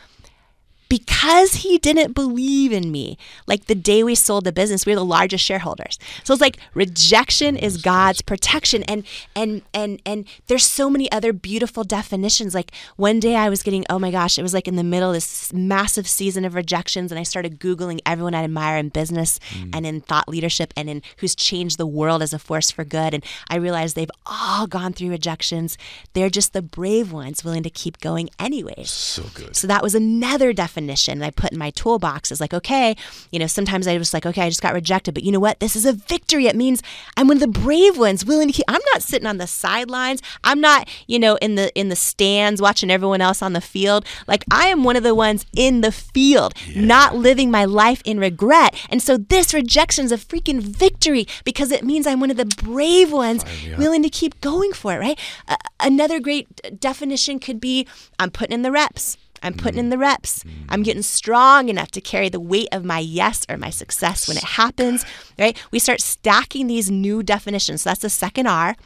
[0.88, 3.18] Because he didn't believe in me.
[3.46, 5.98] Like the day we sold the business, we were the largest shareholders.
[6.24, 8.82] So it's like rejection is God's protection.
[8.84, 9.04] And
[9.36, 12.54] and and and there's so many other beautiful definitions.
[12.54, 15.10] Like one day I was getting, oh my gosh, it was like in the middle
[15.10, 19.38] of this massive season of rejections, and I started Googling everyone I admire in business
[19.50, 19.70] mm.
[19.74, 23.12] and in thought leadership and in who's changed the world as a force for good.
[23.12, 25.76] And I realized they've all gone through rejections.
[26.14, 28.90] They're just the brave ones willing to keep going anyways.
[28.90, 29.54] So good.
[29.54, 32.96] So that was another definition that I put in my toolbox is like, okay,
[33.30, 35.60] you know, sometimes I was like, okay, I just got rejected, but you know what?
[35.60, 36.46] This is a victory.
[36.46, 36.82] It means
[37.16, 40.22] I'm one of the brave ones willing to keep I'm not sitting on the sidelines.
[40.44, 44.04] I'm not, you know, in the in the stands watching everyone else on the field.
[44.26, 48.18] Like I am one of the ones in the field, not living my life in
[48.18, 48.74] regret.
[48.90, 52.44] And so this rejection is a freaking victory because it means I'm one of the
[52.44, 53.44] brave ones
[53.78, 55.18] willing to keep going for it, right?
[55.46, 57.86] Uh, another great definition could be
[58.18, 59.16] I'm putting in the reps.
[59.42, 59.84] I'm putting mm.
[59.84, 60.44] in the reps.
[60.44, 60.52] Mm.
[60.68, 64.36] I'm getting strong enough to carry the weight of my yes or my success when
[64.36, 65.04] it happens,
[65.38, 65.56] right?
[65.70, 67.82] We start stacking these new definitions.
[67.82, 68.76] So that's the second R.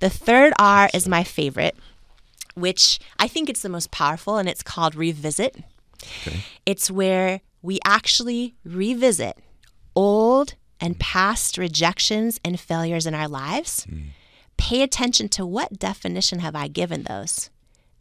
[0.00, 1.76] The third R is my favorite,
[2.54, 5.56] which I think it's the most powerful, and it's called revisit.
[6.26, 6.40] Okay.
[6.66, 9.38] It's where we actually revisit
[9.94, 11.00] old and mm.
[11.00, 13.86] past rejections and failures in our lives.
[14.56, 17.50] Pay attention to what definition have I given those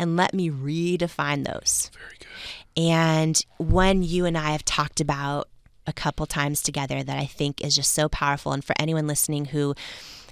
[0.01, 1.91] and let me redefine those.
[1.93, 2.83] Very good.
[2.83, 5.47] And one you and I have talked about
[5.85, 8.51] a couple times together that I think is just so powerful.
[8.51, 9.75] And for anyone listening who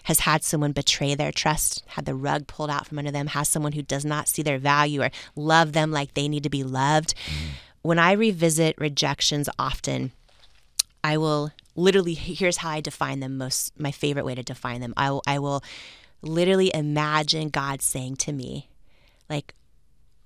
[0.03, 3.47] has had someone betray their trust, had the rug pulled out from under them, has
[3.47, 6.63] someone who does not see their value or love them like they need to be
[6.63, 7.13] loved.
[7.83, 10.11] When I revisit rejections often,
[11.03, 14.93] I will literally here's how I define them most my favorite way to define them.
[14.97, 15.63] I will, I will
[16.21, 18.67] literally imagine God saying to me
[19.29, 19.53] like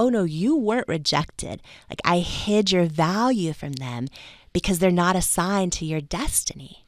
[0.04, 1.62] oh no, you weren't rejected.
[1.90, 4.10] Like I hid your value from them
[4.52, 6.84] because they're not assigned to your destiny.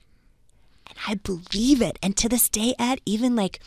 [0.85, 1.97] And I believe it.
[2.03, 3.61] And to this day, Ed, even like,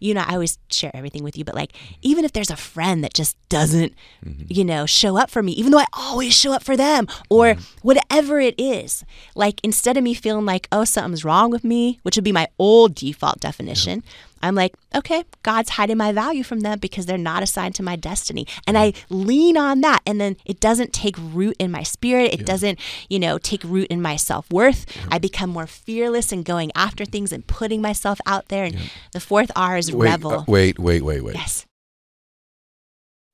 [0.00, 1.72] you know, I always share everything with you, but like,
[2.02, 4.44] even if there's a friend that just doesn't, mm-hmm.
[4.48, 7.54] you know, show up for me, even though I always show up for them, or
[7.54, 7.62] mm-hmm.
[7.80, 9.02] whatever it is,
[9.34, 12.48] like, instead of me feeling like, oh, something's wrong with me, which would be my
[12.58, 14.04] old default definition,
[14.42, 17.96] I'm like, okay, God's hiding my value from them because they're not assigned to my
[17.96, 18.46] destiny.
[18.66, 20.00] And I lean on that.
[20.06, 22.32] And then it doesn't take root in my spirit.
[22.32, 22.78] It doesn't,
[23.08, 24.86] you know, take root in my self worth.
[25.10, 28.64] I become more fearless in going after things and putting myself out there.
[28.64, 30.32] And the fourth R is Wait, revel.
[30.32, 31.34] uh, wait, wait, wait, wait.
[31.34, 31.66] yes.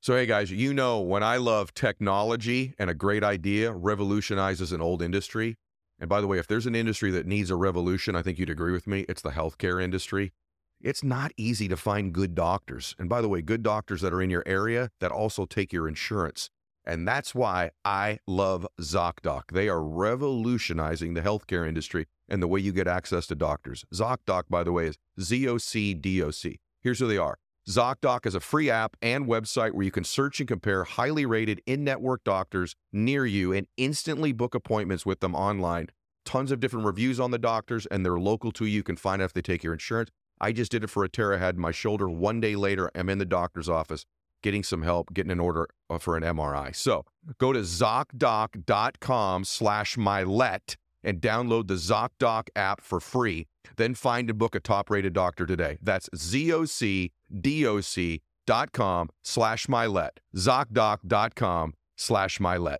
[0.01, 4.81] So, hey guys, you know when I love technology and a great idea revolutionizes an
[4.81, 5.57] old industry.
[5.99, 8.49] And by the way, if there's an industry that needs a revolution, I think you'd
[8.49, 10.31] agree with me, it's the healthcare industry.
[10.79, 12.95] It's not easy to find good doctors.
[12.99, 15.87] And by the way, good doctors that are in your area that also take your
[15.87, 16.49] insurance.
[16.85, 19.43] And that's why I love ZocDoc.
[19.51, 23.85] They are revolutionizing the healthcare industry and the way you get access to doctors.
[23.93, 26.59] ZocDoc, by the way, is Z O C D O C.
[26.81, 27.37] Here's who they are.
[27.67, 31.61] ZocDoc is a free app and website where you can search and compare highly rated
[31.65, 35.87] in network doctors near you and instantly book appointments with them online.
[36.23, 38.77] Tons of different reviews on the doctors, and they're local to you.
[38.77, 40.11] You can find out if they take your insurance.
[40.39, 42.09] I just did it for a had in my shoulder.
[42.09, 44.05] One day later, I'm in the doctor's office
[44.43, 46.75] getting some help, getting an order uh, for an MRI.
[46.75, 47.05] So
[47.39, 53.47] go to ZocDoc.com slash mylett and download the ZocDoc app for free.
[53.77, 55.77] Then find and book a top-rated doctor today.
[55.81, 57.09] That's ZocDoc.com
[59.23, 60.09] slash mylett.
[60.35, 62.77] ZocDoc.com slash mylett.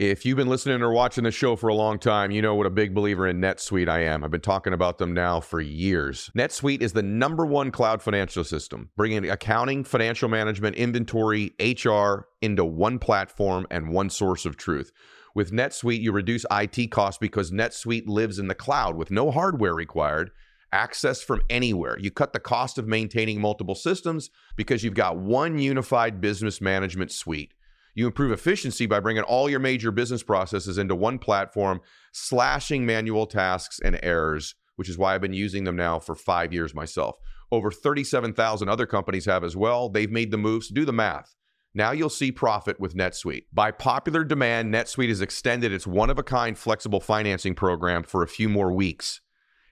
[0.00, 2.64] If you've been listening or watching the show for a long time, you know what
[2.64, 4.24] a big believer in NetSuite I am.
[4.24, 6.30] I've been talking about them now for years.
[6.34, 12.64] NetSuite is the number one cloud financial system, bringing accounting, financial management, inventory, HR into
[12.64, 14.90] one platform and one source of truth.
[15.34, 19.74] With NetSuite, you reduce IT costs because NetSuite lives in the cloud with no hardware
[19.74, 20.30] required,
[20.72, 21.98] access from anywhere.
[21.98, 27.12] You cut the cost of maintaining multiple systems because you've got one unified business management
[27.12, 27.52] suite.
[27.94, 31.80] You improve efficiency by bringing all your major business processes into one platform,
[32.12, 36.52] slashing manual tasks and errors, which is why I've been using them now for five
[36.52, 37.16] years myself.
[37.52, 39.88] Over 37,000 other companies have as well.
[39.88, 40.68] They've made the moves.
[40.68, 41.34] Do the math.
[41.74, 43.44] Now you'll see profit with NetSuite.
[43.52, 48.22] By popular demand, NetSuite has extended its one of a kind flexible financing program for
[48.22, 49.20] a few more weeks.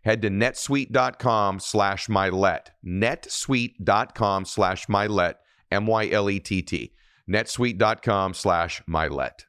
[0.04, 2.68] Head to netsuite.com slash mylett.
[2.86, 5.34] netsuite.com slash mylett,
[5.70, 6.92] M Y L E T T.
[7.28, 9.44] netsuite.com slash mylett.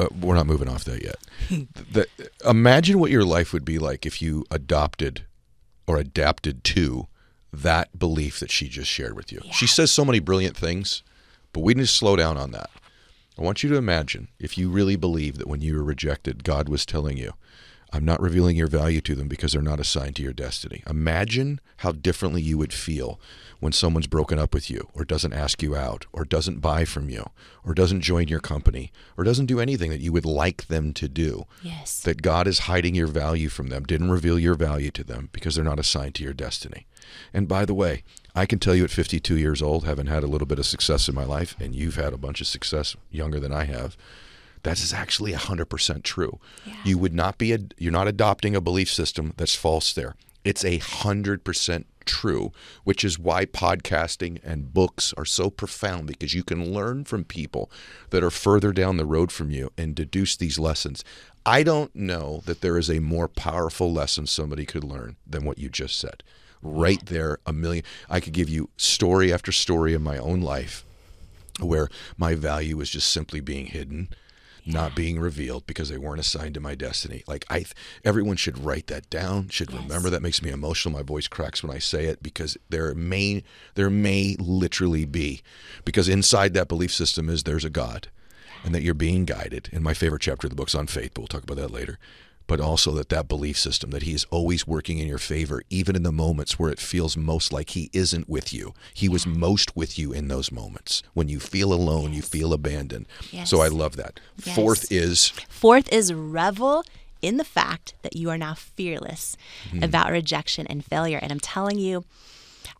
[0.00, 1.16] Uh, we're not moving off that yet.
[1.92, 2.06] the,
[2.48, 5.24] imagine what your life would be like if you adopted
[5.86, 7.08] or adapted to
[7.52, 9.40] that belief that she just shared with you.
[9.50, 11.02] She says so many brilliant things,
[11.52, 12.70] but we need to slow down on that.
[13.38, 16.68] I want you to imagine if you really believe that when you were rejected, God
[16.68, 17.32] was telling you,
[17.92, 20.82] I'm not revealing your value to them because they're not assigned to your destiny.
[20.86, 23.18] Imagine how differently you would feel
[23.60, 27.08] when someone's broken up with you, or doesn't ask you out, or doesn't buy from
[27.08, 27.30] you,
[27.64, 31.08] or doesn't join your company, or doesn't do anything that you would like them to
[31.08, 31.44] do.
[31.62, 32.00] Yes.
[32.00, 35.54] That God is hiding your value from them, didn't reveal your value to them because
[35.54, 36.86] they're not assigned to your destiny.
[37.32, 40.28] And by the way, I can tell you at 52 years old, having had a
[40.28, 43.40] little bit of success in my life, and you've had a bunch of success younger
[43.40, 43.96] than I have,
[44.62, 46.38] that is actually 100% true.
[46.66, 46.74] Yeah.
[46.84, 50.14] You would not be, a, you're not adopting a belief system that's false there.
[50.44, 52.52] It's a 100% true,
[52.84, 57.70] which is why podcasting and books are so profound because you can learn from people
[58.10, 61.04] that are further down the road from you and deduce these lessons.
[61.44, 65.58] I don't know that there is a more powerful lesson somebody could learn than what
[65.58, 66.22] you just said.
[66.62, 67.84] Right there, a million.
[68.10, 70.84] I could give you story after story in my own life
[71.60, 74.08] where my value was just simply being hidden
[74.68, 77.24] not being revealed because they weren't assigned to my destiny.
[77.26, 77.64] Like I,
[78.04, 79.48] everyone should write that down.
[79.48, 79.82] Should Yes.
[79.82, 80.94] remember that makes me emotional.
[80.94, 83.42] My voice cracks when I say it because there may
[83.74, 85.42] there may literally be
[85.84, 88.08] because inside that belief system is there's a God,
[88.64, 89.68] and that you're being guided.
[89.72, 91.98] And my favorite chapter of the book's on faith, but we'll talk about that later.
[92.48, 95.94] But also that that belief system that He is always working in your favor, even
[95.94, 98.74] in the moments where it feels most like He isn't with you.
[98.92, 103.06] He was most with you in those moments when you feel alone, you feel abandoned.
[103.44, 104.18] So I love that.
[104.44, 104.56] Yes.
[104.56, 106.82] Fourth is Fourth is revel
[107.20, 109.36] in the fact that you are now fearless
[109.70, 109.82] hmm.
[109.82, 111.18] about rejection and failure.
[111.20, 112.04] And I'm telling you,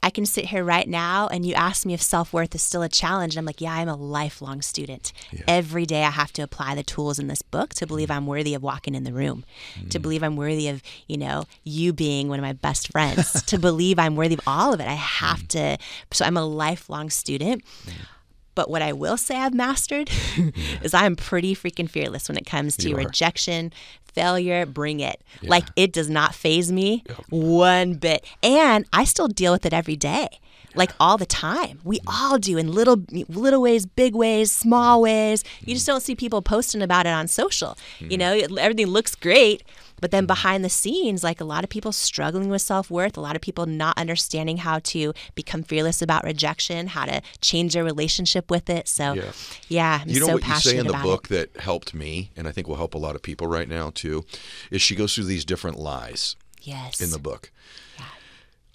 [0.02, 2.82] I can sit here right now and you ask me if self worth is still
[2.82, 3.34] a challenge.
[3.34, 5.12] And I'm like, yeah, I'm a lifelong student.
[5.46, 8.16] Every day I have to apply the tools in this book to believe mm.
[8.16, 9.44] I'm worthy of walking in the room,
[9.90, 10.02] to mm.
[10.02, 13.98] believe I'm worthy of, you know, you being one of my best friends, to believe
[13.98, 14.86] I'm worthy of all of it.
[14.86, 15.48] I have mm.
[15.48, 15.78] to.
[16.12, 17.64] So I'm a lifelong student.
[18.54, 20.10] But what I will say I've mastered
[20.82, 23.72] is I'm pretty freaking fearless when it comes to rejection,
[24.18, 25.18] failure, bring it.
[25.42, 28.20] Like it does not faze me one bit.
[28.42, 30.28] And I still deal with it every day.
[30.74, 31.80] Like all the time.
[31.84, 32.24] We Mm-hmm.
[32.24, 32.98] all do in little
[33.44, 35.42] little ways, big ways, small ways.
[35.66, 37.72] You just don't see people posting about it on social.
[38.00, 38.10] Mm-hmm.
[38.12, 38.32] You know,
[38.66, 39.62] everything looks great,
[40.00, 43.20] but then behind the scenes, like a lot of people struggling with self worth, a
[43.20, 47.84] lot of people not understanding how to become fearless about rejection, how to change their
[47.84, 48.88] relationship with it.
[48.88, 49.32] So, Yeah.
[49.68, 51.52] yeah, I'm you know so what you say in the book it.
[51.54, 54.24] that helped me, and I think will help a lot of people right now too,
[54.70, 57.00] is she goes through these different lies Yes.
[57.00, 57.50] in the book.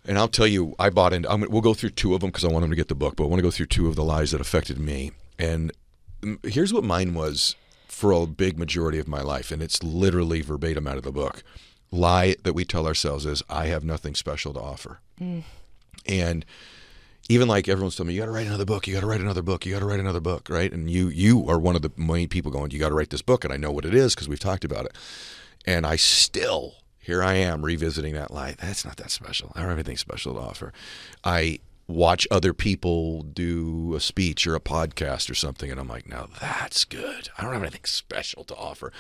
[0.05, 1.32] And I'll tell you, I bought into.
[1.32, 3.15] I'm, we'll go through two of them because I want them to get the book,
[3.15, 5.11] but I want to go through two of the lies that affected me.
[5.39, 5.71] And
[6.43, 7.55] here's what mine was
[8.04, 11.41] for a big majority of my life, and it's literally verbatim out of the book.
[11.89, 15.43] Lie that we tell ourselves is, "I have nothing special to offer," mm.
[16.06, 16.45] and
[17.30, 18.88] even like everyone's telling me, you got to write another book.
[18.88, 19.66] You got to write another book.
[19.66, 20.70] You got to write another book, right?
[20.70, 23.22] And you you are one of the main people going, you got to write this
[23.22, 24.97] book, and I know what it is because we've talked about it.
[25.66, 28.56] And I still here I am revisiting that lie.
[28.60, 29.54] That's not that special.
[29.56, 30.74] I don't have anything special to offer.
[31.24, 36.07] I watch other people do a speech or a podcast or something, and I'm like,
[36.07, 37.29] now that's good.
[37.38, 38.91] I don't have anything special to offer.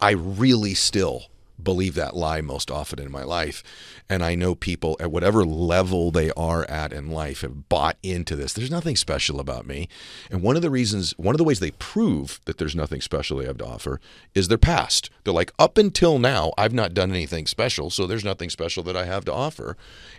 [0.00, 1.26] I really still
[1.62, 3.62] believe that lie most often in my life.
[4.08, 8.34] And I know people at whatever level they are at in life have bought into
[8.34, 8.52] this.
[8.52, 9.88] There's nothing special about me.
[10.30, 13.38] And one of the reasons, one of the ways they prove that there's nothing special
[13.38, 14.00] they have to offer
[14.34, 15.10] is their past.
[15.24, 17.90] They're like, up until now, I've not done anything special.
[17.90, 19.76] So there's nothing special that I have to offer.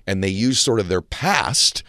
[0.08, 1.84] And they use sort of their past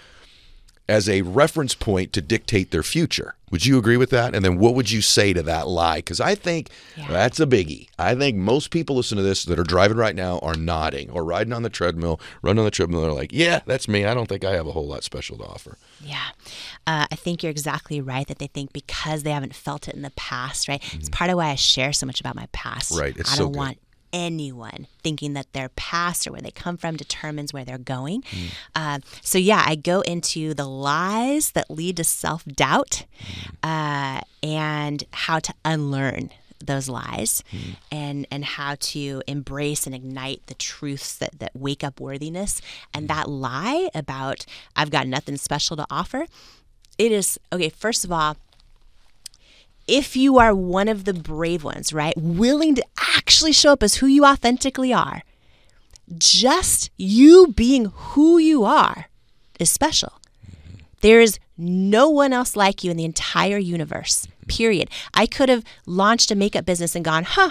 [0.93, 3.34] as a reference point to dictate their future.
[3.51, 4.34] Would you agree with that?
[4.34, 5.99] And then what would you say to that lie?
[5.99, 6.68] Because I think
[7.09, 7.88] that's a biggie.
[7.99, 11.24] I think most people listen to this that are driving right now are nodding or
[11.24, 13.03] riding on the treadmill, running on the treadmill.
[13.03, 14.05] They're like, yeah, that's me.
[14.05, 15.76] I don't think I have a whole lot special to offer.
[16.01, 16.28] Yeah.
[16.86, 20.03] Uh, I think you're exactly right that they think because they haven't felt it in
[20.03, 20.82] the past, right?
[20.95, 22.93] It's part of why I share so much about my past.
[22.93, 23.01] Mm-hmm.
[23.01, 23.16] Right.
[23.16, 23.59] It's I don't good.
[23.59, 23.78] want
[24.12, 28.22] anyone thinking that their past or where they come from determines where they're going.
[28.74, 33.06] Uh, so, yeah, I go into the lies that lead to self doubt
[33.62, 36.30] uh, and how to unlearn
[36.64, 37.42] those lies
[37.90, 42.60] and and how to embrace and ignite the truths that that wake up worthiness.
[42.94, 44.46] And that lie about
[44.76, 46.26] I've got nothing special to offer
[46.98, 48.36] it is okay first of all
[49.86, 52.84] if you are one of the brave ones, right, willing to
[53.16, 55.22] actually show up as who you authentically are,
[56.18, 59.06] just you being who you are
[59.58, 60.12] is special.
[61.00, 64.88] There is no one else like you in the entire universe, period.
[65.14, 67.50] I could have launched a makeup business and gone, huh,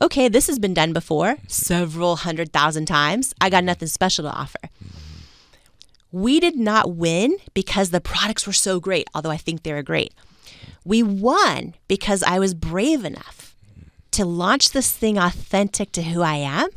[0.00, 3.34] okay, this has been done before several hundred thousand times.
[3.40, 4.58] I got nothing special to offer.
[6.12, 9.82] We did not win because the products were so great, although I think they were
[9.82, 10.14] great.
[10.86, 13.56] We won because I was brave enough
[14.12, 16.68] to launch this thing authentic to who I am,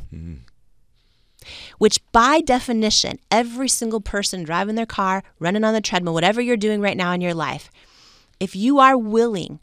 [1.78, 6.56] which by definition, every single person driving their car, running on the treadmill, whatever you're
[6.56, 7.70] doing right now in your life,
[8.40, 9.60] if you are willing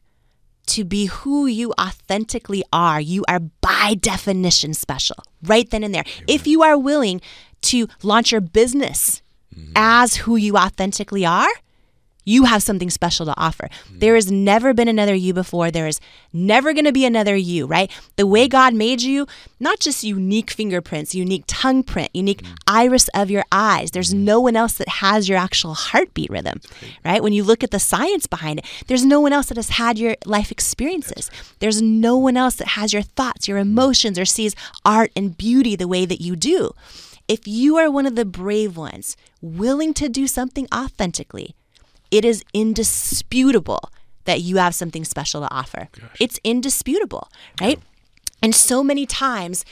[0.68, 6.06] to be who you authentically are, you are by definition special right then and there.
[6.26, 7.20] If you are willing
[7.64, 9.22] to launch your business
[9.54, 9.74] mm-hmm.
[9.76, 11.50] as who you authentically are,
[12.28, 13.70] you have something special to offer.
[13.90, 15.72] There has never been another you before.
[15.72, 16.02] There is
[16.34, 17.90] never going to be another you, right?
[18.18, 19.28] The way God made you,
[19.62, 23.92] not just unique fingerprints, unique tongue print, unique iris of your eyes.
[23.92, 26.60] There's no one else that has your actual heartbeat rhythm,
[27.06, 27.24] right?
[27.24, 29.98] When you look at the science behind it, there's no one else that has had
[29.98, 31.32] your life experiences.
[31.60, 34.54] There's no one else that has your thoughts, your emotions, or sees
[34.84, 36.72] art and beauty the way that you do.
[37.30, 41.56] If you are one of the brave ones, willing to do something authentically,
[42.12, 43.92] it is indisputable
[44.26, 45.90] that you have something special to offer.
[46.20, 47.30] It's indisputable,
[47.62, 47.80] right?
[48.42, 49.66] And so many times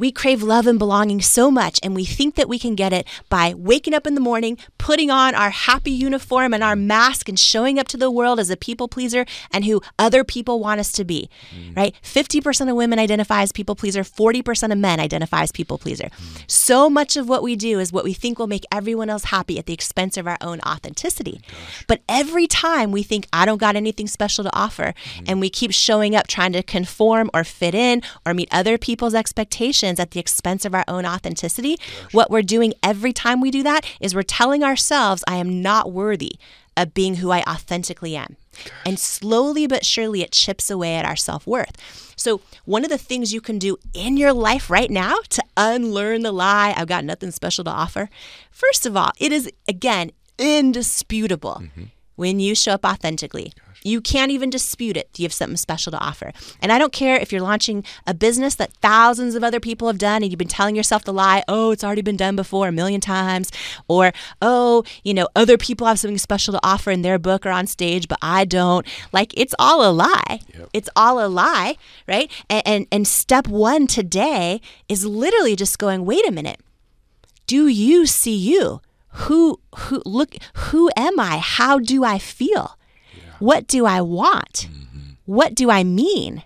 [0.00, 3.06] we crave love and belonging so much, and we think that we can get it
[3.28, 7.38] by waking up in the morning, putting on our happy uniform and our mask, and
[7.38, 10.90] showing up to the world as a people pleaser and who other people want us
[10.90, 11.76] to be, mm.
[11.76, 11.94] right?
[12.02, 16.08] 50% of women identify as people pleaser, 40% of men identify as people pleaser.
[16.08, 16.44] Mm.
[16.50, 19.58] So much of what we do is what we think will make everyone else happy
[19.58, 21.42] at the expense of our own authenticity.
[21.42, 21.54] Oh
[21.88, 25.24] but every time we think, I don't got anything special to offer, mm.
[25.28, 29.14] and we keep showing up trying to conform or fit in or meet other people's
[29.14, 31.76] expectations at the expense of our own authenticity,
[32.12, 35.90] what we're doing every time we do that is we're telling ourselves, I am not
[35.90, 36.32] worthy
[36.76, 38.36] of being who I authentically am.
[38.84, 41.76] And slowly but surely, it chips away at our self worth.
[42.16, 46.22] So, one of the things you can do in your life right now to unlearn
[46.22, 48.10] the lie, I've got nothing special to offer,
[48.50, 51.84] first of all, it is again indisputable mm-hmm.
[52.16, 53.52] when you show up authentically.
[53.82, 55.12] You can't even dispute it.
[55.12, 56.32] Do you have something special to offer.
[56.60, 59.98] And I don't care if you're launching a business that thousands of other people have
[59.98, 62.72] done and you've been telling yourself the lie, oh, it's already been done before a
[62.72, 63.50] million times,
[63.88, 64.12] or
[64.42, 67.66] oh, you know, other people have something special to offer in their book or on
[67.66, 68.86] stage, but I don't.
[69.12, 70.40] Like it's all a lie.
[70.72, 71.76] It's all a lie,
[72.06, 72.30] right?
[72.48, 76.60] And, and and step one today is literally just going, wait a minute
[77.50, 78.80] do you see you
[79.24, 82.78] who who look who am i how do i feel
[83.40, 84.68] what do i want?
[84.70, 85.10] Mm-hmm.
[85.26, 86.42] What do i mean?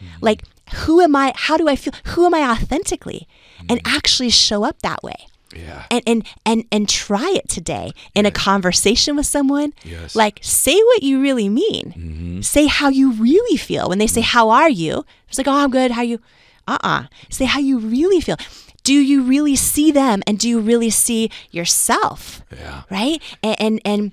[0.00, 0.18] Mm-hmm.
[0.20, 0.42] Like
[0.86, 3.28] who am i how do i feel who am i authentically?
[3.58, 3.66] Mm-hmm.
[3.70, 5.26] And actually show up that way.
[5.54, 5.86] Yeah.
[5.90, 9.72] and and and and try it today in a conversation with someone.
[9.84, 10.14] Yes.
[10.14, 12.42] like say what you really mean.
[12.42, 13.88] Say how you really feel.
[13.88, 15.04] When they say how are you?
[15.28, 15.92] It's like oh i'm good.
[15.92, 16.20] How you?
[16.68, 17.04] Uh-uh.
[17.30, 18.36] Say how you really feel.
[18.82, 22.42] Do you really see them and do you really see yourself?
[22.52, 22.82] Yeah.
[22.90, 23.22] right?
[23.42, 24.12] And and, and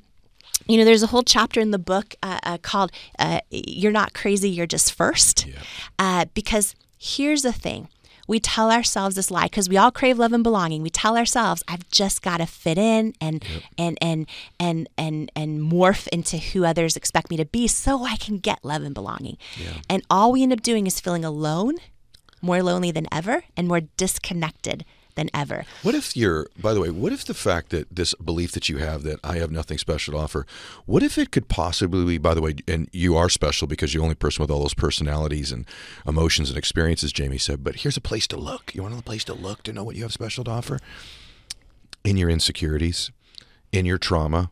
[0.68, 4.14] you know, there's a whole chapter in the book uh, uh, called uh, "You're Not
[4.14, 5.48] Crazy, You're Just First.
[6.00, 7.90] Uh, because here's the thing:
[8.28, 10.82] we tell ourselves this lie because we all crave love and belonging.
[10.82, 13.44] We tell ourselves, "I've just got to fit in and
[13.78, 14.28] and and
[14.60, 18.64] and and and morph into who others expect me to be, so I can get
[18.64, 19.38] love and belonging."
[19.90, 21.76] And all we end up doing is feeling alone,
[22.42, 24.86] more lonely than ever, and more disconnected
[25.16, 25.66] than ever.
[25.82, 28.78] What if you're, by the way, what if the fact that this belief that you
[28.78, 30.46] have that I have nothing special to offer,
[30.86, 34.02] what if it could possibly be, by the way, and you are special because you're
[34.02, 35.66] the only person with all those personalities and
[36.08, 38.74] emotions and experiences, Jamie said, but here's a place to look.
[38.74, 40.80] You want a place to look to know what you have special to offer?
[42.04, 43.12] In your insecurities,
[43.74, 44.50] in your trauma,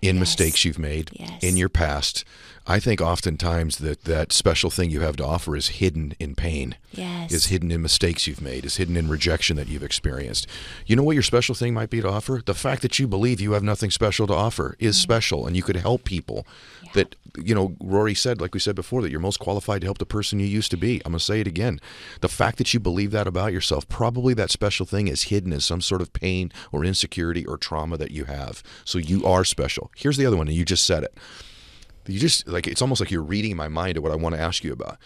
[0.00, 1.42] in mistakes you've made, Yes.
[1.42, 2.24] in your past.
[2.66, 6.76] I think oftentimes that that special thing you have to offer is hidden in pain.
[6.92, 7.32] Yes.
[7.32, 10.46] Is hidden in mistakes you've made, is hidden in rejection that you've experienced.
[10.86, 12.42] You know what your special thing might be to offer?
[12.44, 15.02] The fact that you believe you have nothing special to offer is Mm.
[15.02, 16.46] special and you could help people
[16.94, 17.14] that
[17.44, 20.06] you know Rory said like we said before that you're most qualified to help the
[20.06, 21.00] person you used to be.
[21.04, 21.80] I'm going to say it again.
[22.20, 25.64] The fact that you believe that about yourself, probably that special thing is hidden as
[25.64, 28.59] some sort of pain or insecurity or trauma that you have.
[28.84, 29.90] So you are special.
[29.96, 31.16] Here's the other one and you just said it.
[32.06, 34.40] You just like it's almost like you're reading my mind of what I want to
[34.40, 34.98] ask you about.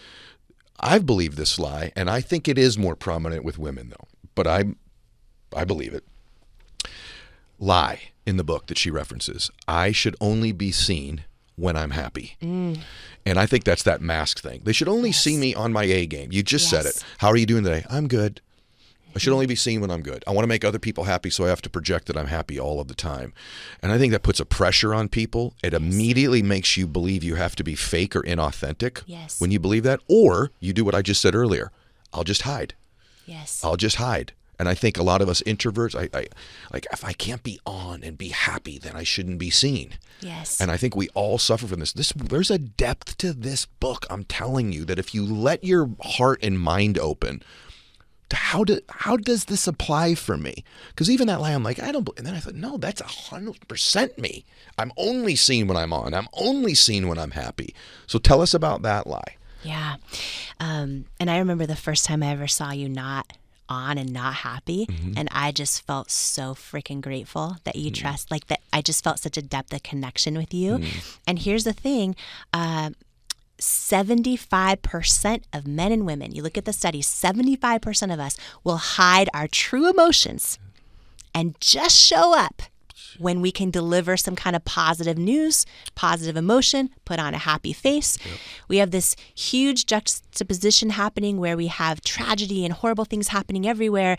[0.79, 4.07] I've believed this lie, and I think it is more prominent with women though.
[4.33, 4.65] But I,
[5.55, 6.03] I believe it.
[7.59, 9.49] Lie in the book that she references.
[9.67, 11.23] I should only be seen
[11.55, 12.35] when I'm happy.
[12.41, 12.81] Mm.
[13.25, 14.61] And I think that's that mask thing.
[14.65, 16.31] They should only see me on my A game.
[16.33, 17.01] You just said it.
[17.19, 17.85] How are you doing today?
[17.89, 18.41] I'm good.
[19.15, 20.23] I should only be seen when I'm good.
[20.27, 22.59] I want to make other people happy, so I have to project that I'm happy
[22.59, 23.33] all of the time.
[23.81, 25.53] And I think that puts a pressure on people.
[25.63, 29.39] It immediately makes you believe you have to be fake or inauthentic Yes.
[29.39, 30.01] when you believe that.
[30.09, 31.71] Or you do what I just said earlier
[32.13, 32.73] I'll just hide.
[33.25, 33.61] Yes.
[33.63, 34.31] I'll just hide.
[34.57, 36.27] And I think a lot of us introverts, I, I
[36.71, 39.95] like if I can't be on and be happy, then I shouldn't be seen.
[40.21, 40.61] yes.
[40.61, 41.91] And I think we all suffer from this.
[41.91, 44.05] This there's a depth to this book.
[44.09, 47.43] I'm telling you that if you let your heart and mind open,
[48.33, 50.63] how do how does this apply for me?
[50.89, 52.07] Because even that lie, I'm like, I don't.
[52.17, 54.45] And then I thought, no, that's a hundred percent me.
[54.77, 56.13] I'm only seen when I'm on.
[56.13, 57.73] I'm only seen when I'm happy.
[58.07, 59.37] So tell us about that lie.
[59.63, 59.95] Yeah.
[60.59, 63.33] Um, and I remember the first time I ever saw you not
[63.67, 64.87] on and not happy.
[65.17, 68.59] And I just felt so freaking grateful that you trust, like that.
[68.71, 70.81] I just felt such a depth of connection with you.
[71.25, 72.15] And here's the thing.
[72.53, 72.91] Uh,
[73.59, 79.29] 75% of men and women, you look at the study, 75% of us will hide
[79.33, 80.59] our true emotions
[81.33, 82.61] and just show up
[83.17, 87.73] when we can deliver some kind of positive news, positive emotion, put on a happy
[87.73, 88.17] face.
[88.67, 94.17] We have this huge juxtaposition happening where we have tragedy and horrible things happening everywhere.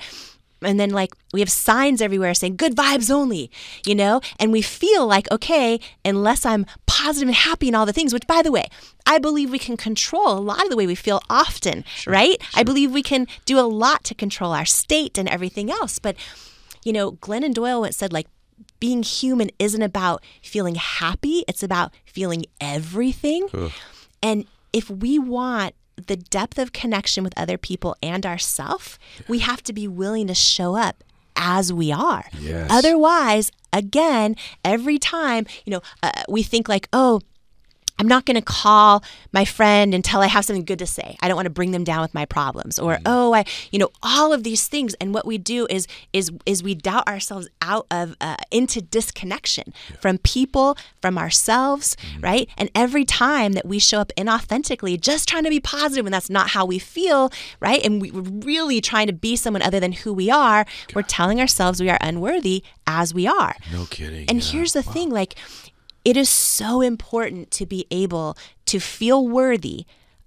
[0.62, 3.50] And then, like, we have signs everywhere saying good vibes only,
[3.86, 4.20] you know?
[4.40, 8.26] And we feel like, okay, unless I'm positive and happy and all the things, which,
[8.26, 8.68] by the way,
[9.06, 12.36] I believe we can control a lot of the way we feel often, right?
[12.54, 15.98] I believe we can do a lot to control our state and everything else.
[15.98, 16.16] But,
[16.84, 18.26] you know, Glennon Doyle once said, like,
[18.80, 23.48] being human isn't about feeling happy, it's about feeling everything.
[24.22, 25.74] And if we want
[26.06, 30.34] the depth of connection with other people and ourself, we have to be willing to
[30.34, 31.02] show up
[31.36, 32.24] as we are.
[32.40, 32.68] Yes.
[32.70, 37.20] Otherwise, again, every time, you know, uh, we think like, oh,
[37.98, 41.16] I'm not going to call my friend until I have something good to say.
[41.20, 43.90] I don't want to bring them down with my problems or oh, I you know
[44.02, 47.86] all of these things and what we do is is is we doubt ourselves out
[47.90, 52.48] of uh, into disconnection from people, from ourselves, right?
[52.56, 56.30] And every time that we show up inauthentically just trying to be positive and that's
[56.30, 57.30] not how we feel,
[57.60, 57.84] right?
[57.84, 61.40] And we, we're really trying to be someone other than who we are, we're telling
[61.40, 63.56] ourselves we are unworthy as we are.
[63.72, 64.28] No kidding.
[64.28, 65.34] And here's the thing like,
[66.06, 69.86] it is so important to be able to feel worthy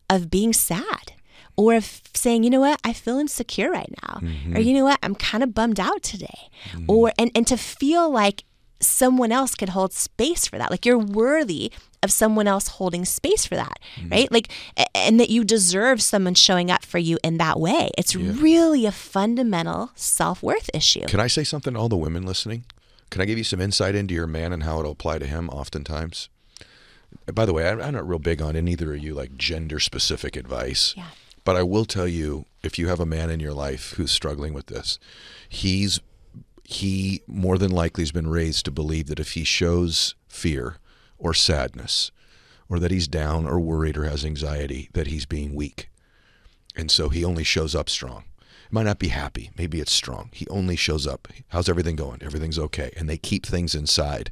[0.10, 1.14] of being sad
[1.56, 4.16] or of saying, you know what, I feel insecure right now.
[4.18, 4.58] Or mm-hmm.
[4.58, 6.50] you know what, I'm kind of bummed out today.
[6.74, 6.92] Mm-hmm.
[6.92, 8.44] Or and, and to feel like
[8.82, 10.70] someone else can hold space for that.
[10.70, 11.72] Like you're worthy
[12.04, 14.10] of someone else holding space for that, mm-hmm.
[14.10, 14.32] right?
[14.34, 14.50] Like
[14.94, 17.90] and that you deserve someone showing up for you in that way.
[17.98, 21.06] It's really a fundamental self-worth issue.
[21.08, 22.66] Can I say something to all the women listening?
[23.10, 25.50] Can I give you some insight into your man and how it'll apply to him
[25.50, 26.30] oftentimes?
[27.34, 29.80] By the way, I- I'm not real big on any either of you like gender
[29.80, 30.94] specific advice.
[30.96, 31.08] Yeah.
[31.44, 34.54] But I will tell you if you have a man in your life who's struggling
[34.54, 35.00] with this,
[35.48, 36.00] he's
[36.64, 40.76] he more than likely has been raised to believe that if he shows fear
[41.18, 42.12] or sadness
[42.70, 45.90] or that he's down or worried or has anxiety that he's being weak.
[46.76, 48.26] And so he only shows up strong.
[48.72, 49.50] Might not be happy.
[49.58, 50.30] Maybe it's strong.
[50.32, 51.28] He only shows up.
[51.50, 52.22] How's everything going?
[52.22, 52.92] Everything's okay.
[52.96, 54.30] And they keep things inside.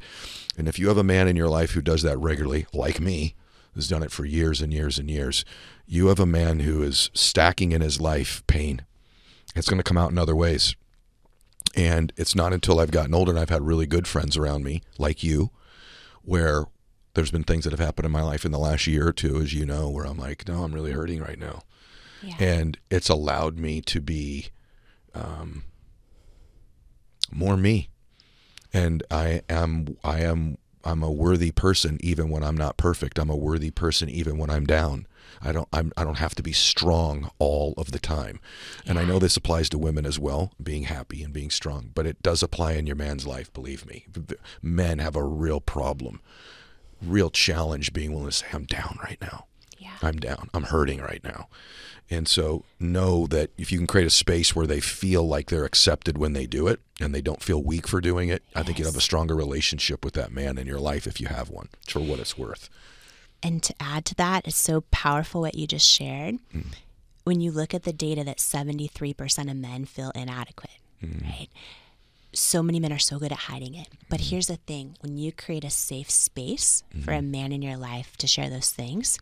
[0.55, 3.33] And if you have a man in your life who does that regularly, like me,
[3.73, 5.43] who's done it for years and years and years,
[5.87, 8.85] you have a man who is stacking in his life pain.
[9.55, 10.75] It's going to come out in other ways.
[11.75, 14.83] And it's not until I've gotten older and I've had really good friends around me,
[14.99, 15.49] like you,
[16.21, 16.65] where
[17.15, 19.37] there's been things that have happened in my life in the last year or two,
[19.37, 21.63] as you know, where I'm like, no, I'm really hurting right now
[22.39, 24.47] and it's allowed me to be
[25.13, 25.63] um,
[27.31, 27.89] more me
[28.73, 30.57] and i am i am
[30.87, 33.19] I'm a worthy person even when I'm not perfect.
[33.19, 35.05] I'm a worthy person even when I'm down.
[35.41, 38.39] I don't I'm, I don't have to be strong all of the time.
[38.85, 42.05] And I know this applies to women as well, being happy and being strong, but
[42.05, 44.05] it does apply in your man's life, believe me.
[44.61, 46.21] Men have a real problem,
[47.01, 49.47] real challenge being willing to say I'm down right now.
[49.77, 49.97] Yeah.
[50.01, 50.49] I'm down.
[50.53, 51.49] I'm hurting right now.
[52.09, 55.65] And so know that if you can create a space where they feel like they're
[55.65, 58.79] accepted when they do it and they don't feel weak for doing it, I think
[58.79, 61.67] you'll have a stronger relationship with that man in your life if you have one,
[61.87, 62.69] for what it's worth.
[63.43, 66.37] And to add to that, it's so powerful what you just shared.
[66.55, 66.67] Mm.
[67.25, 70.71] When you look at the data that 73% of men feel inadequate,
[71.03, 71.23] mm.
[71.23, 71.49] right?
[72.31, 73.89] So many men are so good at hiding it.
[74.09, 74.29] But mm.
[74.29, 77.19] here's the thing when you create a safe space for mm-hmm.
[77.19, 79.19] a man in your life to share those things,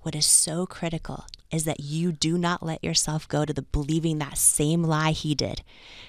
[0.00, 4.18] what is so critical is that you do not let yourself go to the believing
[4.18, 5.62] that same lie he did,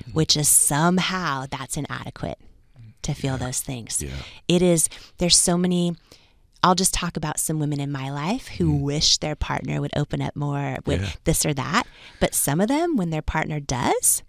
[0.04, 0.12] mm-hmm.
[0.12, 2.40] which is somehow that's inadequate
[3.02, 4.02] to feel those things.
[4.02, 4.12] Yeah.
[4.48, 5.96] It is, there's so many.
[6.62, 8.82] I'll just talk about some women in my life who mm-hmm.
[8.82, 11.12] wish their partner would open up more with Yeah.
[11.24, 11.84] this or that.
[12.20, 14.24] But some of them, when their partner does,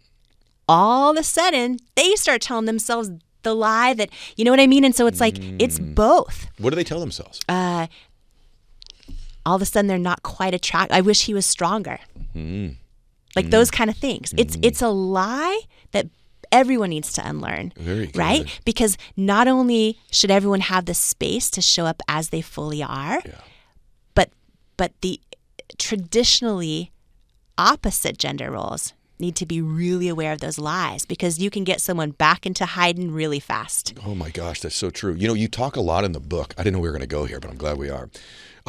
[0.68, 3.10] all of a sudden they start telling themselves
[3.42, 4.84] the lie that, you know what I mean?
[4.84, 5.94] And so it's like, it's mm.
[5.94, 6.46] both.
[6.58, 7.40] What do they tell themselves?
[7.48, 7.88] Uh,
[9.46, 10.94] all of a sudden they're not quite attracted.
[10.94, 11.98] I wish he was stronger.
[12.34, 12.74] Mm-hmm.
[13.36, 13.76] Like those mm-hmm.
[13.76, 14.34] kind of things.
[14.36, 14.64] It's mm-hmm.
[14.64, 15.60] it's a lie
[15.92, 16.06] that
[16.52, 17.72] everyone needs to unlearn.
[18.14, 18.60] Right?
[18.64, 23.22] Because not only should everyone have the space to show up as they fully are,
[24.14, 24.30] but
[24.76, 25.20] but the
[25.78, 26.90] traditionally
[27.56, 31.80] opposite gender roles need to be really aware of those lies because you can get
[31.80, 33.94] someone back into hiding really fast.
[34.04, 35.14] Oh my gosh, that's so true.
[35.14, 36.54] You know, you talk a lot in the book.
[36.56, 38.08] I didn't know we were going to go here, but I'm glad we are.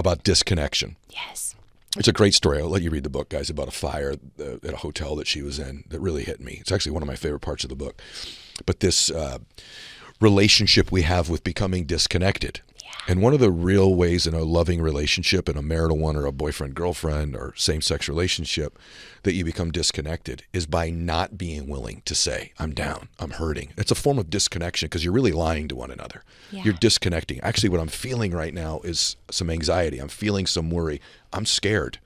[0.02, 0.96] About disconnection.
[1.12, 1.56] Yes.
[1.96, 2.58] It's a great story.
[2.58, 5.28] I'll let you read the book, guys, about a fire uh, at a hotel that
[5.28, 6.58] she was in that really hit me.
[6.60, 8.02] It's actually one of my favorite parts of the book.
[8.66, 9.38] But this uh,
[10.20, 12.62] relationship we have with becoming disconnected.
[13.08, 16.26] And one of the real ways in a loving relationship, in a marital one or
[16.26, 18.78] a boyfriend girlfriend or same sex relationship,
[19.24, 23.74] that you become disconnected is by not being willing to say, I'm down, I'm hurting.
[23.78, 26.24] It's a form of disconnection because you're really lying to one another.
[26.52, 26.64] Yeah.
[26.64, 27.40] You're disconnecting.
[27.42, 30.00] Actually, what I'm feeling right now is some anxiety.
[30.00, 31.02] I'm feeling some worry.
[31.34, 32.00] I'm scared.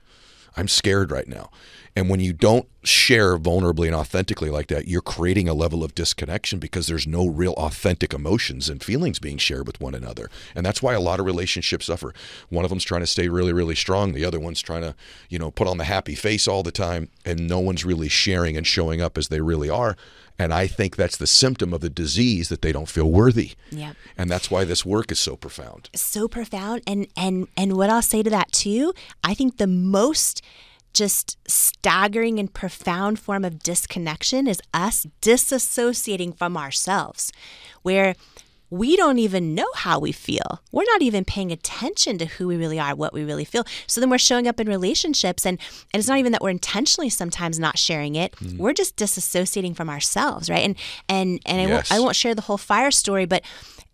[0.56, 1.50] I'm scared right now.
[1.94, 5.94] And when you don't share vulnerably and authentically like that, you're creating a level of
[5.94, 10.30] disconnection because there's no real authentic emotions and feelings being shared with one another.
[10.54, 12.12] And that's why a lot of relationships suffer.
[12.50, 14.12] One of them's trying to stay really, really strong.
[14.12, 14.94] The other one's trying to,
[15.30, 17.08] you know, put on the happy face all the time.
[17.24, 19.96] And no one's really sharing and showing up as they really are.
[20.38, 23.52] And I think that's the symptom of the disease that they don't feel worthy.
[23.70, 23.96] Yep.
[24.18, 25.88] And that's why this work is so profound.
[25.94, 28.92] so profound and and and what I'll say to that too,
[29.24, 30.42] I think the most
[30.92, 37.32] just staggering and profound form of disconnection is us disassociating from ourselves
[37.82, 38.14] where
[38.70, 40.60] we don't even know how we feel.
[40.72, 43.64] We're not even paying attention to who we really are, what we really feel.
[43.86, 45.58] So then we're showing up in relationships and
[45.92, 48.32] and it's not even that we're intentionally sometimes not sharing it.
[48.36, 48.58] Mm.
[48.58, 50.64] We're just disassociating from ourselves, right?
[50.64, 50.76] And
[51.08, 51.70] and and I, Yes.
[51.90, 53.42] won't, I won't share the whole fire story, but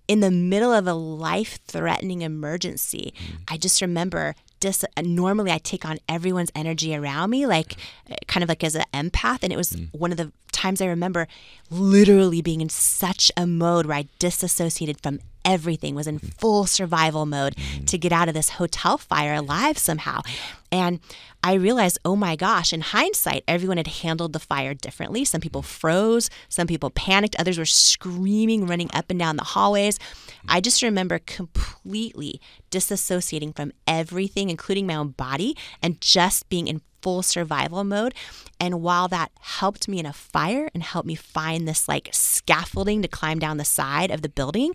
[0.09, 3.39] in the middle of a life threatening emergency, mm.
[3.49, 7.77] I just remember dis- normally I take on everyone's energy around me, like
[8.11, 9.43] uh, kind of like as an empath.
[9.43, 9.89] And it was mm.
[9.93, 11.27] one of the times I remember
[11.69, 16.35] literally being in such a mode where I disassociated from everything, was in mm.
[16.35, 17.87] full survival mode mm.
[17.89, 20.21] to get out of this hotel fire alive somehow.
[20.71, 21.01] And
[21.45, 25.25] I realized, oh my gosh, in hindsight, everyone had handled the fire differently.
[25.25, 29.99] Some people froze, some people panicked, others were screaming, running up and down the hallways.
[30.49, 32.41] I just remember completely
[32.71, 38.15] disassociating from everything, including my own body, and just being in full survival mode.
[38.61, 43.03] And while that helped me in a fire and helped me find this like scaffolding
[43.03, 44.73] to climb down the side of the building,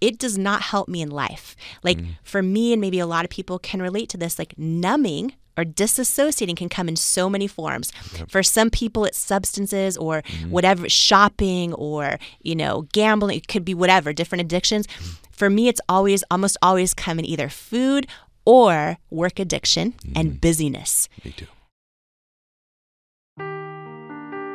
[0.00, 1.54] it does not help me in life.
[1.84, 2.16] Like mm.
[2.24, 5.64] for me, and maybe a lot of people can relate to this, like numbing or
[5.64, 7.92] disassociating can come in so many forms.
[8.28, 10.50] For some people, it's substances or mm-hmm.
[10.50, 13.36] whatever, shopping or, you know, gambling.
[13.36, 14.86] It could be whatever, different addictions.
[15.30, 18.06] For me, it's always, almost always come in either food
[18.44, 20.38] or work addiction and mm-hmm.
[20.38, 21.08] busyness.
[21.24, 21.46] Me too.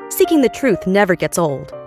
[0.10, 1.74] Seeking the truth never gets old.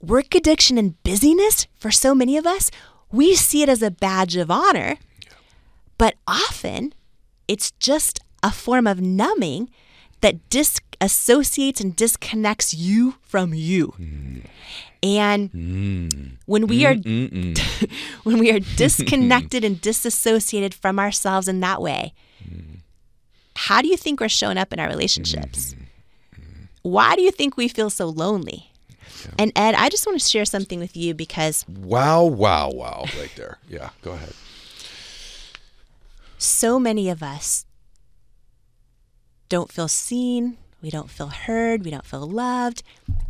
[0.00, 2.70] Work addiction and busyness for so many of us
[3.10, 4.96] we see it as a badge of honor
[5.98, 6.94] But often
[7.48, 9.70] it's just a form of numbing
[10.20, 13.94] that disassociates and disconnects you from you.
[15.02, 16.32] And mm.
[16.46, 17.90] when we are mm, mm,
[18.24, 22.14] when we are disconnected and disassociated from ourselves in that way,
[23.56, 25.74] how do you think we're showing up in our relationships?
[26.82, 28.67] Why do you think we feel so lonely?
[29.38, 33.32] And Ed, I just want to share something with you because Wow, wow, wow, right
[33.36, 33.58] there.
[33.68, 34.32] Yeah, go ahead.
[36.38, 37.64] so many of us
[39.48, 42.82] don't feel seen, we don't feel heard, we don't feel loved,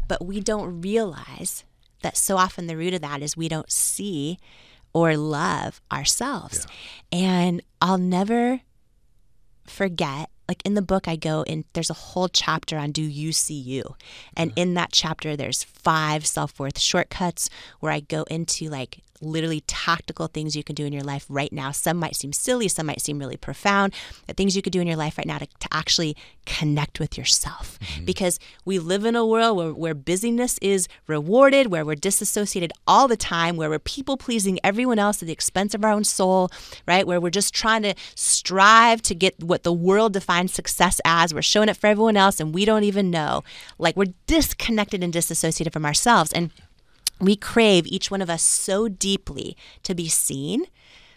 [0.09, 1.65] but we don't realize
[2.03, 4.39] that so often the root of that is we don't see
[4.93, 6.67] or love ourselves.
[7.13, 8.61] And I'll never
[9.67, 13.33] forget like in the book I go in there's a whole chapter on do you
[13.33, 13.95] see you?
[14.37, 17.51] And in that chapter there's five self-worth shortcuts
[17.81, 21.53] where I go into like literally tactical things you can do in your life right
[21.53, 21.73] now.
[21.73, 23.95] Some might seem silly some might seem really profound
[24.27, 26.17] but things you could do in your life right now to, to actually
[26.47, 27.79] connect with yourself.
[27.81, 28.05] Mm-hmm.
[28.05, 33.09] Because we live in a world where, where busyness is rewarded where we're disassociated all
[33.09, 36.51] the time where we're people pleasing everyone else at the expense of our own soul
[36.87, 37.07] right?
[37.07, 41.35] Where we're just trying to strive to get what the world defines success as.
[41.35, 43.45] We're showing it for everyone else and we don't even know.
[43.79, 46.33] Like we're disconnected and disassociated from ourselves.
[46.33, 46.51] And
[47.21, 50.65] we crave each one of us so deeply to be seen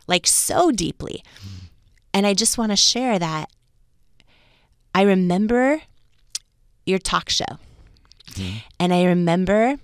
[0.07, 1.23] like so deeply
[2.13, 3.49] and i just want to share that
[4.95, 5.81] i remember
[6.85, 7.57] your talk show
[8.31, 8.57] mm-hmm.
[8.79, 9.77] and i remember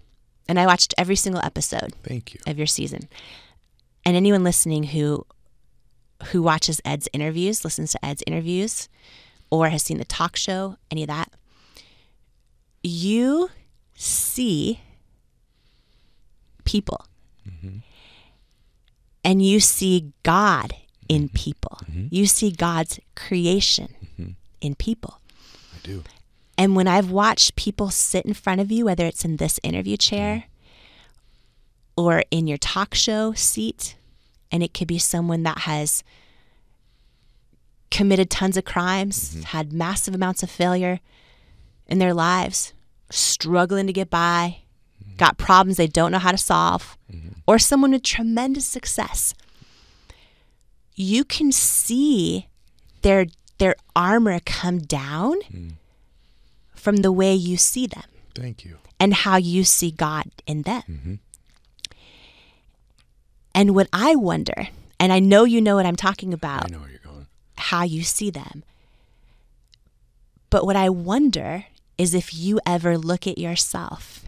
[0.48, 2.40] and i watched every single episode Thank you.
[2.48, 3.08] of your season.
[4.08, 5.26] And anyone listening who
[6.32, 8.88] who watches Ed's interviews, listens to Ed's interviews,
[9.52, 11.30] or has seen the talk show, any of that,
[12.82, 13.50] you
[13.94, 14.80] see
[16.68, 17.06] people.
[17.50, 17.78] Mm-hmm.
[19.24, 20.74] And you see God
[21.10, 21.36] in mm-hmm.
[21.36, 21.80] people.
[21.86, 22.08] Mm-hmm.
[22.12, 23.96] You see God's creation
[24.62, 25.20] in people.
[25.76, 26.04] I do.
[26.58, 29.96] And when I've watched people sit in front of you, whether it's in this interview
[29.98, 30.46] chair
[31.96, 33.96] or in your talk show seat,
[34.52, 36.04] and it could be someone that has
[37.92, 41.00] committed tons of crimes, had massive amounts of failure
[41.86, 42.74] in their lives,
[43.10, 44.62] struggling to get by,
[45.18, 47.30] got problems they don't know how to solve, mm-hmm.
[47.48, 49.34] or someone with tremendous success.
[50.96, 52.48] You can see
[53.02, 53.28] their
[53.58, 55.72] their armor come down mm.
[56.76, 58.04] from the way you see them
[58.36, 58.78] Thank you.
[59.00, 60.84] and how you see God in them.
[60.90, 61.14] Mm-hmm.
[63.56, 64.68] And what I wonder,
[65.00, 67.26] and I know you know what I'm talking about, I know where you're going.
[67.58, 68.64] how you see them.
[70.50, 71.66] But what I wonder
[71.98, 74.24] is if you ever look at yourself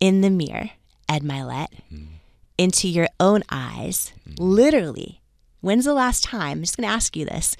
[0.00, 0.70] in the mirror,
[1.08, 2.14] Ed Mylett, mm-hmm.
[2.56, 4.42] into your own eyes, mm-hmm.
[4.42, 5.20] literally.
[5.60, 6.58] When's the last time?
[6.58, 7.56] I'm just going to ask you this.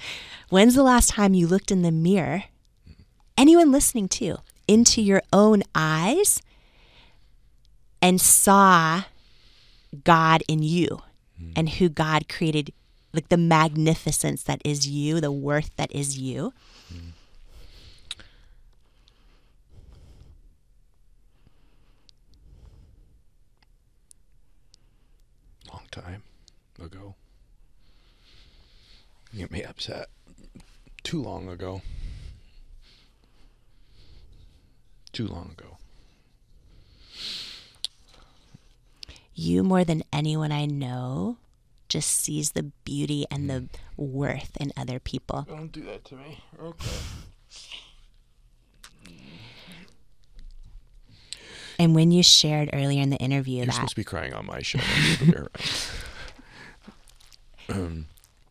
[0.51, 2.45] When's the last time you looked in the mirror,
[3.37, 4.39] anyone listening to,
[4.69, 6.41] into your own eyes
[8.01, 9.03] and saw
[10.05, 11.03] God in you
[11.41, 11.53] mm-hmm.
[11.57, 12.73] and who God created,
[13.13, 16.53] like the magnificence that is you, the worth that is you.
[25.73, 26.23] Long time
[26.83, 27.15] ago.
[29.33, 30.09] You get me upset.
[31.03, 31.83] Too long ago.
[35.13, 35.79] Too long ago.
[39.35, 41.39] You, more than anyone I know,
[41.89, 43.69] just sees the beauty and the mm.
[43.97, 45.47] worth in other people.
[45.49, 46.43] Don't do that to me.
[46.61, 46.91] Okay.
[51.79, 54.47] And when you shared earlier in the interview You're that supposed to be crying on
[54.47, 54.79] my show.
[54.79, 55.85] not over there, right?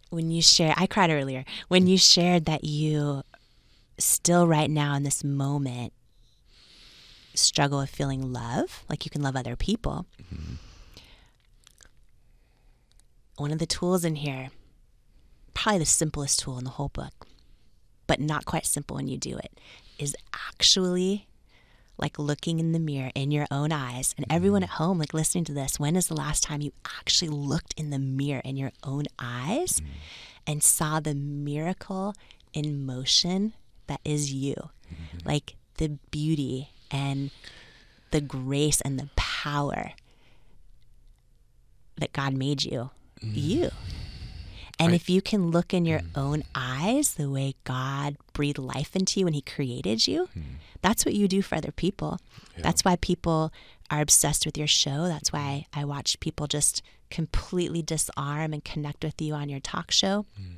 [0.10, 3.24] when you share i cried earlier when you shared that you
[3.98, 5.94] still right now in this moment
[7.34, 10.56] struggle with feeling love like you can love other people mm-hmm.
[13.38, 14.50] one of the tools in here
[15.54, 17.28] probably the simplest tool in the whole book
[18.08, 19.60] but not quite simple when you do it
[20.00, 21.27] is actually
[21.98, 24.72] like looking in the mirror in your own eyes and everyone mm-hmm.
[24.72, 27.90] at home like listening to this when is the last time you actually looked in
[27.90, 29.86] the mirror in your own eyes mm.
[30.46, 32.14] and saw the miracle
[32.54, 33.54] in motion
[33.88, 34.56] that is you?
[34.56, 35.28] Mm-hmm.
[35.28, 37.32] Like the beauty and
[38.12, 39.92] the grace and the power
[41.98, 42.92] that God made you.
[43.24, 43.32] Mm.
[43.34, 43.72] You
[44.80, 46.10] and if you can look in your mm.
[46.16, 50.42] own eyes the way God breathed life into you when He created you, hmm.
[50.82, 52.20] that's what you do for other people.
[52.58, 53.52] That's why people
[53.90, 55.08] are obsessed with your show.
[55.08, 59.92] That's why I watch people just completely disarm and connect with you on your talk
[59.92, 60.26] show.
[60.36, 60.58] Hmm.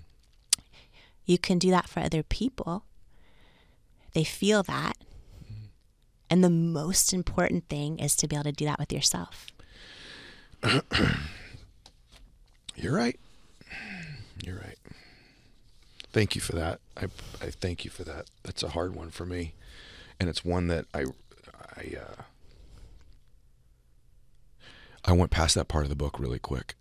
[1.25, 2.83] You can do that for other people.
[4.13, 4.97] They feel that.
[5.47, 5.67] Hmm.
[6.29, 9.47] And the most important thing is to be able to do that with yourself.
[12.75, 13.17] You're right.
[14.43, 14.77] You're right.
[16.11, 16.79] Thank you for that.
[16.97, 17.05] I
[17.41, 18.25] I thank you for that.
[18.43, 19.53] That's a hard one for me,
[20.19, 21.05] and it's one that I
[21.75, 22.21] I uh,
[25.05, 26.75] I went past that part of the book really quick.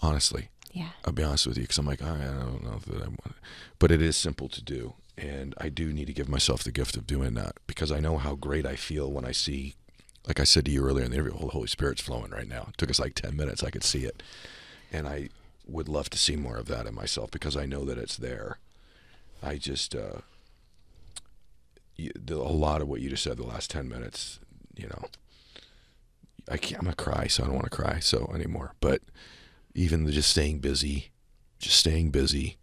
[0.00, 0.90] Honestly, Yeah.
[1.04, 3.32] I'll be honest with you because I'm like I, don't know that I want, it.
[3.78, 6.96] but it is simple to do, and I do need to give myself the gift
[6.96, 9.74] of doing that because I know how great I feel when I see,
[10.26, 12.66] like I said to you earlier in the interview, the Holy Spirit's flowing right now.
[12.70, 13.62] It took us like ten minutes.
[13.62, 14.22] I could see it,
[14.92, 15.28] and I
[15.66, 18.58] would love to see more of that in myself because I know that it's there.
[19.42, 20.20] I just uh,
[21.96, 24.40] you, the, a lot of what you just said the last ten minutes,
[24.76, 25.04] you know.
[26.48, 26.80] I can't.
[26.80, 28.74] I'm gonna cry, so I don't want to cry so anymore.
[28.80, 29.02] But
[29.74, 31.10] even the just staying busy,
[31.58, 32.58] just staying busy,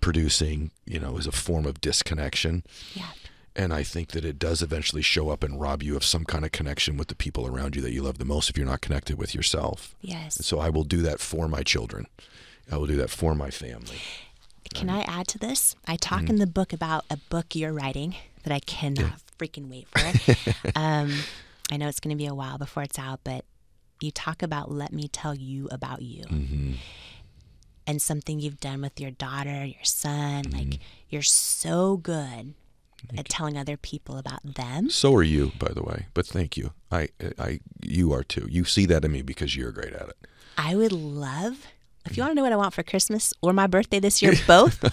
[0.00, 2.64] producing, you know, is a form of disconnection.
[2.94, 3.06] Yeah.
[3.56, 6.44] And I think that it does eventually show up and rob you of some kind
[6.44, 8.80] of connection with the people around you that you love the most if you're not
[8.80, 9.94] connected with yourself.
[10.00, 10.36] Yes.
[10.36, 12.06] And so I will do that for my children.
[12.70, 13.98] I will do that for my family.
[14.72, 15.74] Can I add to this?
[15.88, 16.30] I talk Mm-hmm.
[16.30, 18.14] in the book about a book you're writing
[18.44, 20.70] that I cannot freaking wait for.
[20.76, 21.12] um,
[21.72, 23.44] I know it's going to be a while before it's out, but
[24.00, 26.22] you talk about let me tell you about you.
[26.24, 26.72] Mm-hmm.
[27.86, 30.56] And something you've done with your daughter, your son, Mm-hmm.
[30.58, 30.78] like
[31.08, 32.54] you're so good
[33.16, 34.90] at telling other people about them.
[34.90, 36.06] So are you, by the way.
[36.14, 36.72] But thank you.
[36.90, 37.08] I,
[37.38, 38.46] I, you are too.
[38.50, 40.16] You see that in me because you're great at it.
[40.58, 41.66] I would love,
[42.06, 44.34] if you want to know what I want for Christmas or my birthday this year,
[44.46, 44.84] both,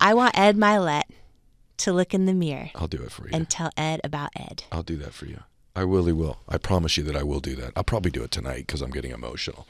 [0.00, 1.04] I want Ed Mylett
[1.78, 3.30] to look in the mirror I'll do it for you.
[3.32, 4.64] and tell Ed about Ed.
[4.70, 5.40] I'll do that for you.
[5.76, 6.38] I really will.
[6.48, 7.72] I promise you that I will do that.
[7.76, 9.66] I'll probably do it tonight because I'm getting emotional.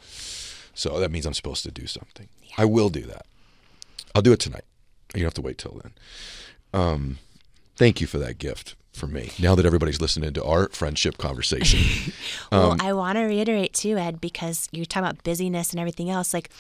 [0.75, 2.29] So that means I'm supposed to do something.
[2.59, 3.25] I will do that.
[4.15, 4.65] I'll do it tonight.
[5.15, 5.93] You don't have to wait till then.
[6.79, 7.19] Um,
[7.77, 9.33] thank you for that gift for me.
[9.41, 12.13] Now that everybody's listening to our friendship conversation,
[12.53, 16.11] Well, Um, I want to reiterate too, Ed, because you're talking about busyness and everything
[16.11, 16.33] else.
[16.33, 16.51] Like,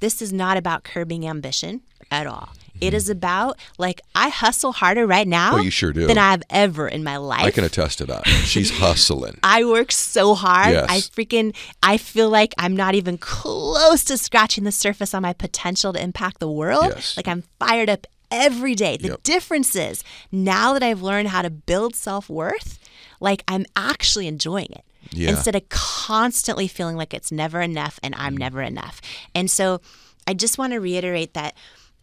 [0.00, 2.48] this is not about curbing ambition at all.
[2.80, 5.60] It is about like I hustle harder right now Mm-hmm.
[5.60, 6.08] Oh, you sure do.
[6.08, 7.44] than I've ever in my life.
[7.44, 8.26] I can attest to that.
[8.26, 9.38] She's hustling.
[9.44, 10.72] I work so hard.
[10.72, 10.86] Yes.
[10.90, 11.54] I freaking
[11.84, 16.02] I feel like I'm not even close to scratching the surface on my potential to
[16.02, 16.86] impact the world.
[16.96, 17.16] Yes.
[17.16, 18.96] Like I'm fired up every day.
[18.96, 19.22] The Yep.
[19.22, 22.78] difference is now that I've learned how to build self-worth,
[23.20, 24.84] like I'm actually enjoying it.
[25.10, 25.30] Yeah.
[25.30, 28.14] Instead of constantly feeling like it's never enough and.
[28.16, 29.00] I'm never enough.
[29.34, 29.80] And so
[30.26, 31.54] I just want to reiterate that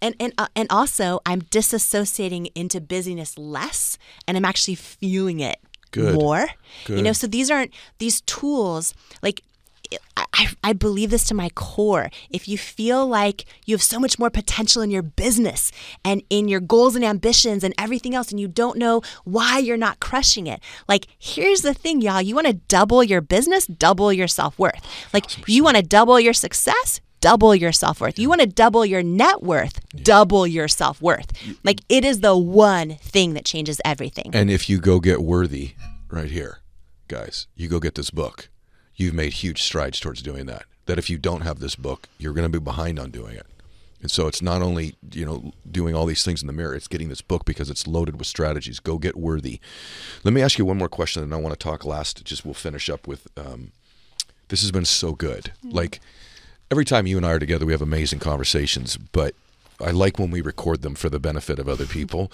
[0.01, 3.97] and and uh, and also I'm disassociating into busyness less
[4.27, 5.57] and I'm actually feeling it
[5.91, 6.13] Good.
[6.15, 6.47] more.
[6.87, 9.41] You know, so these aren't these tools like
[10.15, 12.09] I, I, believe this to my core.
[12.29, 15.71] If you feel like you have so much more potential in your business
[16.03, 19.77] and in your goals and ambitions and everything else, and you don't know why you're
[19.77, 22.21] not crushing it, like, here's the thing, y'all.
[22.21, 24.85] You want to double your business, double your self worth.
[25.13, 28.19] Like, you want to double your success, double your self worth.
[28.19, 31.31] You want to double your net worth, double your self worth.
[31.63, 34.31] Like, it is the one thing that changes everything.
[34.33, 35.73] And if you go get worthy
[36.09, 36.59] right here,
[37.07, 38.49] guys, you go get this book.
[38.95, 40.63] You've made huge strides towards doing that.
[40.85, 43.45] That if you don't have this book, you're going to be behind on doing it.
[44.01, 46.87] And so it's not only, you know, doing all these things in the mirror, it's
[46.87, 48.79] getting this book because it's loaded with strategies.
[48.79, 49.59] Go get worthy.
[50.23, 52.23] Let me ask you one more question and I want to talk last.
[52.25, 53.71] Just we'll finish up with um,
[54.49, 55.51] this has been so good.
[55.63, 55.99] Like
[56.71, 59.35] every time you and I are together, we have amazing conversations, but
[59.79, 62.31] I like when we record them for the benefit of other people.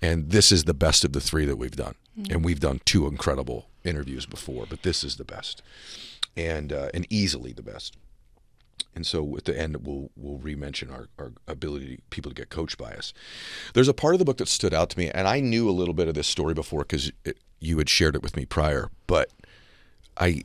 [0.00, 1.94] And this is the best of the three that we've done.
[2.30, 5.62] And we've done two incredible interviews before, but this is the best,
[6.36, 7.96] and uh, and easily the best.
[8.94, 12.78] And so at the end, we'll we'll re-mention our, our ability people to get coached
[12.78, 13.12] by us.
[13.74, 15.72] There's a part of the book that stood out to me, and I knew a
[15.72, 17.10] little bit of this story before because
[17.60, 18.90] you had shared it with me prior.
[19.06, 19.30] But
[20.16, 20.42] I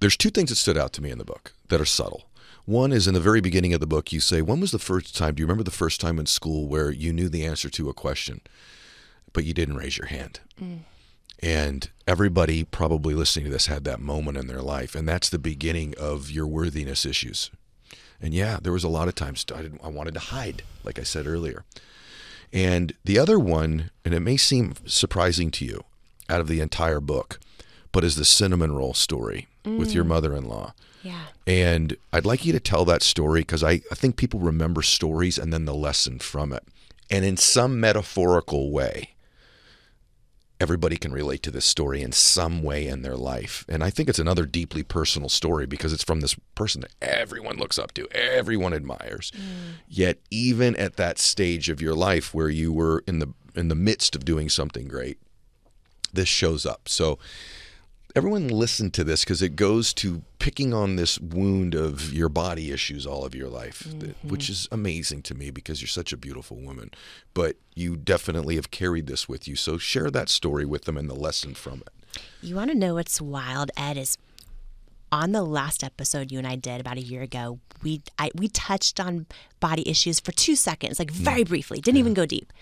[0.00, 2.24] there's two things that stood out to me in the book that are subtle.
[2.66, 5.16] One is in the very beginning of the book, you say, When was the first
[5.16, 5.34] time?
[5.34, 7.94] Do you remember the first time in school where you knew the answer to a
[7.94, 8.40] question,
[9.34, 10.40] but you didn't raise your hand?
[11.42, 14.94] And everybody probably listening to this had that moment in their life.
[14.94, 17.50] And that's the beginning of your worthiness issues.
[18.20, 20.98] And yeah, there was a lot of times I, didn't, I wanted to hide, like
[20.98, 21.64] I said earlier.
[22.52, 25.84] And the other one, and it may seem surprising to you
[26.28, 27.40] out of the entire book,
[27.92, 30.08] but is the cinnamon roll story with your mm.
[30.08, 30.74] mother in law.
[31.02, 31.24] Yeah.
[31.46, 35.38] And I'd like you to tell that story because I, I think people remember stories
[35.38, 36.64] and then the lesson from it.
[37.10, 39.13] And in some metaphorical way,
[40.64, 43.66] everybody can relate to this story in some way in their life.
[43.68, 47.58] And I think it's another deeply personal story because it's from this person that everyone
[47.58, 49.30] looks up to, everyone admires.
[49.36, 49.74] Mm.
[49.86, 53.74] Yet even at that stage of your life where you were in the in the
[53.74, 55.18] midst of doing something great,
[56.14, 56.88] this shows up.
[56.88, 57.18] So
[58.14, 62.70] everyone listen to this because it goes to picking on this wound of your body
[62.70, 64.28] issues all of your life, th- mm-hmm.
[64.28, 66.90] which is amazing to me because you're such a beautiful woman.
[67.32, 69.56] But you definitely have carried this with you.
[69.56, 72.20] So share that story with them and the lesson from it.
[72.40, 73.96] You want to know what's wild, Ed?
[73.96, 74.16] Is
[75.10, 78.48] on the last episode you and I did about a year ago, we I, we
[78.48, 79.26] touched on
[79.58, 81.16] body issues for two seconds, like mm.
[81.16, 82.52] very briefly, didn't even go deep.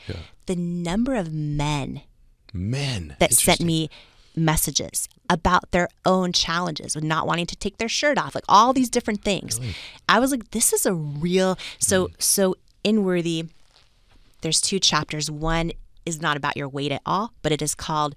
[0.46, 2.02] The number of men
[2.52, 3.16] Men.
[3.18, 3.90] that sent me
[4.36, 8.72] messages about their own challenges with not wanting to take their shirt off, like all
[8.72, 9.60] these different things.
[10.08, 12.54] I was like, this is a real so so
[12.84, 13.46] inworthy.
[14.42, 15.30] There's two chapters.
[15.30, 15.72] One
[16.04, 18.14] is not about your weight at all, but it is called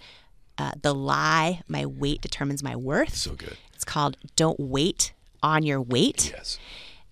[0.57, 1.61] uh, the lie.
[1.67, 3.15] My weight determines my worth.
[3.15, 3.57] So good.
[3.73, 5.13] It's called Don't Wait
[5.43, 6.31] on Your Weight.
[6.35, 6.57] Yes.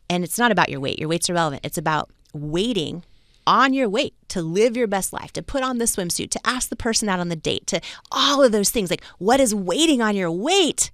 [0.10, 1.00] And it's not about your weight.
[1.00, 1.66] Your weight's irrelevant.
[1.66, 3.04] It's about waiting
[3.46, 6.70] on your weight to live your best life, to put on the swimsuit, to ask
[6.70, 8.90] the person out on the date, to all of those things.
[8.90, 10.92] Like what is waiting on your weight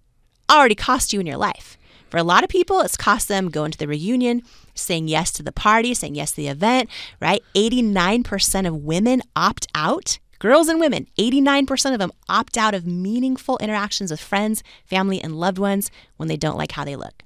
[0.49, 1.77] already cost you in your life?
[2.09, 4.41] For a lot of people, it's cost them going to the reunion,
[4.73, 6.89] saying yes to the party, saying yes to the event,
[7.21, 7.43] right?
[7.53, 10.17] 89% of women opt out.
[10.39, 15.39] Girls and women, 89% of them opt out of meaningful interactions with friends, family, and
[15.39, 17.23] loved ones when they don't like how they look.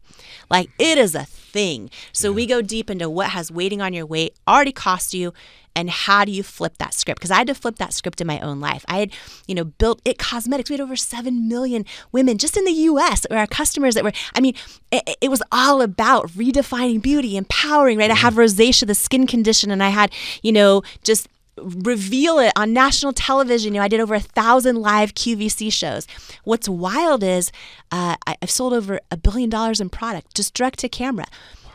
[0.50, 1.90] Like it is a thing.
[2.12, 5.34] So we go deep into what has waiting on your weight already cost you
[5.76, 7.20] and how do you flip that script?
[7.20, 8.86] Because I had to flip that script in my own life.
[8.88, 9.12] I had,
[9.48, 10.70] you know, built IT Cosmetics.
[10.70, 14.04] We had over 7 million women just in the US that were our customers that
[14.04, 14.54] were, I mean,
[14.92, 18.12] it, it was all about redefining beauty, empowering, right?
[18.12, 20.12] I have rosacea, the skin condition, and I had,
[20.44, 21.28] you know, just
[21.58, 23.74] reveal it on national television.
[23.74, 26.08] You know, I did over a thousand live QVC shows.
[26.44, 27.52] What's wild is
[27.92, 31.26] uh, I've sold over a billion dollars in product just direct to camera.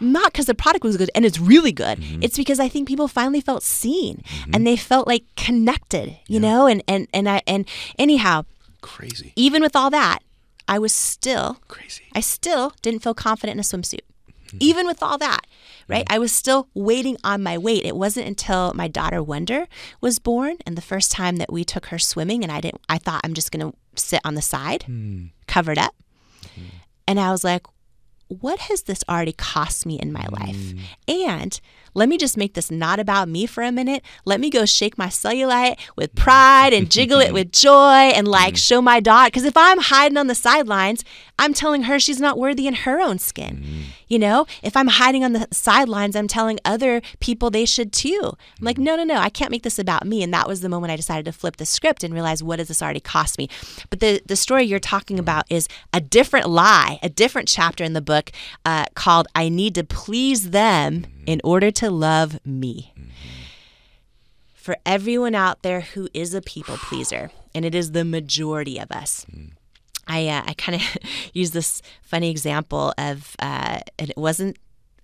[0.01, 1.99] Not because the product was good and it's really good.
[2.23, 4.23] It's because I think people finally felt seen
[4.53, 6.67] and they felt like connected, you know.
[6.67, 7.67] And and and I and
[7.99, 8.45] anyhow,
[8.81, 9.33] Crazy.
[9.35, 10.21] even with all that,
[10.69, 12.05] I was still Crazy.
[12.15, 14.03] I still didn't feel confident in a swimsuit.
[14.49, 14.59] Mm-hmm.
[14.61, 15.47] Even with all that,
[15.89, 16.05] right?
[16.05, 16.15] Mm-hmm.
[16.15, 17.85] I was still waiting on my weight.
[17.85, 19.67] It wasn't until my daughter Wonder
[20.01, 22.99] was born and the first time that we took her swimming and I didn't I
[22.99, 25.27] thought I'm just going to sit on the side, hmm.
[25.47, 25.95] covered up.
[26.43, 26.77] Mm-hmm.
[27.07, 27.67] And I was like,
[28.29, 30.57] what has this already cost me in my life?
[30.57, 30.81] Mm.
[31.09, 31.61] And
[31.99, 34.03] let me just make this not about me for a minute.
[34.25, 38.55] Let me go shake my cellulite with pride and jiggle it with joy and like
[38.55, 38.67] mm.
[38.67, 39.27] show my daughter.
[39.29, 41.05] Because if I'm hiding on the sidelines,
[41.39, 43.65] I'm telling her she's not worthy in her own skin.
[43.65, 43.83] Mm.
[44.07, 48.21] You know, if I'm hiding on the sidelines, I'm telling other people they should too.
[48.59, 48.85] I'm like, mm.
[48.85, 50.23] no, no, no, I can't make this about me.
[50.23, 52.69] And that was the moment I decided to flip the script and realize what does
[52.69, 53.49] this already cost me.
[53.91, 57.93] But the the story you're talking about is a different lie, a different chapter in
[57.93, 58.31] the book
[58.65, 62.93] uh, called "I Need to Please Them in Order to Love Me."
[64.55, 68.91] For everyone out there who is a people pleaser, and it is the majority of
[68.91, 69.27] us.
[70.07, 70.83] I uh, I kind of
[71.33, 74.57] use this funny example of, uh, and it wasn't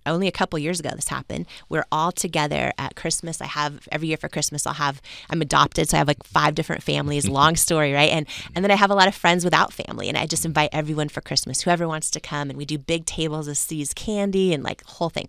[0.05, 1.45] only a couple years ago this happened.
[1.69, 3.41] We're all together at Christmas.
[3.41, 4.65] I have every year for Christmas.
[4.65, 7.27] I'll have I'm adopted, so I have like five different families.
[7.35, 8.11] Long story, right?
[8.11, 10.69] And and then I have a lot of friends without family, and I just invite
[10.71, 14.53] everyone for Christmas, whoever wants to come, and we do big tables of See's candy
[14.53, 15.27] and like whole thing.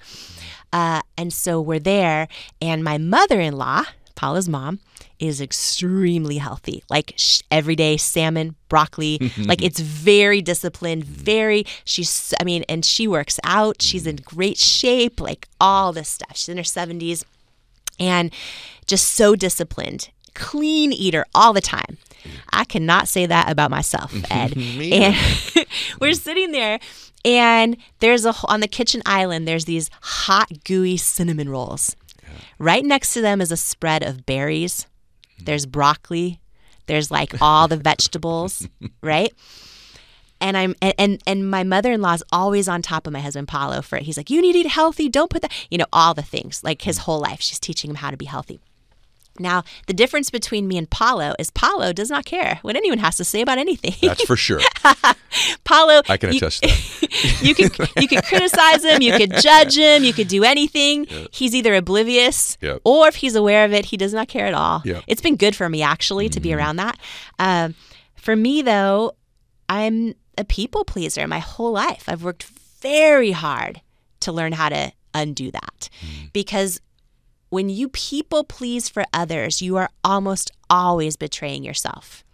[0.73, 2.29] Uh, and so we're there,
[2.61, 3.85] and my mother-in-law.
[4.17, 4.81] Paulo's mom
[5.19, 6.83] is extremely healthy.
[6.91, 9.31] Like sh- every day salmon, broccoli.
[9.39, 13.81] like it's very disciplined, very she's I mean and she works out.
[13.81, 14.37] She's in mm-hmm.
[14.37, 16.37] great shape, like all this stuff.
[16.37, 17.25] She's in her 70s
[18.01, 18.33] and
[18.87, 20.11] just so disciplined.
[20.35, 21.99] Clean eater all the time.
[22.53, 24.57] I cannot say that about myself, Ed.
[24.57, 25.17] and
[26.01, 26.81] we're sitting there
[27.25, 31.97] and there's a on the kitchen island there's these hot gooey cinnamon rolls.
[32.59, 34.87] Right next to them is a spread of berries.
[35.39, 36.41] There's broccoli.
[36.87, 38.67] There's like all the vegetables,
[39.03, 39.33] right?
[40.41, 43.97] And I'm and, and and my mother-in-law's always on top of my husband Paulo for
[43.97, 44.03] it.
[44.03, 45.09] He's like, "You need to eat healthy.
[45.09, 46.63] Don't put that." You know, all the things.
[46.63, 47.03] Like his mm.
[47.03, 48.61] whole life, she's teaching him how to be healthy.
[49.41, 53.17] Now, the difference between me and Paulo is Paulo does not care what anyone has
[53.17, 53.95] to say about anything.
[54.03, 54.61] That's for sure.
[55.65, 57.39] Paulo, I can you- attest to that.
[57.43, 61.07] you could you could criticize him, you could judge him, you could do anything.
[61.31, 62.81] He's either oblivious Yep.
[62.85, 64.83] or if he's aware of it, he does not care at all.
[64.85, 65.05] Yep.
[65.07, 66.99] It's been good for me actually to be around that.
[67.39, 67.75] Um,
[68.15, 69.13] for me though,
[69.69, 72.05] I'm a people pleaser my whole life.
[72.09, 72.45] I've worked
[72.81, 73.81] very hard
[74.21, 75.89] to learn how to undo that
[76.33, 76.81] because
[77.49, 82.25] when you people please for others, you are almost always betraying yourself.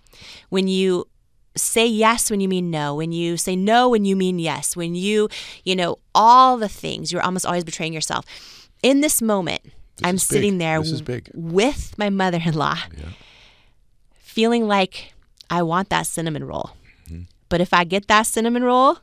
[0.51, 1.06] when you
[1.55, 4.94] say yes when you mean no, when you say no when you mean yes, when
[4.94, 5.28] you,
[5.64, 8.24] you know, all the things, you're almost always betraying yourself.
[8.82, 9.60] In this moment,
[10.02, 10.60] I'm sitting big.
[10.60, 11.02] there This
[11.34, 12.78] with my mother in law,
[14.14, 15.12] feeling like
[15.51, 16.70] I want that cinnamon roll.
[17.06, 17.22] Mm-hmm.
[17.48, 18.98] But if I get that cinnamon roll,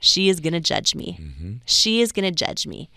[0.00, 1.18] she is going to judge me.
[1.20, 1.52] Mm-hmm.
[1.66, 2.90] She is going to judge me.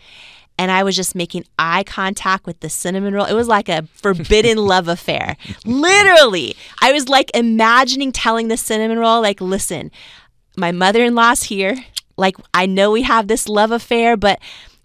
[0.57, 3.25] And I was just making eye contact with the cinnamon roll.
[3.25, 5.35] It was like a forbidden love affair.
[5.65, 6.55] Literally.
[6.81, 9.91] I was like imagining telling the cinnamon roll, like, listen,
[10.55, 11.75] my mother in law's here.
[12.17, 14.39] Like, I know we have this love affair, but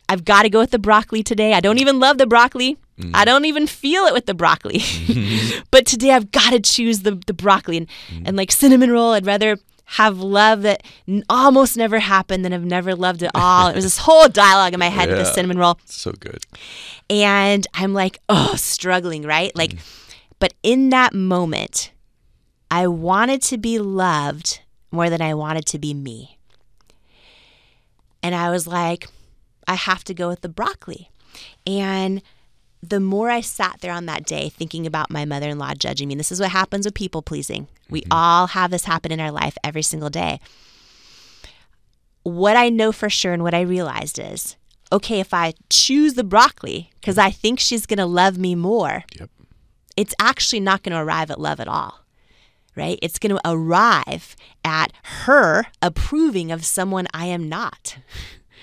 [0.08, 1.52] I've got to go with the broccoli today.
[1.52, 2.76] I don't even love the broccoli.
[2.98, 3.12] Mm.
[3.14, 4.82] I don't even feel it with the broccoli.
[5.70, 7.76] but today I've got to choose the, the broccoli.
[7.76, 8.22] And, mm.
[8.26, 9.56] and like cinnamon roll, I'd rather
[9.94, 10.84] have love that
[11.28, 13.66] almost never happened than have never loved at all.
[13.68, 16.44] it was this whole dialogue in my head with the cinnamon roll So good.
[17.08, 19.50] and I'm like, oh, struggling, right?
[19.56, 20.10] Like, mm.
[20.38, 21.90] but in that moment,
[22.70, 24.60] I wanted to be loved
[24.92, 26.38] more than I wanted to be me.
[28.22, 29.08] And I was like,
[29.66, 31.10] I have to go with the broccoli.
[31.66, 32.22] And
[32.82, 36.08] the more I sat there on that day thinking about my mother in law judging
[36.08, 37.68] me, and this is what happens with people pleasing.
[37.88, 38.12] We mm-hmm.
[38.12, 40.40] all have this happen in our life every single day.
[42.22, 44.56] What I know for sure and what I realized is
[44.92, 47.28] okay, if I choose the broccoli because mm-hmm.
[47.28, 49.30] I think she's going to love me more, Yep.
[49.96, 52.00] it's actually not going to arrive at love at all.
[52.76, 52.98] Right?
[53.02, 57.98] It's going to arrive at her approving of someone I am not.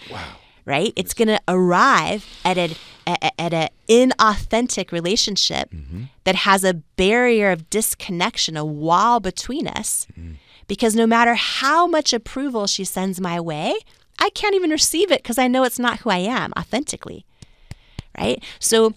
[0.10, 0.38] Wow.
[0.68, 0.92] Right?
[0.98, 2.76] It's going to arrive at a
[3.08, 6.04] at, at an inauthentic relationship mm-hmm.
[6.26, 10.06] that has a barrier of disconnection, a wall between us.
[10.12, 10.34] Mm-hmm.
[10.68, 13.74] Because no matter how much approval she sends my way,
[14.20, 17.26] I can't even receive it because I know it's not who I am authentically.
[18.18, 18.44] Right?
[18.60, 18.94] So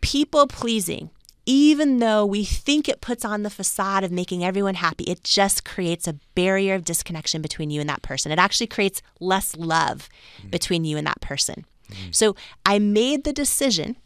[0.00, 1.10] people pleasing,
[1.50, 5.64] even though we think it puts on the facade of making everyone happy, it just
[5.64, 8.30] creates a barrier of disconnection between you and that person.
[8.30, 10.10] It actually creates less love
[10.42, 10.50] mm.
[10.50, 11.64] between you and that person.
[11.90, 12.14] Mm.
[12.14, 13.96] So I made the decision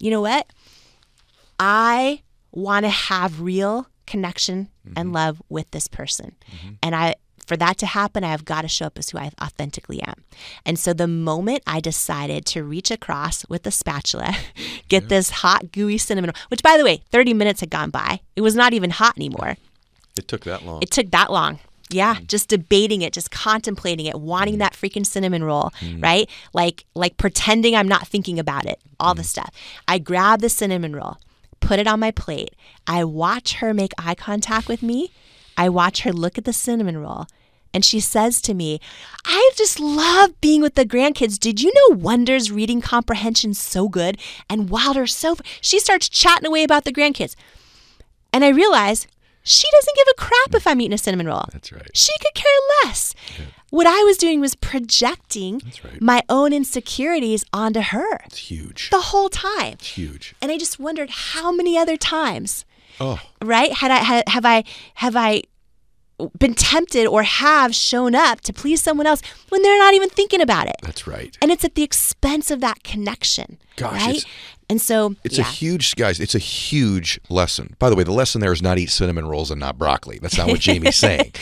[0.00, 0.52] you know what?
[1.58, 2.22] I
[2.52, 5.14] want to have real connection and mm-hmm.
[5.14, 6.34] love with this person.
[6.50, 6.74] Mm-hmm.
[6.82, 7.14] And I
[7.46, 10.24] for that to happen, I've got to show up as who I authentically am.
[10.64, 14.34] And so the moment I decided to reach across with the spatula,
[14.88, 18.20] get this hot, gooey cinnamon, which by the way, 30 minutes had gone by.
[18.36, 19.56] It was not even hot anymore.
[20.16, 20.82] It took that long.
[20.82, 21.58] It took that long.
[21.90, 22.26] Yeah, mm.
[22.26, 24.58] just debating it, just contemplating it, wanting mm.
[24.58, 26.02] that freaking cinnamon roll, mm.
[26.02, 26.28] right?
[26.52, 29.50] Like like pretending I'm not thinking about it, all the stuff.
[29.86, 31.18] I grab the cinnamon roll,
[31.60, 32.54] put it on my plate.
[32.86, 35.12] I watch her make eye contact with me.
[35.56, 37.26] I watch her look at the cinnamon roll.
[37.72, 38.80] And she says to me,
[39.24, 41.40] I just love being with the grandkids.
[41.40, 44.16] Did you know Wonder's reading comprehension's so good
[44.48, 45.36] and Wilder's so.
[45.60, 47.34] She starts chatting away about the grandkids.
[48.32, 49.08] And I realize
[49.42, 51.46] she doesn't give a crap if I'm eating a cinnamon roll.
[51.52, 51.90] That's right.
[51.94, 52.52] She could care
[52.84, 53.12] less.
[53.70, 56.00] What I was doing was projecting right.
[56.00, 58.90] my own insecurities onto her It's huge.
[58.90, 59.72] the whole time.
[59.74, 60.36] It's huge.
[60.40, 62.64] And I just wondered how many other times,
[63.00, 63.72] Oh, right?
[63.72, 64.64] Had I had, have I
[64.94, 65.42] have I
[66.38, 70.40] been tempted or have shown up to please someone else when they're not even thinking
[70.40, 70.76] about it?
[70.82, 71.36] that's right.
[71.42, 74.24] And it's at the expense of that connection, Gosh, right?
[74.70, 75.44] and so It's yeah.
[75.44, 76.20] a huge, guys.
[76.20, 77.74] It's a huge lesson.
[77.80, 80.18] By the way, the lesson there is not eat cinnamon rolls and not broccoli.
[80.22, 81.32] That's not what Jamie's saying.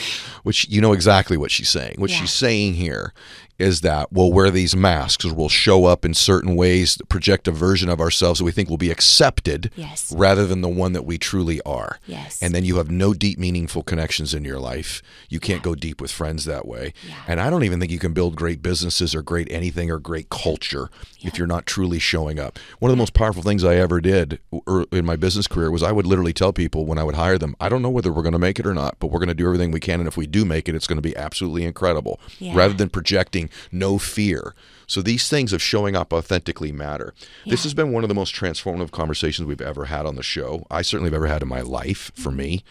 [0.41, 1.95] Which you know exactly what she's saying.
[1.99, 2.17] What Yeah.
[2.21, 3.13] she's saying here
[3.59, 7.51] is that we'll wear these masks or we'll show up in certain ways, project a
[7.51, 10.11] version of ourselves that we think will be accepted, Yes.
[10.15, 11.99] rather than the one that we truly are.
[12.07, 12.41] Yes.
[12.41, 15.01] And then you have no deep, meaningful connections in your life.
[15.29, 16.93] You can't go deep with friends that way.
[17.27, 20.29] And I don't even think you can build great businesses or great anything or great
[20.29, 20.89] culture
[21.21, 22.57] if you're not truly showing up.
[22.79, 25.83] One of the most powerful things I ever did er- in my business career was
[25.83, 28.23] I would literally tell people when I would hire them, I don't know whether we're
[28.23, 29.99] going to make it or not, but we're going to do everything we can.
[29.99, 32.55] And if we do make it, it's going to be absolutely incredible Yeah.
[32.55, 34.53] rather than projecting no fear.
[34.87, 37.13] So these things of showing up authentically matter.
[37.45, 40.65] This has been one of the most transformative conversations we've ever had on the show.
[40.69, 42.63] I certainly have ever had in my life for me.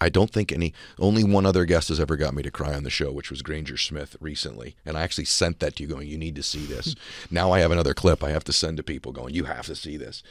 [0.00, 2.84] I don't think any only one other guest has ever got me to cry on
[2.84, 4.76] the show, which was Granger Smith recently.
[4.86, 6.94] And I actually sent that to you going, you need to see this.
[7.30, 9.74] now I have another clip I have to send to people going, you have to
[9.74, 10.22] see this.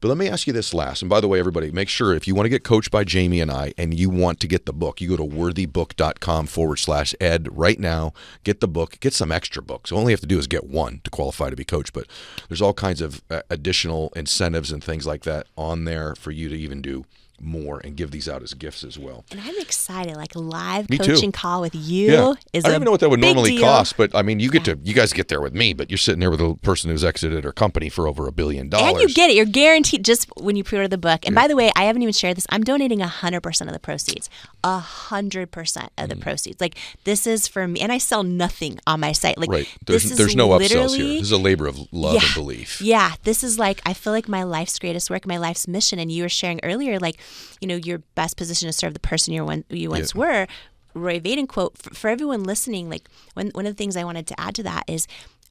[0.00, 1.02] But let me ask you this last.
[1.02, 3.40] And by the way, everybody, make sure if you want to get coached by Jamie
[3.40, 7.14] and I and you want to get the book, you go to worthybook.com forward slash
[7.20, 8.12] ed right now.
[8.44, 9.92] Get the book, get some extra books.
[9.92, 11.92] All you have to do is get one to qualify to be coached.
[11.92, 12.06] But
[12.48, 16.48] there's all kinds of uh, additional incentives and things like that on there for you
[16.48, 17.04] to even do
[17.40, 19.24] more and give these out as gifts as well.
[19.30, 20.16] And I'm excited.
[20.16, 21.14] Like a live Me too.
[21.14, 23.62] coaching call with you Yeah, is I don't even know what that would normally deal.
[23.62, 25.98] cost, but I mean, you get to you guys get there with me, but you're
[25.98, 29.00] sitting there with a person who's exited her company for over a billion dollars.
[29.00, 29.36] And you get it.
[29.36, 31.24] You're guaranteed just when you pre-order the book.
[31.26, 32.46] And by the way, I haven't even shared this.
[32.50, 34.28] I'm donating 100% of the proceeds.
[34.64, 36.60] 100% of the proceeds.
[36.60, 37.80] Like this is for me.
[37.80, 39.38] And I sell nothing on my site.
[39.38, 39.52] Like Mm.
[39.54, 39.68] right.
[39.86, 41.06] There's this is there's no upsells here.
[41.06, 42.20] This is a labor of love yeah.
[42.24, 42.80] and belief.
[42.80, 45.98] Yeah, this is like I feel like my life's greatest work, my life's mission.
[45.98, 47.18] And you were sharing earlier, like
[47.60, 50.46] you know, your best position to serve the person you one you once were.
[50.94, 52.88] Rory Vaden quote for, for everyone listening.
[52.88, 55.06] Like one one of the things I wanted to add to that is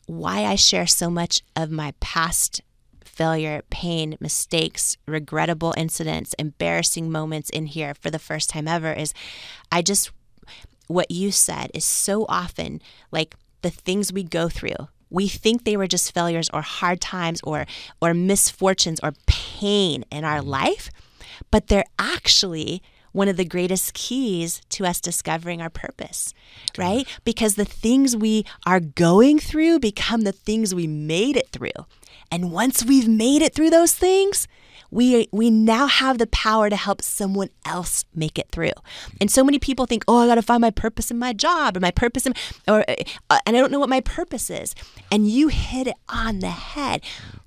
[0.05, 2.61] why I share so much of my past
[3.05, 9.13] failure, pain, mistakes, regrettable incidents, embarrassing moments in here for the first time ever is
[9.71, 10.11] I just
[10.87, 12.81] what you said is so often
[13.11, 17.39] like the things we go through we think they were just failures or hard times
[17.43, 17.65] or
[18.01, 20.45] or misfortunes or pain in our mm.
[20.45, 20.89] life
[21.51, 22.81] but they're actually
[23.11, 26.33] one of the greatest keys to us discovering our purpose,
[26.77, 27.07] right?
[27.23, 31.71] Because the things we are going through become the things we made it through.
[32.31, 34.47] And once we've made it through those things,
[34.91, 38.71] we we now have the power to help someone else make it through.
[39.21, 41.77] And so many people think, "Oh, I got to find my purpose in my job
[41.77, 42.33] or my purpose in
[42.67, 44.73] or uh, and I don't know what my purpose is."
[45.11, 47.01] And you hit it on the head.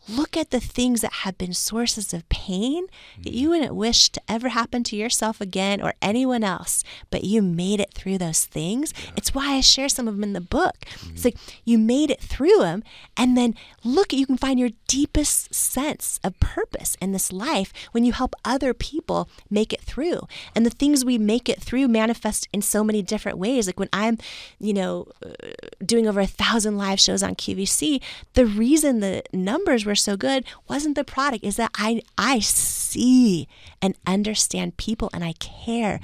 [0.09, 2.87] Look at the things that have been sources of pain
[3.23, 7.41] that you wouldn't wish to ever happen to yourself again or anyone else, but you
[7.41, 8.93] made it through those things.
[9.17, 10.77] It's why I share some of them in the book.
[11.11, 12.83] It's like you made it through them,
[13.17, 13.55] and then
[13.85, 18.35] look, you can find your deepest sense of purpose in this life when you help
[18.45, 20.27] other people make it through.
[20.55, 23.67] And the things we make it through manifest in so many different ways.
[23.67, 24.19] Like when I'm,
[24.59, 25.31] you know, uh,
[25.85, 28.01] doing over a thousand live shows on QVC,
[28.35, 33.49] the reason the numbers were so good wasn't the product, is that I I see
[33.81, 36.01] and understand people and I care.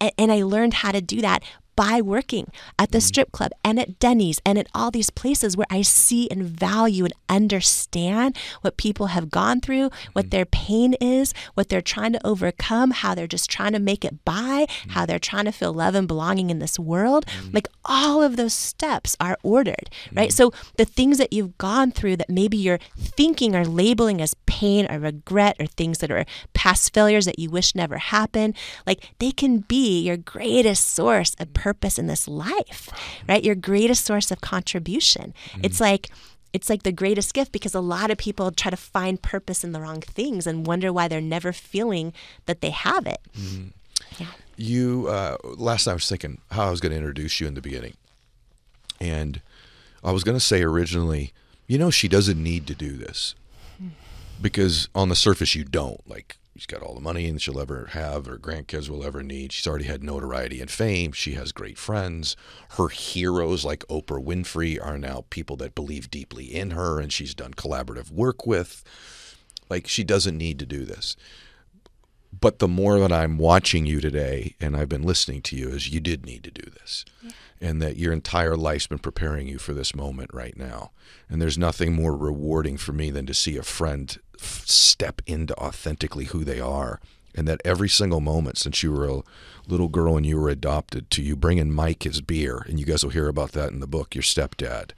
[0.00, 1.42] I, and I learned how to do that
[1.80, 3.06] by working at the mm-hmm.
[3.06, 7.04] strip club and at Denny's and at all these places where I see and value
[7.04, 10.28] and understand what people have gone through, what mm-hmm.
[10.28, 14.22] their pain is, what they're trying to overcome, how they're just trying to make it
[14.26, 14.90] by, mm-hmm.
[14.90, 17.24] how they're trying to feel love and belonging in this world.
[17.50, 20.34] Like all of those steps are ordered, right?
[20.34, 24.86] So the things that you've gone through that maybe you're thinking or labeling as pain
[24.90, 28.54] or regret or things that are past failures that you wish never happened,
[28.86, 32.88] like they can be your greatest source of purpose in this life,
[33.28, 33.44] right?
[33.44, 35.34] Your greatest source of contribution.
[35.62, 35.82] It's mm.
[35.82, 36.10] like
[36.52, 39.72] it's like the greatest gift because a lot of people try to find purpose in
[39.72, 42.12] the wrong things and wonder why they're never feeling
[42.46, 43.20] that they have it.
[43.38, 43.72] Mm.
[44.56, 47.54] You uh, last night I was thinking how I was going to introduce you in
[47.54, 47.94] the beginning,
[49.00, 49.40] and
[50.04, 51.32] I was going to say originally,
[51.66, 53.34] you know, she doesn't need to do this
[53.78, 53.88] hmm.
[54.42, 56.06] because on the surface you don't.
[56.06, 59.52] Like she's got all the money and she'll ever have, or grandkids will ever need.
[59.52, 61.12] She's already had notoriety and fame.
[61.12, 62.36] She has great friends.
[62.70, 67.34] Her heroes like Oprah Winfrey are now people that believe deeply in her, and she's
[67.34, 68.84] done collaborative work with.
[69.68, 71.16] Like she doesn't need to do this
[72.38, 75.88] but the more that I'm watching you today and I've been listening to you is
[75.88, 77.04] you did need to do this.
[77.60, 80.92] And that your entire life's been preparing you for this moment right now.
[81.28, 86.26] And there's nothing more rewarding for me than to see a friend step into authentically
[86.26, 87.00] who they are.
[87.32, 89.22] And that every single moment since you were a
[89.68, 93.04] little girl and you were adopted to you bringing Mike his beer, and you guys
[93.04, 94.90] will hear about that in the book, your stepdad.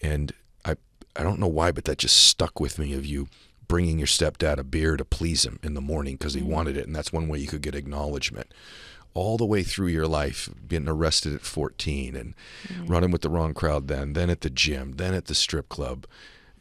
[0.00, 0.32] And
[0.64, 0.76] I,
[1.14, 3.28] I don't know why, but that just stuck with me of you
[3.68, 6.50] bringing your stepdad a beer to please him in the morning because he mm-hmm.
[6.50, 8.52] wanted it, and that's one way you could get acknowledgement.
[9.14, 12.34] All the way through your life, getting arrested at 14 and
[12.66, 12.86] mm-hmm.
[12.86, 16.06] running with the wrong crowd, then then at the gym, then at the strip club,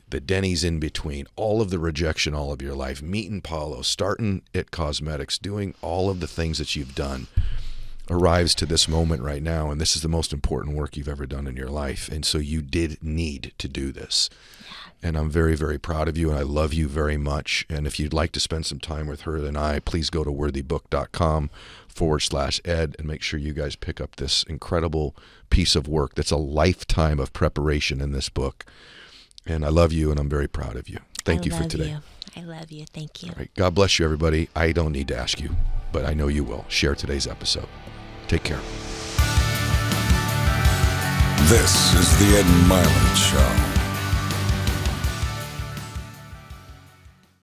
[0.09, 4.41] the Denny's in between, all of the rejection all of your life, meeting Paulo, starting
[4.53, 7.27] IT Cosmetics, doing all of the things that you've done
[8.09, 11.25] arrives to this moment right now and this is the most important work you've ever
[11.25, 14.29] done in your life and so you did need to do this.
[15.03, 17.99] And i'm very very proud of you and i love you very much and if
[17.99, 21.49] you'd like to spend some time with her and i please go to worthybook.com
[21.87, 25.15] forward slash ed and make sure you guys pick up this incredible
[25.49, 28.65] piece of work that's a lifetime of preparation in this book
[29.47, 31.69] and i love you and i'm very proud of you thank I you for love
[31.69, 31.97] today you.
[32.35, 32.85] I love you.
[32.93, 33.29] Thank you.
[33.29, 35.49] all right god bless you everybody i don't need to ask you
[35.91, 37.67] but i know you will share today's episode
[38.27, 38.59] take care
[41.47, 43.76] This is the Ed Mylett Show.